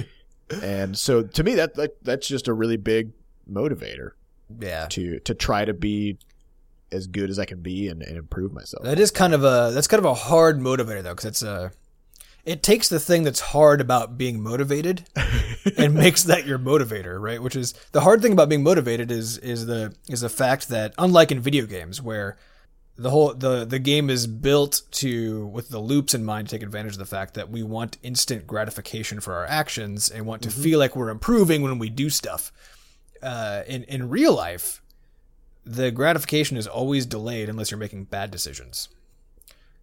and 0.61 0.97
so, 0.97 1.23
to 1.23 1.43
me, 1.43 1.55
that, 1.55 1.75
that 1.75 2.03
that's 2.03 2.27
just 2.27 2.47
a 2.47 2.53
really 2.53 2.77
big 2.77 3.11
motivator 3.51 4.11
yeah. 4.59 4.87
to 4.87 5.19
to 5.19 5.33
try 5.33 5.65
to 5.65 5.73
be 5.73 6.17
as 6.91 7.07
good 7.07 7.29
as 7.29 7.37
I 7.37 7.45
can 7.45 7.61
be 7.61 7.87
and, 7.87 8.01
and 8.01 8.17
improve 8.17 8.51
myself. 8.51 8.83
That 8.83 8.99
is 8.99 9.11
kind 9.11 9.33
of 9.33 9.43
a 9.43 9.71
that's 9.73 9.87
kind 9.87 9.99
of 9.99 10.05
a 10.05 10.13
hard 10.13 10.59
motivator 10.59 11.03
though, 11.03 11.13
because 11.13 11.25
it's 11.25 11.43
a 11.43 11.71
it 12.45 12.63
takes 12.63 12.89
the 12.89 12.99
thing 12.99 13.23
that's 13.23 13.39
hard 13.39 13.81
about 13.81 14.17
being 14.17 14.41
motivated 14.41 15.03
and 15.77 15.93
makes 15.93 16.23
that 16.23 16.45
your 16.45 16.59
motivator, 16.59 17.19
right? 17.19 17.41
Which 17.41 17.55
is 17.55 17.73
the 17.91 18.01
hard 18.01 18.21
thing 18.21 18.31
about 18.31 18.49
being 18.49 18.63
motivated 18.63 19.11
is 19.11 19.37
is 19.37 19.65
the 19.65 19.95
is 20.07 20.21
the 20.21 20.29
fact 20.29 20.69
that 20.69 20.93
unlike 20.97 21.31
in 21.31 21.39
video 21.39 21.65
games 21.65 22.01
where 22.01 22.37
the 22.95 23.09
whole 23.09 23.33
the 23.33 23.65
the 23.65 23.79
game 23.79 24.09
is 24.09 24.27
built 24.27 24.81
to 24.91 25.47
with 25.47 25.69
the 25.69 25.79
loops 25.79 26.13
in 26.13 26.25
mind 26.25 26.49
to 26.49 26.55
take 26.55 26.63
advantage 26.63 26.93
of 26.93 26.99
the 26.99 27.05
fact 27.05 27.33
that 27.33 27.49
we 27.49 27.63
want 27.63 27.97
instant 28.03 28.45
gratification 28.45 29.19
for 29.21 29.33
our 29.33 29.45
actions 29.45 30.09
and 30.09 30.25
want 30.25 30.41
to 30.41 30.51
feel 30.51 30.79
like 30.79 30.95
we're 30.95 31.09
improving 31.09 31.61
when 31.61 31.79
we 31.79 31.89
do 31.89 32.09
stuff. 32.09 32.51
Uh, 33.21 33.63
in 33.67 33.83
in 33.83 34.09
real 34.09 34.33
life, 34.33 34.81
the 35.65 35.91
gratification 35.91 36.57
is 36.57 36.67
always 36.67 37.05
delayed 37.05 37.47
unless 37.49 37.71
you're 37.71 37.77
making 37.77 38.05
bad 38.05 38.31
decisions. 38.31 38.89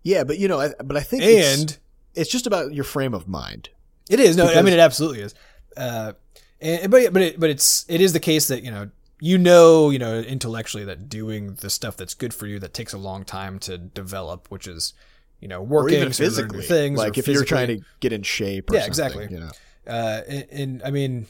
yeah, 0.02 0.24
but 0.24 0.38
you 0.38 0.48
know, 0.48 0.60
I, 0.60 0.72
but 0.82 0.96
I 0.96 1.00
think 1.00 1.22
it's, 1.22 1.62
And 1.62 1.78
it's 2.16 2.30
just 2.30 2.46
about 2.46 2.72
your 2.72 2.84
frame 2.84 3.14
of 3.14 3.28
mind. 3.28 3.68
It 4.08 4.20
is 4.20 4.36
no, 4.36 4.46
I 4.46 4.62
mean 4.62 4.74
it 4.74 4.80
absolutely 4.80 5.20
is. 5.20 5.34
Uh, 5.76 6.12
and, 6.60 6.90
but 6.90 7.12
but 7.12 7.22
it, 7.22 7.40
but 7.40 7.50
it's 7.50 7.84
it 7.88 8.00
is 8.00 8.12
the 8.12 8.20
case 8.20 8.48
that 8.48 8.62
you 8.62 8.70
know 8.70 8.90
you 9.20 9.38
know 9.38 9.90
you 9.90 9.98
know 9.98 10.18
intellectually 10.18 10.84
that 10.84 11.08
doing 11.08 11.54
the 11.54 11.70
stuff 11.70 11.96
that's 11.96 12.14
good 12.14 12.32
for 12.32 12.46
you 12.46 12.58
that 12.60 12.74
takes 12.74 12.92
a 12.92 12.98
long 12.98 13.24
time 13.24 13.58
to 13.60 13.78
develop, 13.78 14.50
which 14.50 14.66
is 14.66 14.94
you 15.40 15.48
know 15.48 15.60
Or 15.60 15.64
working 15.64 15.98
even 15.98 16.12
to 16.12 16.22
learn 16.22 16.30
physically, 16.30 16.62
things, 16.62 16.98
like 16.98 17.16
or 17.16 17.20
if 17.20 17.28
you're 17.28 17.44
trying 17.44 17.68
to 17.68 17.80
get 18.00 18.12
in 18.12 18.22
shape. 18.22 18.70
Or 18.70 18.74
Yeah, 18.74 18.80
something, 18.80 18.90
exactly. 18.90 19.28
You 19.30 19.40
know, 19.40 19.50
Uh, 19.86 20.22
and, 20.28 20.46
and 20.50 20.82
I 20.84 20.90
mean, 20.90 21.26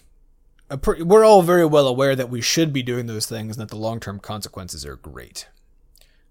we're 0.99 1.25
all 1.25 1.43
very 1.43 1.67
well 1.67 1.87
aware 1.87 2.17
that 2.17 2.31
we 2.31 2.41
should 2.41 2.73
be 2.73 2.83
doing 2.83 3.07
those 3.07 3.27
things 3.27 3.57
and 3.57 3.63
that 3.63 3.71
the 3.71 3.81
long 3.81 4.01
term 4.01 4.19
consequences 4.19 4.85
are 4.85 4.97
great. 4.97 5.49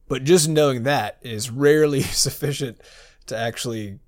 But 0.07 0.23
just 0.23 0.47
knowing 0.47 0.83
that 0.83 1.17
is 1.21 1.49
rarely 1.49 2.01
sufficient 2.01 2.79
to 3.27 3.37
actually 3.37 3.99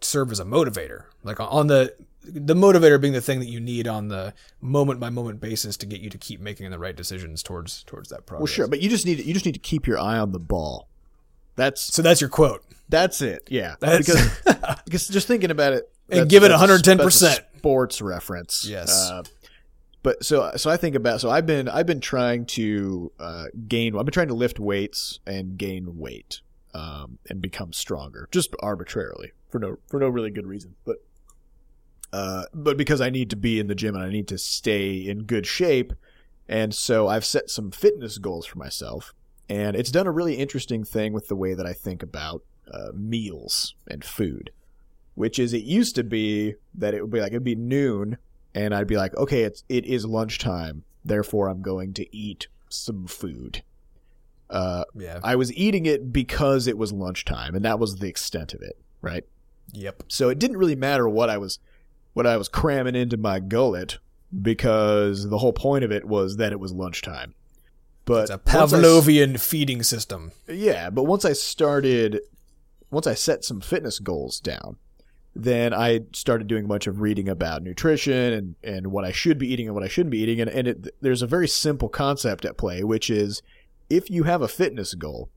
serve 0.00 0.30
as 0.32 0.40
a 0.40 0.44
motivator. 0.44 1.04
Like 1.22 1.40
on 1.40 1.66
the 1.68 1.94
the 2.22 2.54
motivator 2.54 3.00
being 3.00 3.14
the 3.14 3.20
thing 3.22 3.38
that 3.40 3.48
you 3.48 3.58
need 3.60 3.88
on 3.88 4.08
the 4.08 4.34
moment 4.60 5.00
by 5.00 5.08
moment 5.08 5.40
basis 5.40 5.76
to 5.78 5.86
get 5.86 6.00
you 6.00 6.10
to 6.10 6.18
keep 6.18 6.40
making 6.40 6.70
the 6.70 6.78
right 6.78 6.94
decisions 6.96 7.42
towards 7.42 7.82
towards 7.84 8.10
that 8.10 8.26
progress. 8.26 8.40
well, 8.40 8.46
sure, 8.54 8.68
but 8.68 8.80
you 8.80 8.90
just 8.90 9.06
need 9.06 9.18
you 9.24 9.32
just 9.32 9.46
need 9.46 9.54
to 9.54 9.58
keep 9.60 9.86
your 9.86 9.98
eye 9.98 10.18
on 10.18 10.32
the 10.32 10.38
ball. 10.38 10.88
That's 11.56 11.82
So 11.82 12.02
that's 12.02 12.20
your 12.20 12.30
quote. 12.30 12.62
that's 12.88 13.20
it. 13.22 13.42
Yeah, 13.50 13.74
That's- 13.80 14.06
because 14.44 14.76
because 14.84 15.08
just 15.08 15.26
thinking 15.26 15.50
about 15.50 15.72
it 15.72 15.90
And 16.10 16.28
give 16.28 16.44
it 16.44 16.50
a- 16.50 16.56
110%. 16.56 16.96
that's 16.98 17.22
a 17.22 17.44
Sports 17.58 18.00
reference. 18.00 18.64
Yes. 18.64 19.10
Uh, 19.10 19.22
but 20.04 20.24
so 20.24 20.52
so 20.56 20.70
I 20.70 20.76
think 20.76 20.94
about 20.94 21.20
so 21.20 21.28
I've 21.30 21.46
been 21.46 21.68
I've 21.68 21.86
been 21.86 22.00
trying 22.00 22.46
to 22.46 23.10
uh, 23.18 23.46
gain 23.66 23.98
I've 23.98 24.04
been 24.04 24.12
trying 24.12 24.28
to 24.28 24.34
lift 24.34 24.60
weights 24.60 25.18
and 25.26 25.58
gain 25.58 25.98
weight 25.98 26.40
um, 26.74 27.18
and 27.28 27.40
become 27.42 27.72
stronger 27.72 28.28
just 28.30 28.54
arbitrarily 28.60 29.32
for 29.48 29.58
no 29.58 29.78
for 29.88 29.98
no 30.00 30.08
really 30.08 30.30
good 30.30 30.46
reason 30.46 30.74
but 30.84 30.96
uh, 32.10 32.44
but 32.54 32.78
because 32.78 33.02
I 33.02 33.10
need 33.10 33.28
to 33.30 33.36
be 33.36 33.60
in 33.60 33.66
the 33.66 33.74
gym 33.74 33.94
and 33.94 34.02
I 34.02 34.08
need 34.08 34.28
to 34.28 34.38
stay 34.38 34.94
in 34.94 35.24
good 35.24 35.46
shape 35.46 35.92
and 36.48 36.74
so 36.74 37.06
I've 37.06 37.24
set 37.24 37.50
some 37.50 37.70
fitness 37.70 38.16
goals 38.16 38.46
for 38.46 38.58
myself 38.58 39.12
and 39.48 39.76
it's 39.76 39.90
done 39.90 40.06
a 40.06 40.10
really 40.10 40.36
interesting 40.36 40.84
thing 40.84 41.12
with 41.12 41.28
the 41.28 41.36
way 41.36 41.52
that 41.52 41.66
I 41.66 41.74
think 41.74 42.02
about 42.02 42.42
uh, 42.72 42.92
meals 42.94 43.74
and 43.86 44.02
food 44.04 44.50
which 45.14 45.38
is 45.38 45.52
it 45.52 45.64
used 45.64 45.96
to 45.96 46.04
be 46.04 46.54
that 46.74 46.94
it 46.94 47.02
would 47.02 47.10
be 47.10 47.20
like 47.20 47.32
it'd 47.32 47.44
be 47.44 47.54
noon 47.54 48.16
and 48.54 48.74
I'd 48.74 48.86
be 48.86 48.96
like, 48.96 49.14
okay, 49.16 49.42
it's 49.42 49.62
it 49.68 49.84
is 49.86 50.04
lunchtime, 50.04 50.84
therefore 51.04 51.48
I'm 51.48 51.62
going 51.62 51.94
to 51.94 52.16
eat 52.16 52.48
some 52.68 53.06
food. 53.06 53.62
Uh, 54.50 54.84
Yeah. 54.94 55.20
I 55.22 55.36
was 55.36 55.52
eating 55.52 55.86
it 55.86 56.12
because 56.12 56.66
it 56.66 56.78
was 56.78 56.92
lunchtime, 56.92 57.54
and 57.54 57.64
that 57.64 57.78
was 57.78 57.96
the 57.96 58.08
extent 58.08 58.54
of 58.54 58.62
it, 58.62 58.78
right? 59.02 59.24
Yep. 59.72 60.04
So 60.08 60.28
it 60.28 60.38
didn't 60.38 60.56
really 60.56 60.76
matter 60.76 61.08
what 61.08 61.30
I 61.30 61.38
was 61.38 61.58
what 62.14 62.26
I 62.26 62.36
was 62.36 62.48
cramming 62.48 62.96
into 62.96 63.16
my 63.16 63.38
gullet 63.38 63.98
because 64.42 65.28
the 65.28 65.38
whole 65.38 65.52
point 65.52 65.84
of 65.84 65.92
it 65.92 66.04
was 66.04 66.36
that 66.36 66.52
it 66.52 66.60
was 66.60 66.72
lunchtime. 66.72 67.34
But 68.04 68.22
It's 68.22 68.30
a 68.30 68.40
once 68.58 68.72
I 68.72 68.78
Pavlovian 68.78 69.38
feeding 69.38 69.82
system. 69.82 70.32
yeah, 70.48 70.90
but 70.90 71.04
once 71.04 71.24
I 71.24 71.32
started, 71.32 72.20
once 72.90 73.06
I 73.06 73.14
set 73.14 73.44
some 73.44 73.60
fitness 73.60 73.98
goals 73.98 74.40
down, 74.40 74.76
then 75.36 75.72
I 75.72 76.00
started 76.12 76.48
doing 76.48 76.64
a 76.64 76.68
bunch 76.68 76.86
of 76.86 77.00
reading 77.00 77.28
about 77.28 77.62
nutrition 77.62 78.32
and, 78.32 78.54
and 78.64 78.86
what 78.88 79.04
I 79.04 79.12
should 79.12 79.38
be 79.38 79.52
eating 79.52 79.66
and 79.66 79.74
what 79.74 79.84
I 79.84 79.88
shouldn't 79.88 80.10
be 80.10 80.18
eating. 80.18 80.40
And, 80.40 80.50
and 80.50 80.68
it, 80.68 80.94
there's 81.00 81.22
a 81.22 81.26
very 81.26 81.46
simple 81.46 81.88
concept 81.88 82.44
at 82.44 82.56
play, 82.56 82.82
which 82.82 83.10
is 83.10 83.42
if 83.88 84.10
you 84.10 84.24
have 84.24 84.42
a 84.42 84.48
fitness 84.48 84.94
goal, 84.94 85.28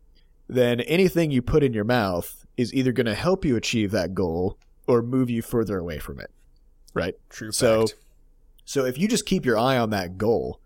then 0.48 0.80
anything 0.82 1.30
you 1.30 1.42
put 1.42 1.64
in 1.64 1.74
your 1.74 1.84
mouth 1.84 2.41
is 2.62 2.74
either 2.74 2.92
going 2.92 3.06
to 3.08 3.16
help 3.16 3.44
you 3.46 3.56
achieve 3.56 3.92
that 3.92 4.14
goal 4.14 4.58
or 4.88 5.02
move 5.02 5.30
you 5.30 5.42
further 5.42 5.78
away 5.78 6.00
from 6.00 6.20
it. 6.20 6.32
Right? 6.94 7.16
True 7.30 7.52
So- 7.52 7.88
fact. 7.88 8.00
So 8.64 8.86
if 8.86 8.98
you 8.98 9.08
just 9.08 9.26
keep 9.26 9.46
your 9.46 9.58
eye 9.58 9.78
on 9.78 9.90
that 9.90 10.18
goal, 10.18 10.62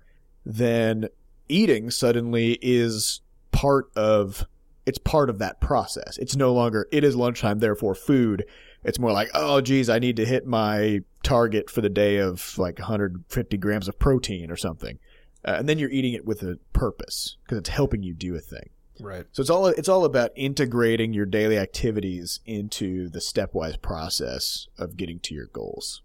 then 0.46 1.08
eating 1.50 1.90
suddenly 1.90 2.60
is 2.62 3.22
part 3.52 3.90
of 3.96 4.46
it's 4.86 5.00
part 5.00 5.32
of 5.32 5.40
that 5.40 5.60
process. 5.60 6.18
It's 6.20 6.36
no 6.36 6.54
longer 6.54 6.88
it 6.92 7.04
is 7.04 7.16
lunchtime, 7.16 7.60
therefore 7.60 7.96
food. 7.96 8.46
It's 8.84 9.00
more 9.00 9.12
like, 9.12 9.30
oh 9.34 9.62
geez, 9.62 9.90
I 9.90 9.98
need 9.98 10.18
to 10.18 10.26
hit 10.26 10.46
my 10.46 11.00
target 11.24 11.70
for 11.72 11.82
the 11.82 11.90
day 11.90 12.18
of 12.18 12.56
like 12.60 12.78
150 12.78 13.58
grams 13.58 13.88
of 13.88 13.98
protein 13.98 14.52
or 14.52 14.58
something. 14.58 15.00
Uh, 15.44 15.56
and 15.58 15.68
then 15.70 15.80
you're 15.80 15.90
eating 15.90 16.14
it 16.14 16.26
with 16.26 16.44
a 16.44 16.60
purpose 16.74 17.38
because 17.44 17.58
it's 17.58 17.70
helping 17.70 18.04
you 18.04 18.14
do 18.14 18.36
a 18.36 18.40
thing. 18.40 18.70
Right. 19.00 19.26
So 19.32 19.42
it's 19.42 19.50
all 19.50 19.68
it's 19.68 19.90
all 19.90 20.06
about 20.06 20.32
integrating 20.36 21.14
your 21.14 21.26
daily 21.26 21.58
activities 21.58 22.40
into 22.46 23.10
the 23.10 23.20
stepwise 23.20 23.82
process 23.82 24.68
of 24.78 24.98
getting 24.98 25.20
to 25.20 25.34
your 25.34 25.48
goals. 25.48 26.02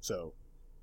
So 0.00 0.32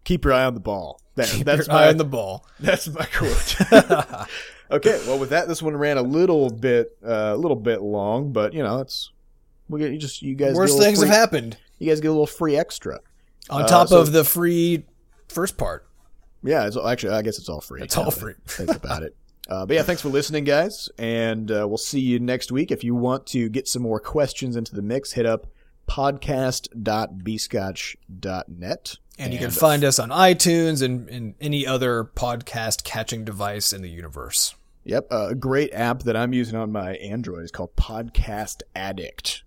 keep 0.03 0.25
your 0.25 0.33
eye 0.33 0.43
on 0.45 0.53
the 0.53 0.59
ball. 0.59 0.99
Keep 1.17 1.45
that's 1.45 1.67
your 1.67 1.75
my 1.75 1.85
eye 1.85 1.89
on 1.89 1.97
the 1.97 2.03
ball. 2.05 2.45
that's 2.59 2.87
my 2.89 3.05
quote. 3.05 3.55
okay, 4.71 5.01
well 5.07 5.19
with 5.19 5.29
that, 5.29 5.47
this 5.47 5.61
one 5.61 5.75
ran 5.77 5.97
a 5.97 6.01
little 6.01 6.49
bit 6.49 6.97
uh, 7.05 7.31
a 7.33 7.37
little 7.37 7.55
bit 7.55 7.81
long, 7.81 8.31
but 8.33 8.53
you 8.53 8.63
know 8.63 8.79
it's 8.79 9.11
we 9.69 9.79
get 9.79 9.91
you 9.91 9.97
just 9.97 10.21
you 10.21 10.35
guys 10.35 10.53
Worst 10.55 10.73
get 10.73 10.75
a 10.75 10.77
little 10.79 10.85
things 10.85 10.99
free, 10.99 11.07
have 11.07 11.17
happened. 11.17 11.57
You 11.79 11.87
guys 11.89 12.01
get 12.01 12.07
a 12.09 12.11
little 12.11 12.27
free 12.27 12.55
extra. 12.57 12.99
On 13.49 13.63
Uh, 13.63 13.67
top 13.67 13.87
so- 13.89 13.99
of 14.01 14.11
the 14.11 14.23
free 14.23 14.85
first 15.29 15.57
part. 15.57 15.87
Yeah, 16.43 16.67
it's 16.67 16.75
actually 16.77 17.13
I 17.13 17.21
guess 17.21 17.39
it's 17.39 17.47
all 17.47 17.61
free. 17.61 17.81
It's 17.81 17.95
all 17.95 18.05
that 18.05 18.11
free. 18.11 18.33
Think 18.45 18.75
about 18.75 19.03
it. 19.03 19.15
Uh, 19.49 19.65
but 19.65 19.75
yeah, 19.75 19.83
thanks 19.83 20.01
for 20.01 20.09
listening, 20.09 20.43
guys, 20.45 20.89
and 20.97 21.51
uh, 21.51 21.65
we'll 21.67 21.77
see 21.77 21.99
you 21.99 22.19
next 22.19 22.51
week. 22.51 22.71
If 22.71 22.83
you 22.83 22.95
want 22.95 23.25
to 23.27 23.49
get 23.49 23.67
some 23.67 23.81
more 23.81 23.99
questions 23.99 24.55
into 24.55 24.73
the 24.73 24.81
mix, 24.81 25.11
hit 25.13 25.25
up 25.25 25.47
podcast.bscotch.net. 27.63 28.95
And 29.19 29.31
you 29.33 29.37
can 29.39 29.51
find 29.51 29.83
us 29.83 29.99
on 29.99 30.09
iTunes 30.09 30.81
and, 30.81 31.07
and 31.09 31.35
any 31.39 31.67
other 31.67 32.03
podcast 32.15 32.83
catching 32.83 33.23
device 33.23 33.71
in 33.71 33.81
the 33.83 33.89
universe. 33.89 34.55
Yep, 34.85 35.07
uh, 35.11 35.27
a 35.29 35.35
great 35.35 35.71
app 35.73 36.03
that 36.03 36.17
I'm 36.17 36.33
using 36.33 36.57
on 36.57 36.71
my 36.71 36.95
Android 36.95 37.43
is 37.43 37.51
called 37.51 37.75
Podcast 37.75 38.63
Addict. 38.75 39.43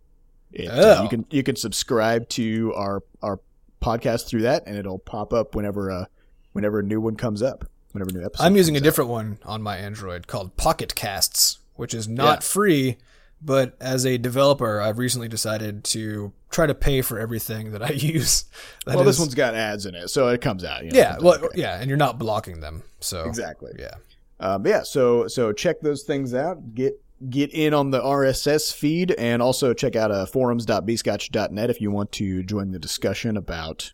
It, 0.53 0.69
uh, 0.69 0.97
Oh. 0.99 1.03
you 1.03 1.09
can 1.09 1.27
you 1.31 1.43
can 1.43 1.57
subscribe 1.57 2.29
to 2.31 2.73
our 2.75 3.03
our 3.23 3.41
podcast 3.83 4.27
through 4.29 4.43
that, 4.43 4.63
and 4.67 4.77
it'll 4.79 4.99
pop 5.01 5.33
up 5.35 5.55
whenever 5.55 5.91
uh 5.91 6.05
whenever 6.53 6.79
a 6.79 6.83
new 6.83 7.01
one 7.01 7.17
comes 7.17 7.43
up. 7.43 7.65
Whenever 7.97 8.13
new 8.13 8.25
episode. 8.25 8.45
I'm 8.45 8.57
using 8.57 8.77
a 8.77 8.79
out. 8.79 8.83
different 8.85 9.11
one 9.11 9.39
on 9.45 9.63
my 9.63 9.77
Android 9.77 10.27
called 10.27 10.57
Pocket 10.57 10.95
Casts, 10.95 11.59
which 11.75 11.93
is 11.95 12.07
not 12.09 12.39
Yeah. 12.39 12.41
free, 12.41 12.97
but 13.43 13.77
as 13.81 14.07
a 14.07 14.17
developer, 14.19 14.81
I've 14.81 14.99
recently 14.99 15.29
decided 15.29 15.85
to 15.85 16.33
try 16.51 16.67
to 16.67 16.75
pay 16.75 17.03
for 17.03 17.19
everything 17.19 17.73
that 17.73 17.83
I 17.83 17.91
use. 17.95 18.45
That 18.87 18.97
Well, 18.97 19.05
this 19.05 19.19
one's 19.19 19.35
got 19.35 19.55
ads 19.55 19.85
in 19.87 19.95
it, 19.95 20.09
so 20.09 20.29
it 20.29 20.41
comes 20.41 20.65
out. 20.65 20.85
You 20.85 20.91
know, 20.93 20.99
yeah, 20.99 21.17
well, 21.21 21.35
okay. 21.45 21.61
yeah, 21.61 21.79
and 21.81 21.89
you're 21.89 21.97
not 21.99 22.19
blocking 22.19 22.61
them, 22.61 22.83
so 23.01 23.25
exactly. 23.25 23.73
yeah. 23.79 23.95
Um, 24.41 24.67
yeah, 24.67 24.83
so 24.83 25.29
so 25.29 25.53
check 25.53 25.81
those 25.81 26.03
things 26.03 26.35
out. 26.35 26.75
Get 26.75 27.01
get 27.31 27.51
in 27.55 27.73
on 27.73 27.91
the 27.91 28.01
RSS 28.01 28.73
feed, 28.75 29.13
and 29.13 29.41
also 29.41 29.73
check 29.73 29.97
out 29.97 30.11
uh, 30.11 30.27
forums.bscotch.net 30.27 31.71
if 31.71 31.81
you 31.81 31.91
want 31.91 32.13
to 32.13 32.43
join 32.43 32.71
the 32.73 32.79
discussion 32.79 33.37
about 33.39 33.93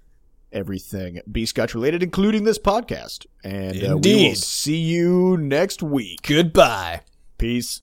everything 0.52 1.20
B 1.30 1.46
Scotch 1.46 1.74
related, 1.74 2.02
including 2.02 2.44
this 2.44 2.58
podcast. 2.58 3.26
And 3.44 3.82
uh, 3.84 3.98
we 3.98 4.28
will 4.28 4.34
see 4.34 4.78
you 4.78 5.36
next 5.36 5.82
week. 5.82 6.22
Goodbye. 6.22 7.02
Peace. 7.38 7.82